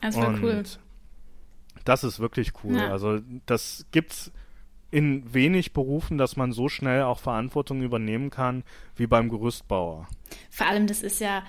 Das 0.00 0.16
war 0.16 0.34
cool. 0.42 0.62
Das 1.84 2.04
ist 2.04 2.18
wirklich 2.18 2.52
cool. 2.64 2.76
Ja. 2.76 2.90
Also 2.90 3.20
das 3.46 3.86
gibt's 3.92 4.32
in 4.90 5.34
wenig 5.34 5.72
Berufen, 5.72 6.18
dass 6.18 6.36
man 6.36 6.52
so 6.52 6.68
schnell 6.68 7.02
auch 7.02 7.18
Verantwortung 7.18 7.82
übernehmen 7.82 8.30
kann 8.30 8.62
wie 8.96 9.06
beim 9.06 9.28
Gerüstbauer. 9.28 10.08
Vor 10.50 10.66
allem, 10.66 10.86
das 10.86 11.02
ist 11.02 11.20
ja, 11.20 11.42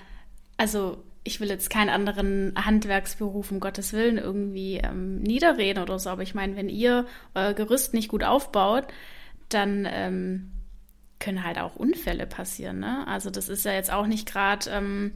also 0.56 1.02
ich 1.26 1.40
will 1.40 1.48
jetzt 1.48 1.70
keinen 1.70 1.90
anderen 1.90 2.54
Handwerksberuf 2.56 3.50
um 3.50 3.60
Gottes 3.60 3.92
Willen 3.92 4.18
irgendwie 4.18 4.76
ähm, 4.76 5.20
niederreden 5.20 5.82
oder 5.82 5.98
so, 5.98 6.10
aber 6.10 6.22
ich 6.22 6.34
meine, 6.34 6.56
wenn 6.56 6.68
ihr 6.68 7.06
euer 7.34 7.52
Gerüst 7.52 7.94
nicht 7.94 8.08
gut 8.08 8.24
aufbaut, 8.24 8.86
dann 9.48 9.86
ähm, 9.90 10.52
können 11.18 11.44
halt 11.44 11.58
auch 11.58 11.76
Unfälle 11.76 12.26
passieren. 12.26 12.80
Ne? 12.80 13.06
Also 13.06 13.30
das 13.30 13.48
ist 13.48 13.64
ja 13.64 13.72
jetzt 13.72 13.92
auch 13.92 14.06
nicht 14.06 14.30
gerade 14.30 14.70
ähm, 14.70 15.12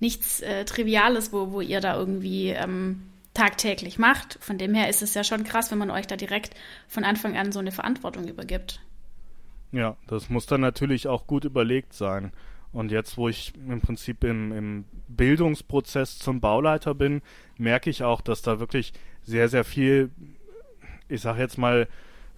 nichts 0.00 0.40
äh, 0.40 0.64
Triviales, 0.64 1.32
wo, 1.32 1.52
wo 1.52 1.60
ihr 1.60 1.80
da 1.80 1.96
irgendwie 1.96 2.50
ähm, 2.50 3.02
tagtäglich 3.32 3.98
macht. 3.98 4.38
Von 4.40 4.58
dem 4.58 4.74
her 4.74 4.88
ist 4.88 5.02
es 5.02 5.14
ja 5.14 5.24
schon 5.24 5.44
krass, 5.44 5.70
wenn 5.70 5.78
man 5.78 5.90
euch 5.90 6.06
da 6.06 6.16
direkt 6.16 6.54
von 6.88 7.04
Anfang 7.04 7.36
an 7.36 7.52
so 7.52 7.58
eine 7.58 7.72
Verantwortung 7.72 8.28
übergibt. 8.28 8.80
Ja, 9.72 9.96
das 10.06 10.30
muss 10.30 10.46
dann 10.46 10.60
natürlich 10.60 11.08
auch 11.08 11.26
gut 11.26 11.44
überlegt 11.44 11.94
sein. 11.94 12.32
Und 12.74 12.90
jetzt, 12.90 13.16
wo 13.16 13.28
ich 13.28 13.52
im 13.68 13.80
Prinzip 13.80 14.24
im, 14.24 14.52
im 14.52 14.84
Bildungsprozess 15.08 16.18
zum 16.18 16.40
Bauleiter 16.40 16.94
bin, 16.94 17.22
merke 17.56 17.88
ich 17.88 18.02
auch, 18.02 18.20
dass 18.20 18.42
da 18.42 18.58
wirklich 18.58 18.92
sehr, 19.22 19.48
sehr 19.48 19.64
viel, 19.64 20.10
ich 21.08 21.20
sage 21.20 21.40
jetzt 21.40 21.56
mal, 21.56 21.88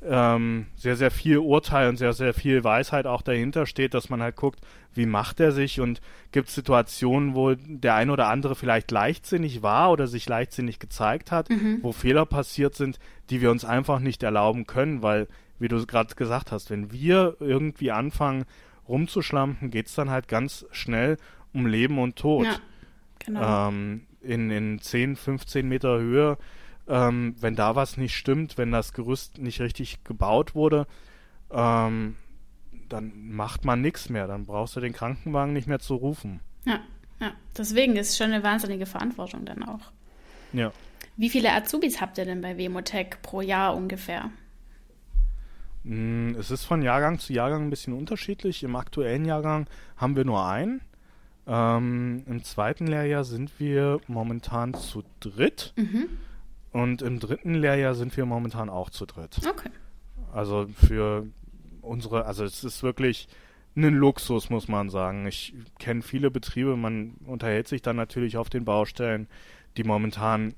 ähm, 0.05 0.67
sehr, 0.77 0.95
sehr 0.95 1.11
viel 1.11 1.39
Urteil 1.39 1.89
und 1.89 1.97
sehr, 1.97 2.13
sehr 2.13 2.35
viel 2.35 2.63
Weisheit 2.65 3.07
auch 3.07 3.23
dahinter 3.23 3.65
steht, 3.65 3.95
dass 3.95 4.11
man 4.11 4.23
halt 4.23 4.37
guckt, 4.37 4.61
wie 4.95 5.07
macht 5.07 5.41
er 5.41 5.53
sich 5.53 5.81
und 5.81 6.01
gibt 6.33 6.49
es 6.49 6.55
Situationen, 6.55 7.35
wo 7.35 7.55
der 7.55 7.95
ein 7.95 8.11
oder 8.11 8.29
andere 8.29 8.55
vielleicht 8.55 8.91
leichtsinnig 8.91 9.63
war 9.63 9.91
oder 9.91 10.07
sich 10.07 10.29
leichtsinnig 10.29 10.79
gezeigt 10.79 11.33
hat, 11.33 11.49
mhm. 11.49 11.79
wo 11.83 11.93
Fehler 11.93 12.27
passiert 12.27 12.75
sind, 12.75 12.99
die 13.31 13.41
wir 13.41 13.51
uns 13.51 13.65
einfach 13.65 13.99
nicht 13.99 14.23
erlauben 14.23 14.67
können, 14.67 15.03
weil, 15.03 15.29
wie 15.59 15.69
du 15.69 15.85
gerade 15.87 16.15
gesagt 16.15 16.53
hast, 16.53 16.71
wenn 16.71 16.93
wir 16.93 17.37
irgendwie 17.41 17.91
anfangen 17.91 18.45
rumzuschlampen, 18.89 19.71
geht 19.71 19.87
es 19.87 19.95
dann 19.95 20.11
halt 20.11 20.29
ganz 20.29 20.67
schnell 20.71 21.17
um 21.53 21.67
Leben 21.67 21.99
und 21.99 22.17
Tod. 22.17 22.47
Ja, 22.47 22.59
genau. 23.19 23.69
Ähm, 23.69 24.07
in, 24.21 24.51
in 24.51 24.81
10, 24.81 25.17
15 25.17 25.69
Meter 25.69 25.99
Höhe 25.99 26.39
ähm, 26.89 27.35
wenn 27.41 27.57
da 27.57 27.75
was 27.75 27.97
nicht 27.97 28.15
stimmt, 28.17 28.59
wenn 28.59 28.71
das 28.71 28.93
Gerüst 28.93 29.39
nicht 29.39 29.61
richtig 29.61 30.05
gebaut 30.05 30.55
wurde, 30.55 30.87
ähm, 31.51 32.17
dann 32.89 33.31
macht 33.31 33.65
man 33.65 33.81
nichts 33.81 34.09
mehr. 34.09 34.27
Dann 34.27 34.47
brauchst 34.47 34.77
du 34.77 34.81
den 34.81 34.93
Krankenwagen 34.93 35.53
nicht 35.53 35.67
mehr 35.67 35.81
zu 35.81 35.97
rufen. 35.97 36.41
Ja, 36.65 36.81
ja. 37.21 37.33
Deswegen 37.57 37.97
ist 37.97 38.11
es 38.11 38.17
schon 38.17 38.33
eine 38.33 38.43
wahnsinnige 38.43 38.87
Verantwortung 38.87 39.45
dann 39.45 39.65
auch. 39.65 39.93
Ja. 40.53 40.73
Wie 41.17 41.31
viele 41.31 41.53
Azubis 41.53 42.01
habt 42.01 42.19
ihr 42.19 42.25
denn 42.25 42.41
bei 42.41 42.57
Wemotech 42.57 43.23
pro 43.23 43.41
Jahr 43.41 43.75
ungefähr? 43.75 44.31
Mm, 45.87 46.35
es 46.39 46.51
ist 46.51 46.65
von 46.65 46.83
Jahrgang 46.83 47.21
zu 47.21 47.33
Jahrgang 47.33 47.63
ein 47.63 47.71
bisschen 47.71 47.93
unterschiedlich. 47.93 48.65
Im 48.65 48.75
aktuellen 48.75 49.25
Jahrgang 49.25 49.67
haben 49.97 50.17
wir 50.17 50.25
nur 50.25 50.45
einen. 50.45 50.81
Ähm, 51.47 52.25
Im 52.27 52.43
zweiten 52.43 52.89
Lehrjahr 52.89 53.25
sind 53.25 53.53
wir 53.61 54.01
momentan 54.09 54.75
zu 54.75 55.05
dritt. 55.21 55.73
Mhm. 55.77 56.09
Und 56.73 57.03
im 57.03 57.21
dritten 57.21 57.55
Lehrjahr 57.55 57.95
sind 57.95 58.17
wir 58.17 58.27
momentan 58.27 58.69
auch 58.69 58.91
zu 58.91 59.07
dritt. 59.07 59.41
Okay. 59.49 59.71
Also 60.33 60.67
für 60.75 61.27
unsere, 61.81 62.27
also 62.27 62.45
es 62.45 62.65
ist 62.65 62.83
wirklich 62.83 63.29
ein 63.77 63.95
Luxus, 63.95 64.51
muss 64.51 64.69
man 64.69 64.91
sagen. 64.91 65.27
Ich 65.27 65.55
kenne 65.79 66.03
viele 66.03 66.31
Betriebe, 66.31 66.77
man 66.77 67.15
unterhält 67.25 67.69
sich 67.69 67.81
dann 67.81 67.97
natürlich 67.97 68.37
auf 68.37 68.51
den 68.51 68.65
Baustellen, 68.65 69.29
die 69.77 69.85
momentan 69.85 70.55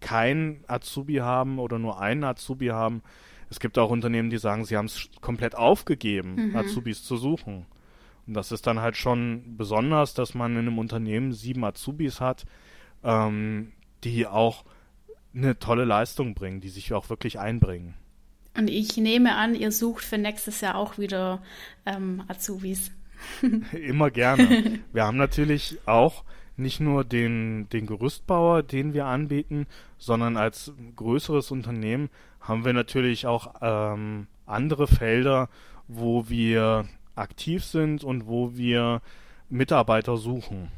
kein 0.00 0.64
Azubi 0.68 1.16
haben 1.16 1.58
oder 1.58 1.78
nur 1.78 2.00
einen 2.00 2.22
Azubi 2.24 2.68
haben. 2.68 3.02
Es 3.50 3.60
gibt 3.60 3.78
auch 3.78 3.90
Unternehmen, 3.90 4.30
die 4.30 4.38
sagen, 4.38 4.64
sie 4.64 4.76
haben 4.76 4.86
es 4.86 5.08
komplett 5.20 5.54
aufgegeben, 5.54 6.50
mhm. 6.50 6.56
Azubis 6.56 7.02
zu 7.02 7.16
suchen. 7.16 7.66
Und 8.26 8.34
das 8.34 8.52
ist 8.52 8.66
dann 8.66 8.80
halt 8.80 8.96
schon 8.96 9.56
besonders, 9.56 10.14
dass 10.14 10.34
man 10.34 10.52
in 10.52 10.58
einem 10.58 10.78
Unternehmen 10.78 11.32
sieben 11.32 11.64
Azubis 11.64 12.20
hat, 12.20 12.44
ähm, 13.02 13.72
die 14.04 14.26
auch 14.26 14.64
eine 15.34 15.58
tolle 15.58 15.84
Leistung 15.84 16.34
bringen, 16.34 16.60
die 16.60 16.68
sich 16.68 16.92
auch 16.92 17.08
wirklich 17.08 17.38
einbringen. 17.38 17.94
Und 18.56 18.68
ich 18.68 18.96
nehme 18.96 19.36
an, 19.36 19.54
ihr 19.54 19.72
sucht 19.72 20.04
für 20.04 20.18
nächstes 20.18 20.60
Jahr 20.60 20.74
auch 20.74 20.98
wieder 20.98 21.42
ähm, 21.86 22.24
Azubis. 22.28 22.90
Immer 23.72 24.10
gerne. 24.10 24.80
Wir 24.92 25.04
haben 25.04 25.16
natürlich 25.16 25.78
auch 25.86 26.24
nicht 26.58 26.80
nur 26.80 27.04
den, 27.04 27.68
den 27.70 27.86
Gerüstbauer, 27.86 28.62
den 28.62 28.94
wir 28.94 29.06
anbieten, 29.06 29.66
sondern 29.98 30.36
als 30.36 30.72
größeres 30.96 31.50
Unternehmen 31.50 32.10
haben 32.40 32.64
wir 32.64 32.72
natürlich 32.72 33.26
auch 33.26 33.54
ähm, 33.60 34.26
andere 34.46 34.86
Felder, 34.86 35.48
wo 35.86 36.28
wir 36.28 36.86
aktiv 37.14 37.64
sind 37.64 38.04
und 38.04 38.26
wo 38.26 38.56
wir 38.56 39.02
Mitarbeiter 39.48 40.16
suchen. 40.16 40.70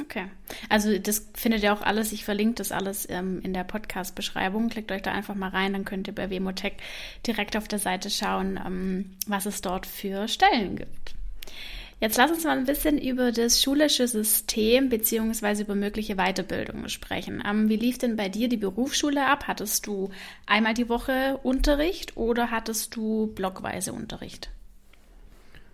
Okay. 0.00 0.24
Also 0.70 0.98
das 0.98 1.30
findet 1.34 1.62
ihr 1.62 1.72
auch 1.72 1.82
alles, 1.82 2.12
ich 2.12 2.24
verlinke 2.24 2.54
das 2.56 2.72
alles 2.72 3.08
ähm, 3.10 3.40
in 3.42 3.52
der 3.52 3.64
Podcast-Beschreibung. 3.64 4.70
Klickt 4.70 4.90
euch 4.90 5.02
da 5.02 5.12
einfach 5.12 5.34
mal 5.34 5.50
rein, 5.50 5.74
dann 5.74 5.84
könnt 5.84 6.06
ihr 6.08 6.14
bei 6.14 6.30
Wemotech 6.30 6.74
direkt 7.26 7.56
auf 7.56 7.68
der 7.68 7.78
Seite 7.78 8.08
schauen, 8.08 8.58
ähm, 8.64 9.10
was 9.26 9.44
es 9.44 9.60
dort 9.60 9.86
für 9.86 10.28
Stellen 10.28 10.76
gibt. 10.76 11.14
Jetzt 12.02 12.18
lass 12.18 12.32
uns 12.32 12.42
mal 12.42 12.58
ein 12.58 12.66
bisschen 12.66 12.98
über 12.98 13.30
das 13.30 13.62
schulische 13.62 14.08
System 14.08 14.88
beziehungsweise 14.88 15.62
über 15.62 15.76
mögliche 15.76 16.16
Weiterbildungen 16.16 16.88
sprechen. 16.88 17.40
Ähm, 17.48 17.68
wie 17.68 17.76
lief 17.76 17.96
denn 17.96 18.16
bei 18.16 18.28
dir 18.28 18.48
die 18.48 18.56
Berufsschule 18.56 19.24
ab? 19.24 19.46
Hattest 19.46 19.86
du 19.86 20.10
einmal 20.44 20.74
die 20.74 20.88
Woche 20.88 21.38
Unterricht 21.44 22.16
oder 22.16 22.50
hattest 22.50 22.96
du 22.96 23.28
blockweise 23.36 23.92
Unterricht? 23.92 24.50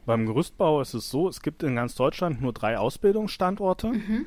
Beim 0.05 0.26
Gerüstbau 0.26 0.83
ist 0.83 0.93
es 0.93 1.09
so, 1.09 1.31
es 1.31 1.41
gibt 1.41 1.62
in 1.62 1.76
ganz 1.76 1.95
Deutschland 1.95 2.43
nur 2.43 2.53
drei 2.53 2.76
Ausbildungsstandorte. 2.76 3.87
Mhm. 3.87 4.26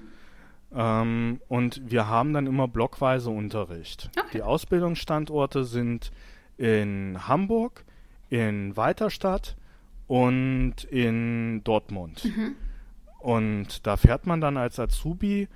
Ähm, 0.73 1.39
und 1.49 1.83
wir 1.85 2.07
haben 2.07 2.33
dann 2.33 2.47
immer 2.47 2.67
blockweise 2.67 3.29
Unterricht. 3.29 4.09
Okay. 4.17 4.27
Die 4.33 4.41
Ausbildungsstandorte 4.41 5.65
sind 5.65 6.11
in 6.57 7.27
Hamburg, 7.27 7.85
in 8.31 8.75
Weiterstadt 8.75 9.55
und 10.11 10.83
in 10.89 11.63
Dortmund. 11.63 12.25
Mhm. 12.25 12.57
Und 13.19 13.87
da 13.87 13.95
fährt 13.95 14.27
man 14.27 14.41
dann 14.41 14.57
als 14.57 14.77
Azubi 14.77 15.47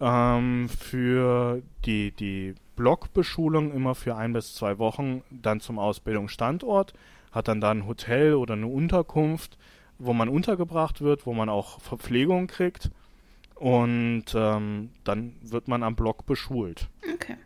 ähm, 0.00 0.68
für 0.68 1.62
die, 1.84 2.10
die 2.10 2.56
Blockbeschulung 2.74 3.72
immer 3.72 3.94
für 3.94 4.16
ein 4.16 4.32
bis 4.32 4.56
zwei 4.56 4.80
Wochen 4.80 5.22
dann 5.30 5.60
zum 5.60 5.78
Ausbildungsstandort 5.78 6.94
hat 7.30 7.46
dann 7.46 7.60
da 7.60 7.70
ein 7.70 7.86
Hotel 7.86 8.34
oder 8.34 8.54
eine 8.54 8.66
Unterkunft, 8.66 9.56
wo 9.98 10.12
man 10.12 10.28
untergebracht 10.28 11.00
wird, 11.00 11.24
wo 11.24 11.32
man 11.32 11.48
auch 11.48 11.80
Verpflegung 11.80 12.48
kriegt 12.48 12.90
und 13.54 14.24
ähm, 14.34 14.90
dann 15.04 15.36
wird 15.42 15.68
man 15.68 15.84
am 15.84 15.94
Block 15.94 16.26
beschult. 16.26 16.88
Okay. 17.14 17.36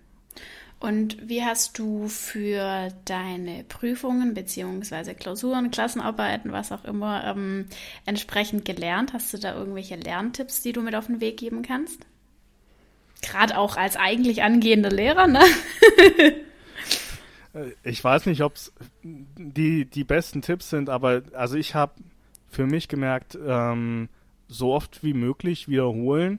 Und 0.79 1.29
wie 1.29 1.43
hast 1.43 1.79
du 1.79 2.07
für 2.09 2.89
deine 3.07 3.65
Prüfungen 3.65 4.35
beziehungsweise 4.35 5.15
Klausuren, 5.15 5.71
Klassenarbeiten, 5.71 6.53
was 6.53 6.71
auch 6.71 6.85
immer, 6.85 7.25
ähm, 7.25 7.67
entsprechend 8.05 8.65
gelernt? 8.67 9.15
Hast 9.15 9.33
du 9.33 9.39
da 9.39 9.55
irgendwelche 9.55 9.97
Lerntipps, 9.97 10.63
die 10.63 10.73
du 10.73 10.83
mit 10.83 10.95
auf 10.95 11.07
den 11.07 11.21
Weg 11.21 11.39
geben 11.39 11.63
kannst? 11.63 12.01
Gerade 13.23 13.57
auch 13.57 13.77
als 13.77 13.97
eigentlich 13.97 14.43
angehender 14.43 14.91
Lehrer, 14.91 15.27
ne? 15.27 15.43
Äh, 17.57 17.73
ich 17.85 18.05
weiß 18.05 18.27
nicht, 18.27 18.43
ob 18.43 18.57
es 18.57 18.71
die, 19.03 19.87
die 19.87 20.05
besten 20.05 20.43
Tipps 20.43 20.69
sind, 20.69 20.91
aber 20.91 21.23
also 21.33 21.57
ich 21.57 21.75
habe 21.75 21.95
für 22.51 22.67
mich 22.67 22.89
gemerkt, 22.89 23.39
ähm, 23.43 24.11
so 24.47 24.75
oft 24.75 25.03
wie 25.03 25.15
möglich 25.15 25.67
wiederholen. 25.67 26.39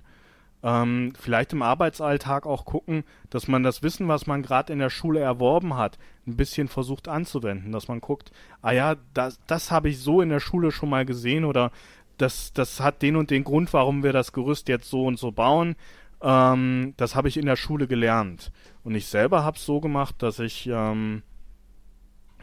Ähm, 0.64 1.14
vielleicht 1.20 1.54
im 1.54 1.62
Arbeitsalltag 1.62 2.46
auch 2.46 2.66
gucken, 2.66 3.04
dass 3.30 3.48
man 3.48 3.64
das 3.64 3.84
Wissen, 3.84 4.08
was 4.08 4.26
man 4.26 4.42
gerade 4.42 4.74
in 4.74 4.80
der 4.80 4.90
Schule 4.90 5.20
erworben 5.20 5.76
hat, 5.78 6.00
ein 6.26 6.36
bisschen 6.36 6.68
versucht 6.68 7.08
anzuwenden. 7.08 7.72
Dass 7.72 7.88
man 7.88 8.02
guckt, 8.02 8.32
ah 8.62 8.72
ja, 8.72 8.96
das, 9.14 9.40
das 9.48 9.70
habe 9.72 9.90
ich 9.90 10.00
so 10.00 10.22
in 10.22 10.30
der 10.30 10.40
Schule 10.40 10.72
schon 10.72 10.90
mal 10.90 11.06
gesehen 11.06 11.46
oder 11.46 11.72
das, 12.18 12.52
das 12.54 12.80
hat 12.80 13.04
den 13.04 13.16
und 13.16 13.30
den 13.30 13.44
Grund, 13.44 13.72
warum 13.74 14.02
wir 14.04 14.14
das 14.14 14.34
Gerüst 14.34 14.68
jetzt 14.70 14.90
so 14.90 15.06
und 15.06 15.20
so 15.20 15.32
bauen. 15.32 15.76
Ähm, 16.22 16.96
das 16.98 17.16
habe 17.16 17.28
ich 17.28 17.38
in 17.38 17.46
der 17.46 17.56
Schule 17.56 17.88
gelernt. 17.88 18.52
Und 18.84 18.96
ich 18.96 19.06
selber 19.06 19.44
habe 19.44 19.58
es 19.58 19.66
so 19.66 19.80
gemacht, 19.80 20.16
dass 20.24 20.40
ich 20.40 20.68
ähm, 20.72 21.22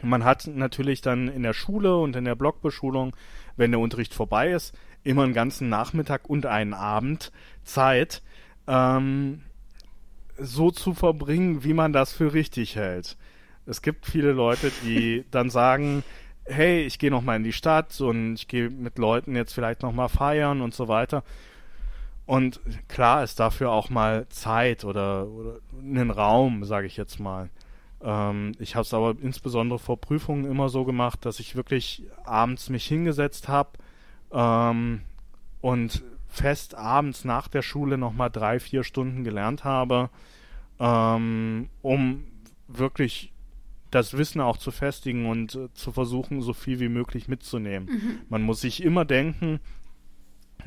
Man 0.01 0.23
hat 0.23 0.47
natürlich 0.47 1.01
dann 1.01 1.27
in 1.27 1.43
der 1.43 1.53
Schule 1.53 1.97
und 1.97 2.15
in 2.15 2.25
der 2.25 2.35
Blockbeschulung, 2.35 3.15
wenn 3.57 3.71
der 3.71 3.79
Unterricht 3.79 4.13
vorbei 4.13 4.51
ist, 4.51 4.73
immer 5.05 5.23
einen 5.23 5.33
ganzen 5.33 5.69
Nachmittag 5.69 6.29
und 6.29 6.45
einen 6.45 6.73
Abend 6.73 7.31
Zeit, 7.63 8.21
ähm, 8.67 9.41
so 10.37 10.71
zu 10.71 10.93
verbringen, 10.93 11.63
wie 11.63 11.73
man 11.73 11.93
das 11.93 12.11
für 12.11 12.33
richtig 12.33 12.75
hält. 12.75 13.15
Es 13.65 13.81
gibt 13.81 14.05
viele 14.05 14.33
Leute, 14.33 14.71
die 14.83 15.23
dann 15.31 15.49
sagen, 15.49 16.03
hey, 16.43 16.81
ich 16.81 16.99
gehe 16.99 17.11
noch 17.11 17.21
mal 17.21 17.37
in 17.37 17.43
die 17.43 17.53
Stadt 17.53 17.99
und 18.01 18.35
ich 18.35 18.47
gehe 18.47 18.69
mit 18.69 18.97
Leuten 18.97 19.35
jetzt 19.35 19.53
vielleicht 19.53 19.81
noch 19.83 19.93
mal 19.93 20.09
feiern 20.09 20.61
und 20.61 20.73
so 20.73 20.87
weiter. 20.87 21.23
Und 22.25 22.59
klar 22.87 23.23
ist 23.23 23.39
dafür 23.39 23.71
auch 23.71 23.89
mal 23.91 24.27
Zeit 24.29 24.83
oder, 24.83 25.27
oder 25.27 25.59
einen 25.79 26.09
Raum, 26.09 26.63
sage 26.63 26.87
ich 26.87 26.97
jetzt 26.97 27.19
mal. 27.19 27.49
Ähm, 28.01 28.53
ich 28.57 28.75
habe 28.75 28.81
es 28.81 28.93
aber 28.95 29.15
insbesondere 29.21 29.77
vor 29.77 30.01
Prüfungen 30.01 30.45
immer 30.45 30.69
so 30.69 30.83
gemacht, 30.83 31.25
dass 31.25 31.39
ich 31.39 31.55
wirklich 31.55 32.03
abends 32.23 32.69
mich 32.69 32.85
hingesetzt 32.85 33.47
habe 33.47 33.77
ähm, 34.31 35.01
und 35.61 36.03
fest 36.27 36.75
abends 36.75 37.25
nach 37.25 37.47
der 37.47 37.61
Schule 37.61 37.97
nochmal 37.97 38.29
drei, 38.29 38.59
vier 38.59 38.83
Stunden 38.83 39.23
gelernt 39.23 39.63
habe, 39.63 40.09
ähm, 40.79 41.69
um 41.81 42.25
wirklich 42.67 43.31
das 43.91 44.17
Wissen 44.17 44.41
auch 44.41 44.57
zu 44.57 44.71
festigen 44.71 45.25
und 45.25 45.55
äh, 45.55 45.73
zu 45.73 45.91
versuchen, 45.91 46.41
so 46.41 46.53
viel 46.53 46.79
wie 46.79 46.89
möglich 46.89 47.27
mitzunehmen. 47.27 47.89
Mhm. 47.89 48.19
Man 48.29 48.41
muss 48.41 48.61
sich 48.61 48.83
immer 48.83 49.05
denken, 49.05 49.59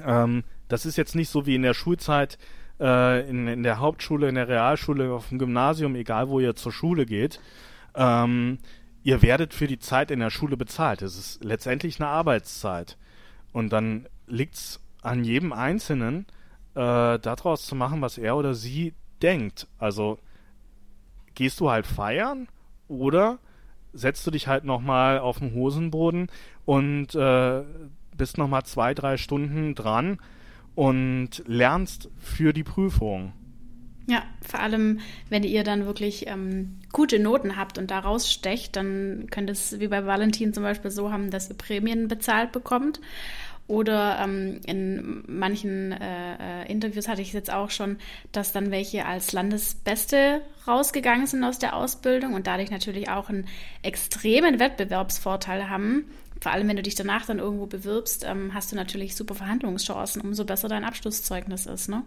ähm, 0.04 0.44
das 0.68 0.86
ist 0.86 0.96
jetzt 0.96 1.14
nicht 1.14 1.28
so 1.28 1.44
wie 1.44 1.54
in 1.54 1.62
der 1.62 1.74
Schulzeit, 1.74 2.38
äh, 2.80 3.28
in, 3.28 3.46
in 3.46 3.62
der 3.62 3.80
Hauptschule, 3.80 4.28
in 4.28 4.36
der 4.36 4.48
Realschule, 4.48 5.12
auf 5.12 5.28
dem 5.28 5.38
Gymnasium, 5.38 5.94
egal 5.96 6.28
wo 6.28 6.40
ihr 6.40 6.56
zur 6.56 6.72
Schule 6.72 7.04
geht. 7.04 7.40
Ähm, 7.94 8.58
ihr 9.02 9.22
werdet 9.22 9.52
für 9.52 9.66
die 9.66 9.78
Zeit 9.78 10.10
in 10.10 10.20
der 10.20 10.30
Schule 10.30 10.56
bezahlt. 10.56 11.02
Es 11.02 11.18
ist 11.18 11.44
letztendlich 11.44 12.00
eine 12.00 12.08
Arbeitszeit. 12.08 12.96
Und 13.52 13.72
dann 13.72 14.06
liegt 14.26 14.54
es 14.54 14.80
an 15.02 15.24
jedem 15.24 15.52
Einzelnen, 15.52 16.26
äh, 16.74 17.18
daraus 17.18 17.66
zu 17.66 17.74
machen, 17.74 18.00
was 18.00 18.18
er 18.18 18.36
oder 18.36 18.54
sie 18.54 18.94
denkt. 19.22 19.66
Also 19.78 20.18
gehst 21.34 21.60
du 21.60 21.70
halt 21.70 21.86
feiern 21.86 22.48
oder 22.88 23.38
setzt 23.92 24.26
du 24.26 24.30
dich 24.30 24.48
halt 24.48 24.64
nochmal 24.64 25.18
auf 25.18 25.38
den 25.38 25.54
Hosenboden 25.54 26.28
und 26.64 27.14
äh, 27.14 27.62
bist 28.16 28.38
nochmal 28.38 28.64
zwei, 28.64 28.94
drei 28.94 29.16
Stunden 29.16 29.74
dran 29.74 30.18
und 30.74 31.42
lernst 31.46 32.10
für 32.16 32.52
die 32.52 32.64
Prüfung. 32.64 33.32
Ja, 34.08 34.22
vor 34.40 34.60
allem, 34.60 35.00
wenn 35.28 35.42
ihr 35.42 35.64
dann 35.64 35.84
wirklich 35.84 36.28
ähm, 36.28 36.78
gute 36.94 37.18
Noten 37.18 37.58
habt 37.58 37.76
und 37.76 37.90
da 37.90 37.98
rausstecht, 37.98 38.74
dann 38.74 39.26
könnt 39.30 39.50
es 39.50 39.80
wie 39.80 39.88
bei 39.88 40.06
Valentin 40.06 40.54
zum 40.54 40.62
Beispiel 40.62 40.90
so 40.90 41.12
haben, 41.12 41.30
dass 41.30 41.50
ihr 41.50 41.58
Prämien 41.58 42.08
bezahlt 42.08 42.50
bekommt. 42.50 43.00
Oder 43.66 44.18
ähm, 44.24 44.62
in 44.64 45.24
manchen 45.26 45.92
äh, 45.92 46.62
äh, 46.62 46.72
Interviews 46.72 47.06
hatte 47.06 47.20
ich 47.20 47.28
es 47.28 47.34
jetzt 47.34 47.52
auch 47.52 47.70
schon, 47.70 47.98
dass 48.32 48.52
dann 48.52 48.70
welche 48.70 49.04
als 49.04 49.32
Landesbeste 49.32 50.40
rausgegangen 50.66 51.26
sind 51.26 51.44
aus 51.44 51.58
der 51.58 51.76
Ausbildung 51.76 52.32
und 52.32 52.46
dadurch 52.46 52.70
natürlich 52.70 53.10
auch 53.10 53.28
einen 53.28 53.46
extremen 53.82 54.58
Wettbewerbsvorteil 54.58 55.68
haben. 55.68 56.06
Vor 56.40 56.52
allem, 56.52 56.66
wenn 56.66 56.76
du 56.76 56.82
dich 56.82 56.94
danach 56.94 57.26
dann 57.26 57.40
irgendwo 57.40 57.66
bewirbst, 57.66 58.24
ähm, 58.26 58.54
hast 58.54 58.72
du 58.72 58.76
natürlich 58.76 59.14
super 59.14 59.34
Verhandlungschancen, 59.34 60.22
umso 60.22 60.46
besser 60.46 60.68
dein 60.68 60.84
Abschlusszeugnis 60.84 61.66
ist. 61.66 61.90
Ne? 61.90 62.04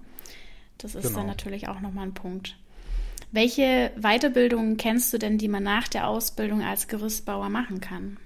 Das 0.82 0.96
ist 0.96 1.08
genau. 1.08 1.20
dann 1.20 1.28
natürlich 1.28 1.68
auch 1.68 1.80
nochmal 1.80 2.08
ein 2.08 2.14
Punkt. 2.14 2.58
Welche 3.32 3.92
Weiterbildungen 4.00 4.78
kennst 4.78 5.14
du 5.14 5.18
denn, 5.18 5.38
die 5.38 5.48
man 5.48 5.64
nach 5.64 5.88
der 5.88 6.08
Ausbildung 6.08 6.64
als 6.64 6.88
Gerüstbauer 6.88 7.50
machen 7.50 7.80
kann? 7.80 8.18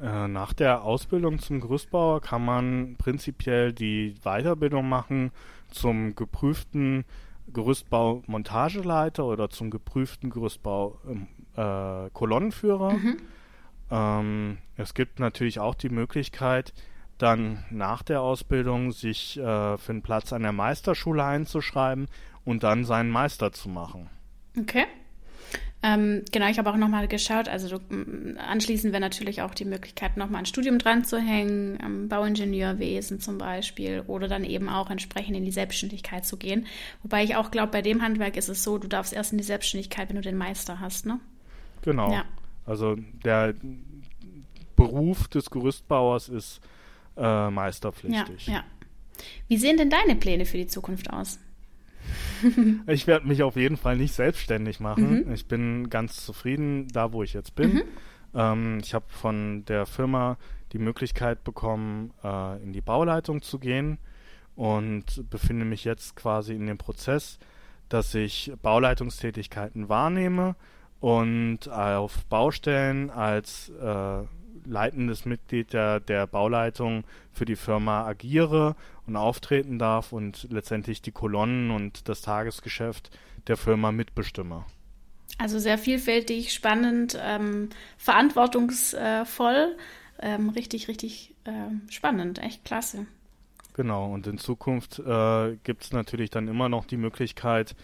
Äh, 0.00 0.28
nach 0.28 0.52
der 0.52 0.82
Ausbildung 0.82 1.38
zum 1.38 1.60
Gerüstbauer 1.60 2.20
kann 2.20 2.44
man 2.44 2.96
prinzipiell 2.96 3.72
die 3.72 4.14
Weiterbildung 4.22 4.88
machen 4.88 5.30
zum 5.70 6.14
geprüften 6.14 7.04
Gerüstbau-Montageleiter 7.52 9.24
oder 9.24 9.50
zum 9.50 9.70
geprüften 9.70 10.30
Gerüstbau-Kolonnenführer. 10.30 12.90
Ähm, 12.90 13.02
mhm. 13.02 13.16
Ähm, 13.90 14.58
es 14.76 14.94
gibt 14.94 15.20
natürlich 15.20 15.60
auch 15.60 15.74
die 15.74 15.90
Möglichkeit, 15.90 16.72
dann 17.18 17.64
nach 17.70 18.02
der 18.02 18.20
Ausbildung 18.20 18.92
sich 18.92 19.38
äh, 19.38 19.78
für 19.78 19.92
einen 19.92 20.02
Platz 20.02 20.32
an 20.32 20.42
der 20.42 20.52
Meisterschule 20.52 21.24
einzuschreiben 21.24 22.06
und 22.44 22.62
dann 22.62 22.84
seinen 22.84 23.10
Meister 23.10 23.52
zu 23.52 23.68
machen. 23.68 24.10
Okay. 24.58 24.86
Ähm, 25.86 26.22
genau, 26.32 26.48
ich 26.48 26.58
habe 26.58 26.70
auch 26.70 26.78
nochmal 26.78 27.08
geschaut, 27.08 27.46
also 27.46 27.76
du, 27.76 28.38
anschließend 28.38 28.94
wäre 28.94 29.02
natürlich 29.02 29.42
auch 29.42 29.52
die 29.52 29.66
Möglichkeit, 29.66 30.16
nochmal 30.16 30.38
ein 30.38 30.46
Studium 30.46 30.78
dran 30.78 31.04
zu 31.04 31.18
hängen, 31.18 31.78
ähm, 31.84 32.08
Bauingenieurwesen 32.08 33.20
zum 33.20 33.36
Beispiel, 33.36 34.02
oder 34.06 34.26
dann 34.26 34.44
eben 34.44 34.70
auch 34.70 34.88
entsprechend 34.88 35.36
in 35.36 35.44
die 35.44 35.52
Selbstständigkeit 35.52 36.24
zu 36.24 36.38
gehen. 36.38 36.66
Wobei 37.02 37.22
ich 37.22 37.36
auch 37.36 37.50
glaube, 37.50 37.72
bei 37.72 37.82
dem 37.82 38.00
Handwerk 38.00 38.38
ist 38.38 38.48
es 38.48 38.64
so, 38.64 38.78
du 38.78 38.88
darfst 38.88 39.12
erst 39.12 39.32
in 39.32 39.38
die 39.38 39.44
Selbstständigkeit, 39.44 40.08
wenn 40.08 40.16
du 40.16 40.22
den 40.22 40.38
Meister 40.38 40.80
hast, 40.80 41.04
ne? 41.04 41.20
Genau. 41.82 42.10
Ja. 42.10 42.24
Also 42.64 42.96
der 43.22 43.52
Beruf 44.76 45.28
des 45.28 45.50
Gerüstbauers 45.50 46.30
ist 46.30 46.62
äh, 47.16 47.50
meisterpflichtig. 47.50 48.46
Ja, 48.46 48.54
ja. 48.54 48.64
Wie 49.48 49.56
sehen 49.56 49.76
denn 49.76 49.90
deine 49.90 50.16
Pläne 50.16 50.44
für 50.46 50.56
die 50.56 50.66
Zukunft 50.66 51.10
aus? 51.10 51.38
ich 52.86 53.06
werde 53.06 53.26
mich 53.26 53.42
auf 53.42 53.56
jeden 53.56 53.76
Fall 53.76 53.96
nicht 53.96 54.14
selbstständig 54.14 54.80
machen. 54.80 55.24
Mhm. 55.26 55.32
Ich 55.32 55.46
bin 55.46 55.88
ganz 55.90 56.24
zufrieden 56.24 56.88
da, 56.88 57.12
wo 57.12 57.22
ich 57.22 57.32
jetzt 57.32 57.54
bin. 57.54 57.74
Mhm. 57.74 57.82
Ähm, 58.34 58.78
ich 58.82 58.94
habe 58.94 59.06
von 59.08 59.64
der 59.66 59.86
Firma 59.86 60.36
die 60.72 60.78
Möglichkeit 60.78 61.44
bekommen, 61.44 62.12
äh, 62.22 62.62
in 62.62 62.72
die 62.72 62.80
Bauleitung 62.80 63.42
zu 63.42 63.58
gehen 63.58 63.98
und 64.56 65.28
befinde 65.30 65.64
mich 65.64 65.84
jetzt 65.84 66.16
quasi 66.16 66.54
in 66.54 66.66
dem 66.66 66.78
Prozess, 66.78 67.38
dass 67.88 68.14
ich 68.14 68.52
Bauleitungstätigkeiten 68.62 69.88
wahrnehme 69.88 70.56
und 71.00 71.68
auf 71.68 72.24
Baustellen 72.26 73.10
als 73.10 73.68
äh, 73.68 74.22
leitendes 74.64 75.24
Mitglied 75.24 75.72
der, 75.72 76.00
der 76.00 76.26
Bauleitung 76.26 77.04
für 77.32 77.44
die 77.44 77.56
Firma 77.56 78.04
agiere 78.04 78.76
und 79.06 79.16
auftreten 79.16 79.78
darf 79.78 80.12
und 80.12 80.46
letztendlich 80.50 81.02
die 81.02 81.12
Kolonnen 81.12 81.70
und 81.70 82.08
das 82.08 82.22
Tagesgeschäft 82.22 83.10
der 83.46 83.56
Firma 83.56 83.92
mitbestimme. 83.92 84.64
Also 85.38 85.58
sehr 85.58 85.78
vielfältig, 85.78 86.52
spannend, 86.52 87.18
ähm, 87.20 87.70
verantwortungsvoll, 87.96 89.76
ähm, 90.20 90.48
richtig, 90.50 90.88
richtig 90.88 91.34
äh, 91.44 91.50
spannend, 91.90 92.38
echt 92.38 92.64
klasse. 92.64 93.06
Genau, 93.74 94.12
und 94.12 94.28
in 94.28 94.38
Zukunft 94.38 95.00
äh, 95.00 95.56
gibt 95.64 95.82
es 95.82 95.92
natürlich 95.92 96.30
dann 96.30 96.46
immer 96.46 96.68
noch 96.68 96.84
die 96.84 96.96
Möglichkeit, 96.96 97.74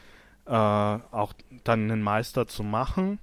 äh, 0.47 0.53
auch 0.53 1.33
dann 1.64 1.91
einen 1.91 2.03
Meister 2.03 2.47
zu 2.47 2.62
machen, 2.62 3.18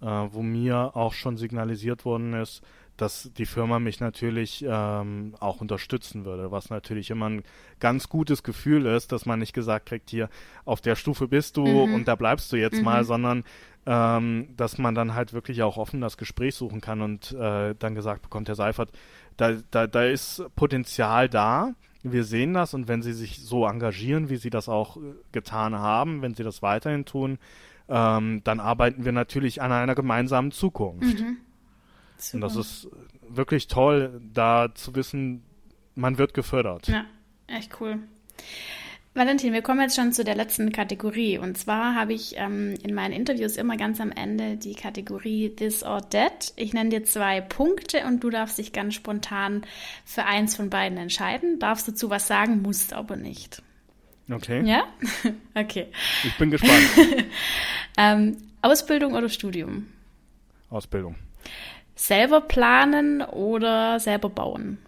äh, 0.00 0.06
wo 0.06 0.42
mir 0.42 0.96
auch 0.96 1.12
schon 1.12 1.36
signalisiert 1.36 2.04
worden 2.04 2.34
ist, 2.34 2.62
dass 2.98 3.30
die 3.38 3.46
Firma 3.46 3.78
mich 3.78 4.00
natürlich 4.00 4.64
ähm, 4.68 5.34
auch 5.40 5.60
unterstützen 5.60 6.24
würde, 6.24 6.50
was 6.50 6.68
natürlich 6.68 7.10
immer 7.10 7.30
ein 7.30 7.42
ganz 7.80 8.08
gutes 8.08 8.42
Gefühl 8.42 8.86
ist, 8.86 9.12
dass 9.12 9.24
man 9.24 9.38
nicht 9.38 9.54
gesagt 9.54 9.86
kriegt, 9.86 10.10
hier 10.10 10.28
auf 10.64 10.80
der 10.80 10.96
Stufe 10.96 11.28
bist 11.28 11.56
du 11.56 11.64
mhm. 11.64 11.94
und 11.94 12.08
da 12.08 12.16
bleibst 12.16 12.52
du 12.52 12.56
jetzt 12.56 12.78
mhm. 12.78 12.84
mal, 12.84 13.04
sondern 13.04 13.44
ähm, 13.86 14.48
dass 14.56 14.76
man 14.78 14.94
dann 14.94 15.14
halt 15.14 15.32
wirklich 15.32 15.62
auch 15.62 15.78
offen 15.78 16.00
das 16.00 16.16
Gespräch 16.16 16.56
suchen 16.56 16.80
kann 16.80 17.00
und 17.00 17.32
äh, 17.32 17.74
dann 17.78 17.94
gesagt 17.94 18.22
bekommt, 18.22 18.48
Herr 18.48 18.56
Seifert, 18.56 18.90
da, 19.36 19.52
da, 19.70 19.86
da 19.86 20.04
ist 20.04 20.42
Potenzial 20.56 21.28
da, 21.28 21.74
wir 22.02 22.24
sehen 22.24 22.52
das 22.52 22.74
und 22.74 22.88
wenn 22.88 23.02
Sie 23.02 23.12
sich 23.12 23.38
so 23.40 23.64
engagieren, 23.66 24.28
wie 24.28 24.36
Sie 24.36 24.50
das 24.50 24.68
auch 24.68 24.96
äh, 24.96 25.00
getan 25.32 25.74
haben, 25.74 26.20
wenn 26.20 26.34
Sie 26.34 26.42
das 26.42 26.62
weiterhin 26.62 27.04
tun, 27.04 27.38
ähm, 27.88 28.42
dann 28.44 28.60
arbeiten 28.60 29.04
wir 29.04 29.12
natürlich 29.12 29.62
an 29.62 29.72
einer 29.72 29.94
gemeinsamen 29.94 30.50
Zukunft. 30.50 31.20
Mhm. 31.20 31.38
Super. 32.18 32.34
Und 32.34 32.40
das 32.42 32.56
ist 32.56 32.88
wirklich 33.28 33.68
toll, 33.68 34.20
da 34.32 34.74
zu 34.74 34.94
wissen, 34.94 35.44
man 35.94 36.18
wird 36.18 36.34
gefördert. 36.34 36.88
Ja, 36.88 37.04
echt 37.46 37.80
cool. 37.80 37.98
Valentin, 39.14 39.52
wir 39.52 39.62
kommen 39.62 39.80
jetzt 39.80 39.96
schon 39.96 40.12
zu 40.12 40.22
der 40.22 40.36
letzten 40.36 40.70
Kategorie. 40.70 41.38
Und 41.38 41.58
zwar 41.58 41.94
habe 41.94 42.12
ich 42.12 42.34
ähm, 42.36 42.74
in 42.82 42.94
meinen 42.94 43.12
Interviews 43.12 43.56
immer 43.56 43.76
ganz 43.76 44.00
am 44.00 44.12
Ende 44.12 44.56
die 44.56 44.74
Kategorie 44.74 45.50
This 45.50 45.82
or 45.82 46.08
That. 46.10 46.52
Ich 46.56 46.72
nenne 46.72 46.90
dir 46.90 47.04
zwei 47.04 47.40
Punkte 47.40 48.04
und 48.04 48.22
du 48.22 48.30
darfst 48.30 48.58
dich 48.58 48.72
ganz 48.72 48.94
spontan 48.94 49.62
für 50.04 50.24
eins 50.24 50.54
von 50.54 50.70
beiden 50.70 50.98
entscheiden. 50.98 51.58
Darfst 51.58 51.88
dazu 51.88 52.10
was 52.10 52.28
sagen, 52.28 52.62
musst 52.62 52.92
aber 52.92 53.16
nicht. 53.16 53.62
Okay. 54.30 54.62
Ja? 54.64 54.84
okay. 55.54 55.88
Ich 56.22 56.36
bin 56.38 56.50
gespannt. 56.50 56.88
ähm, 57.98 58.36
Ausbildung 58.62 59.14
oder 59.14 59.28
Studium? 59.28 59.88
Ausbildung. 60.70 61.16
Selber 61.98 62.40
planen 62.40 63.22
oder 63.22 63.98
selber 63.98 64.30
bauen? 64.30 64.78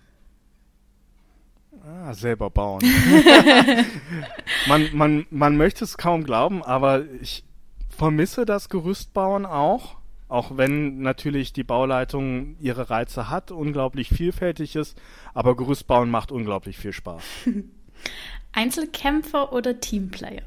Ah, 1.85 2.15
selber 2.15 2.51
bauen. 2.51 2.81
man, 4.69 4.89
man, 4.93 5.27
man 5.31 5.57
möchte 5.57 5.83
es 5.83 5.99
kaum 5.99 6.23
glauben, 6.23 6.63
aber 6.63 7.05
ich 7.21 7.43
vermisse 7.89 8.45
das 8.45 8.69
Gerüstbauen 8.69 9.45
auch. 9.45 9.97
Auch 10.29 10.57
wenn 10.57 11.03
natürlich 11.03 11.53
die 11.53 11.65
Bauleitung 11.65 12.55
ihre 12.61 12.91
Reize 12.91 13.29
hat, 13.29 13.51
unglaublich 13.51 14.11
vielfältig 14.11 14.77
ist, 14.77 14.97
aber 15.35 15.57
Gerüstbauen 15.57 16.11
macht 16.11 16.31
unglaublich 16.31 16.79
viel 16.79 16.93
Spaß. 16.93 17.25
Einzelkämpfer 18.53 19.53
oder 19.53 19.81
Teamplayer? 19.81 20.45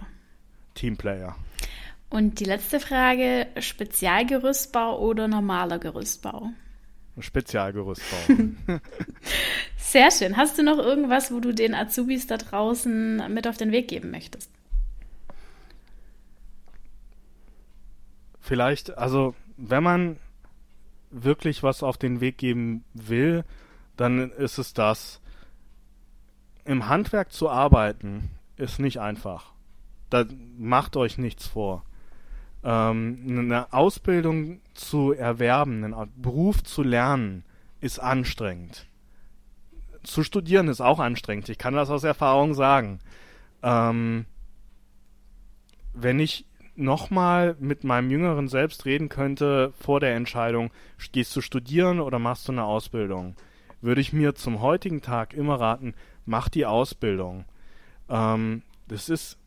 Teamplayer. 0.76 1.36
Und 2.14 2.40
die 2.40 2.46
letzte 2.46 2.80
Frage, 2.80 3.48
Spezialgerüstbau 3.60 5.00
oder 5.00 5.28
normaler 5.28 5.80
Gerüstbau? 5.80 6.52
Spezialgerüstbau. 7.18 8.36
Sehr 9.78 10.12
schön. 10.12 10.38
Hast 10.38 10.60
du 10.60 10.64
noch 10.64 10.78
irgendwas, 10.78 11.32
wo 11.32 11.40
du 11.40 11.56
den 11.56 11.74
Azubis 11.74 12.28
da 12.28 12.38
draußen 12.38 13.34
mit 13.34 13.48
auf 13.48 13.58
den 13.58 13.72
Weg 13.72 13.88
geben 13.88 14.12
möchtest? 14.12 14.52
Vielleicht, 18.42 18.96
also 18.96 19.34
wenn 19.58 19.82
man 19.82 20.18
wirklich 21.10 21.64
was 21.64 21.82
auf 21.82 21.98
den 21.98 22.22
Weg 22.22 22.38
geben 22.38 22.84
will, 22.94 23.44
dann 23.98 24.30
ist 24.34 24.60
es 24.60 24.76
das. 24.76 25.20
Im 26.64 26.88
Handwerk 26.88 27.32
zu 27.32 27.50
arbeiten 27.50 28.30
ist 28.56 28.78
nicht 28.78 29.00
einfach. 29.00 29.52
Da 30.12 30.26
macht 30.60 30.96
euch 30.96 31.18
nichts 31.18 31.48
vor. 31.48 31.84
Ähm, 32.64 33.26
eine 33.28 33.74
Ausbildung 33.74 34.62
zu 34.74 35.12
erwerben, 35.12 35.84
einen 35.84 35.96
Beruf 36.16 36.64
zu 36.64 36.84
lernen, 36.84 37.44
ist 37.82 38.00
anstrengend 38.00 38.88
zu 40.04 40.24
studieren 40.24 40.68
ist 40.68 40.82
auch 40.82 41.00
anstrengend. 41.00 41.50
Ich 41.50 41.58
kann 41.58 41.74
das 41.74 41.90
aus 41.90 42.04
Erfahrung 42.04 42.54
sagen. 42.54 43.00
Ähm, 43.62 44.26
wenn 45.94 46.20
ich 46.20 46.46
nochmal 46.76 47.56
mit 47.60 47.84
meinem 47.84 48.10
jüngeren 48.10 48.48
Selbst 48.48 48.86
reden 48.86 49.10
könnte 49.10 49.74
vor 49.80 50.00
der 50.00 50.16
Entscheidung, 50.16 50.72
gehst 51.12 51.36
du 51.36 51.42
studieren 51.42 52.00
oder 52.00 52.20
machst 52.20 52.48
du 52.48 52.52
eine 52.52 52.64
Ausbildung, 52.64 53.36
würde 53.82 54.02
ich 54.02 54.12
mir 54.12 54.36
zum 54.36 54.62
heutigen 54.62 55.02
Tag 55.02 55.34
immer 55.34 55.60
raten, 55.60 55.94
mach 56.26 56.50
die 56.50 56.66
Ausbildung. 56.66 57.46
Ähm, 58.10 58.64
das 58.88 59.10
ist 59.10 59.38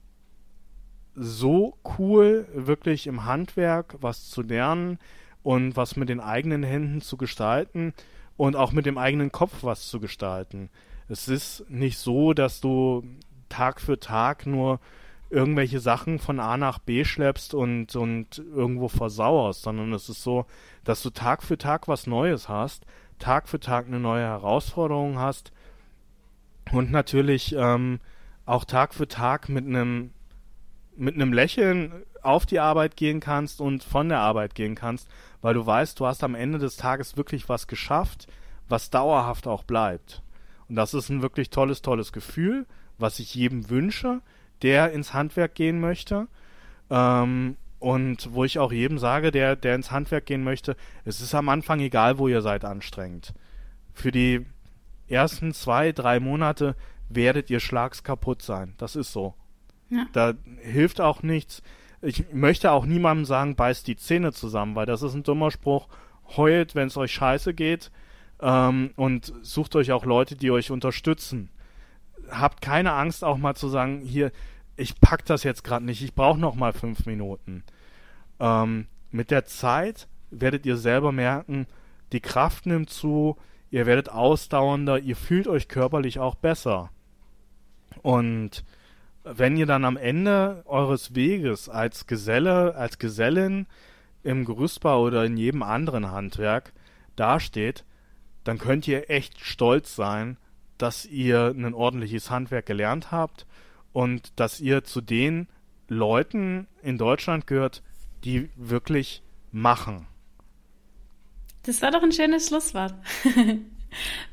so 1.17 1.77
cool, 1.99 2.47
wirklich 2.55 3.07
im 3.07 3.25
Handwerk 3.25 3.97
was 4.01 4.29
zu 4.29 4.43
lernen 4.43 4.99
und 5.43 5.77
was 5.77 5.97
mit 5.97 6.09
den 6.09 6.21
eigenen 6.21 6.63
Händen 6.63 7.01
zu 7.01 7.17
gestalten 7.17 7.95
und 8.37 8.55
auch 8.55 8.73
mit 8.73 8.87
dem 8.87 8.99
eigenen 8.99 9.33
Kopf 9.33 9.63
was 9.63 9.89
zu 9.89 9.99
gestalten. 9.99 10.69
Es 11.09 11.29
ist 11.29 11.65
nicht 11.71 11.99
so, 11.99 12.35
dass 12.35 12.61
du 12.61 13.05
Tag 13.49 13.81
für 13.81 13.99
Tag 13.99 14.47
nur 14.47 14.81
irgendwelche 15.31 15.81
Sachen 15.81 16.19
von 16.19 16.39
A 16.39 16.57
nach 16.57 16.79
B 16.79 17.05
schleppst 17.05 17.55
und, 17.55 17.97
und 17.97 18.39
irgendwo 18.39 18.89
versauerst, 18.89 19.63
sondern 19.63 19.93
es 19.93 20.09
ist 20.09 20.23
so, 20.23 20.47
dass 20.85 21.03
du 21.03 21.11
Tag 21.11 21.43
für 21.43 21.59
Tag 21.59 21.89
was 21.89 22.07
Neues 22.07 22.49
hast, 22.49 22.87
Tag 23.19 23.49
für 23.49 23.59
Tag 23.59 23.87
eine 23.87 23.99
neue 23.99 24.25
Herausforderung 24.25 25.19
hast 25.19 25.53
und 26.73 26.91
natürlich 26.91 27.55
ähm, 27.57 28.01
auch 28.45 28.65
Tag 28.65 28.95
für 28.95 29.09
Tag 29.09 29.49
mit 29.49 29.67
einem 29.67 30.11
mit 30.97 31.15
einem 31.15 31.33
Lächeln 31.33 32.05
auf 32.23 32.47
die 32.47 32.61
Arbeit 32.61 32.97
gehen 32.97 33.21
kannst 33.21 33.61
und 33.61 33.85
von 33.85 34.09
der 34.09 34.21
Arbeit 34.21 34.55
gehen 34.55 34.75
kannst, 34.75 35.09
weil 35.43 35.55
du 35.55 35.65
weißt, 35.65 35.99
du 36.01 36.07
hast 36.07 36.25
am 36.25 36.35
Ende 36.35 36.59
des 36.59 36.77
Tages 36.77 37.17
wirklich 37.17 37.49
was 37.49 37.67
geschafft, 37.67 38.27
was 38.69 38.91
dauerhaft 38.91 39.47
auch 39.47 39.63
bleibt. 39.63 40.23
Und 40.69 40.77
das 40.77 40.95
ist 40.95 41.09
ein 41.09 41.23
wirklich 41.23 41.51
tolles, 41.51 41.83
tolles 41.83 42.13
Gefühl, 42.13 42.67
was 42.99 43.19
ich 43.19 43.35
jedem 43.35 43.71
wünsche, 43.71 44.21
der 44.63 44.93
ins 44.93 45.15
Handwerk 45.15 45.55
gehen 45.55 45.81
möchte. 45.81 46.27
Ähm, 46.91 47.57
und 47.79 48.33
wo 48.33 48.45
ich 48.45 48.59
auch 48.59 48.73
jedem 48.73 48.99
sage, 48.99 49.31
der, 49.31 49.55
der 49.55 49.75
ins 49.75 49.91
Handwerk 49.91 50.27
gehen 50.27 50.43
möchte, 50.43 50.77
es 51.05 51.21
ist 51.21 51.35
am 51.35 51.49
Anfang 51.49 51.81
egal, 51.81 52.19
wo 52.19 52.27
ihr 52.27 52.41
seid, 52.41 52.65
anstrengend. 52.65 53.35
Für 53.93 54.11
die 54.11 54.47
ersten 55.07 55.53
zwei, 55.53 55.93
drei 55.93 56.19
Monate 56.19 56.75
werdet 57.09 57.51
ihr 57.51 57.61
schlagskaputt 57.61 58.43
sein. 58.43 58.75
Das 58.79 58.97
ist 58.97 59.13
so. 59.13 59.35
Ja. 59.91 60.07
Da 60.13 60.35
hilft 60.61 61.01
auch 61.01 61.23
nichts. 61.23 61.63
Ich 62.03 62.33
möchte 62.33 62.73
auch 62.73 62.87
niemandem 62.87 63.25
sagen, 63.25 63.57
beißt 63.57 63.87
die 63.87 63.97
Zähne 63.97 64.33
zusammen, 64.33 64.75
weil 64.75 64.87
das 64.87 65.03
ist 65.03 65.15
ein 65.15 65.23
dummer 65.23 65.51
Spruch. 65.51 65.89
Heult, 66.37 66.75
wenn 66.75 66.89
es 66.89 66.97
euch 66.97 67.13
scheiße 67.13 67.55
geht. 67.55 67.91
Ähm, 68.41 68.91
und 68.97 69.33
sucht 69.43 69.77
euch 69.77 69.93
auch 69.93 70.05
Leute, 70.05 70.37
die 70.37 70.51
euch 70.51 70.71
unterstützen. 70.71 71.51
Habt 72.31 72.61
keine 72.61 72.93
Angst, 72.93 73.25
auch 73.25 73.39
mal 73.39 73.55
zu 73.55 73.69
sagen, 73.69 74.01
hier, 74.01 74.33
ich 74.77 75.01
pack 75.01 75.25
das 75.25 75.43
jetzt 75.43 75.65
gerade 75.65 75.85
nicht, 75.85 76.03
ich 76.03 76.15
brauche 76.15 76.39
noch 76.39 76.55
mal 76.55 76.73
fünf 76.73 77.07
Minuten. 77.07 77.65
Ähm, 78.39 78.87
mit 79.11 79.31
der 79.31 79.47
Zeit 79.47 80.09
werdet 80.31 80.67
ihr 80.67 80.77
selber 80.77 81.13
merken, 81.13 81.67
die 82.13 82.21
Kraft 82.21 82.67
nimmt 82.67 82.91
zu, 82.91 83.37
ihr 83.71 83.87
werdet 83.87 84.11
ausdauernder, 84.11 84.99
ihr 84.99 85.17
fühlt 85.17 85.49
euch 85.49 85.69
körperlich 85.69 86.19
auch 86.19 86.35
besser. 86.35 86.91
Und 88.03 88.65
wenn 89.29 89.57
ihr 89.57 89.67
dann 89.67 89.85
am 89.85 89.97
Ende 89.97 90.63
eures 90.67 91.15
Weges 91.15 91.69
als 91.69 92.07
Geselle, 92.07 92.75
als 92.77 92.99
Gesellin 92.99 93.67
im 94.23 94.45
Gerüstbau 94.45 95.03
oder 95.03 95.25
in 95.25 95.37
jedem 95.37 95.63
anderen 95.63 96.11
Handwerk 96.11 96.73
dasteht, 97.17 97.85
dann 98.45 98.59
könnt 98.59 98.87
ihr 98.87 99.11
echt 99.11 99.41
stolz 99.41 99.97
sein, 99.97 100.37
dass 100.79 101.07
ihr 101.07 101.55
ein 101.57 101.75
ordentliches 101.75 102.31
Handwerk 102.31 102.67
gelernt 102.67 103.11
habt 103.11 103.47
und 103.93 104.39
dass 104.39 104.61
ihr 104.61 104.85
zu 104.85 105.01
den 105.01 105.49
Leuten 105.89 106.67
in 106.83 106.99
Deutschland 106.99 107.47
gehört, 107.47 107.83
die 108.25 108.51
wirklich 108.57 109.23
machen. 109.53 110.07
Das 111.65 111.83
war 111.83 111.91
doch 111.91 112.03
ein 112.03 112.13
schönes 112.13 112.49
Schlusswort. 112.49 112.95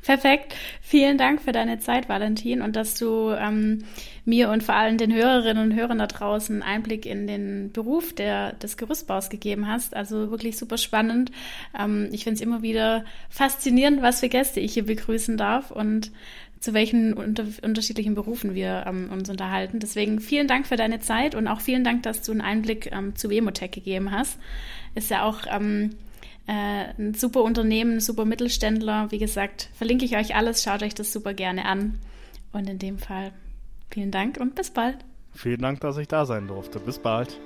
Perfekt. 0.02 0.54
Vielen 0.80 1.18
Dank 1.18 1.40
für 1.40 1.52
deine 1.52 1.78
Zeit, 1.78 2.08
Valentin, 2.08 2.62
und 2.62 2.76
dass 2.76 2.96
du 2.96 3.30
ähm, 3.30 3.84
mir 4.24 4.50
und 4.50 4.62
vor 4.62 4.74
allem 4.74 4.96
den 4.96 5.12
Hörerinnen 5.12 5.70
und 5.70 5.76
Hörern 5.76 5.98
da 5.98 6.06
draußen 6.06 6.62
Einblick 6.62 7.06
in 7.06 7.26
den 7.26 7.72
Beruf 7.72 8.14
der, 8.14 8.54
des 8.54 8.76
Gerüstbaus 8.76 9.28
gegeben 9.28 9.68
hast. 9.68 9.94
Also 9.94 10.30
wirklich 10.30 10.56
super 10.56 10.78
spannend. 10.78 11.30
Ähm, 11.78 12.08
ich 12.12 12.24
finde 12.24 12.36
es 12.36 12.40
immer 12.40 12.62
wieder 12.62 13.04
faszinierend, 13.28 14.02
was 14.02 14.20
für 14.20 14.28
Gäste 14.28 14.60
ich 14.60 14.74
hier 14.74 14.86
begrüßen 14.86 15.36
darf 15.36 15.70
und 15.70 16.10
zu 16.64 16.72
welchen 16.72 17.12
unter, 17.12 17.44
unterschiedlichen 17.62 18.14
Berufen 18.14 18.54
wir 18.54 18.84
ähm, 18.86 19.10
uns 19.12 19.28
unterhalten. 19.28 19.80
Deswegen 19.80 20.20
vielen 20.20 20.48
Dank 20.48 20.66
für 20.66 20.76
deine 20.76 21.00
Zeit 21.00 21.34
und 21.34 21.46
auch 21.46 21.60
vielen 21.60 21.84
Dank, 21.84 22.04
dass 22.04 22.22
du 22.22 22.32
einen 22.32 22.40
Einblick 22.40 22.90
ähm, 22.90 23.14
zu 23.16 23.28
Wemotech 23.28 23.70
gegeben 23.70 24.10
hast. 24.10 24.38
Ist 24.94 25.10
ja 25.10 25.24
auch 25.24 25.40
ähm, 25.50 25.90
äh, 26.46 26.86
ein 26.98 27.12
super 27.12 27.42
Unternehmen, 27.42 27.96
ein 27.96 28.00
super 28.00 28.24
Mittelständler. 28.24 29.10
Wie 29.10 29.18
gesagt, 29.18 29.68
verlinke 29.74 30.06
ich 30.06 30.16
euch 30.16 30.34
alles, 30.34 30.62
schaut 30.62 30.82
euch 30.82 30.94
das 30.94 31.12
super 31.12 31.34
gerne 31.34 31.66
an. 31.66 31.98
Und 32.52 32.70
in 32.70 32.78
dem 32.78 32.98
Fall 32.98 33.32
vielen 33.94 34.10
Dank 34.10 34.38
und 34.40 34.56
bis 34.56 34.70
bald. 34.70 34.98
Vielen 35.32 35.62
Dank, 35.62 35.80
dass 35.80 35.96
ich 35.98 36.08
da 36.08 36.26
sein 36.26 36.48
durfte. 36.48 36.80
Bis 36.80 36.98
bald. 36.98 37.40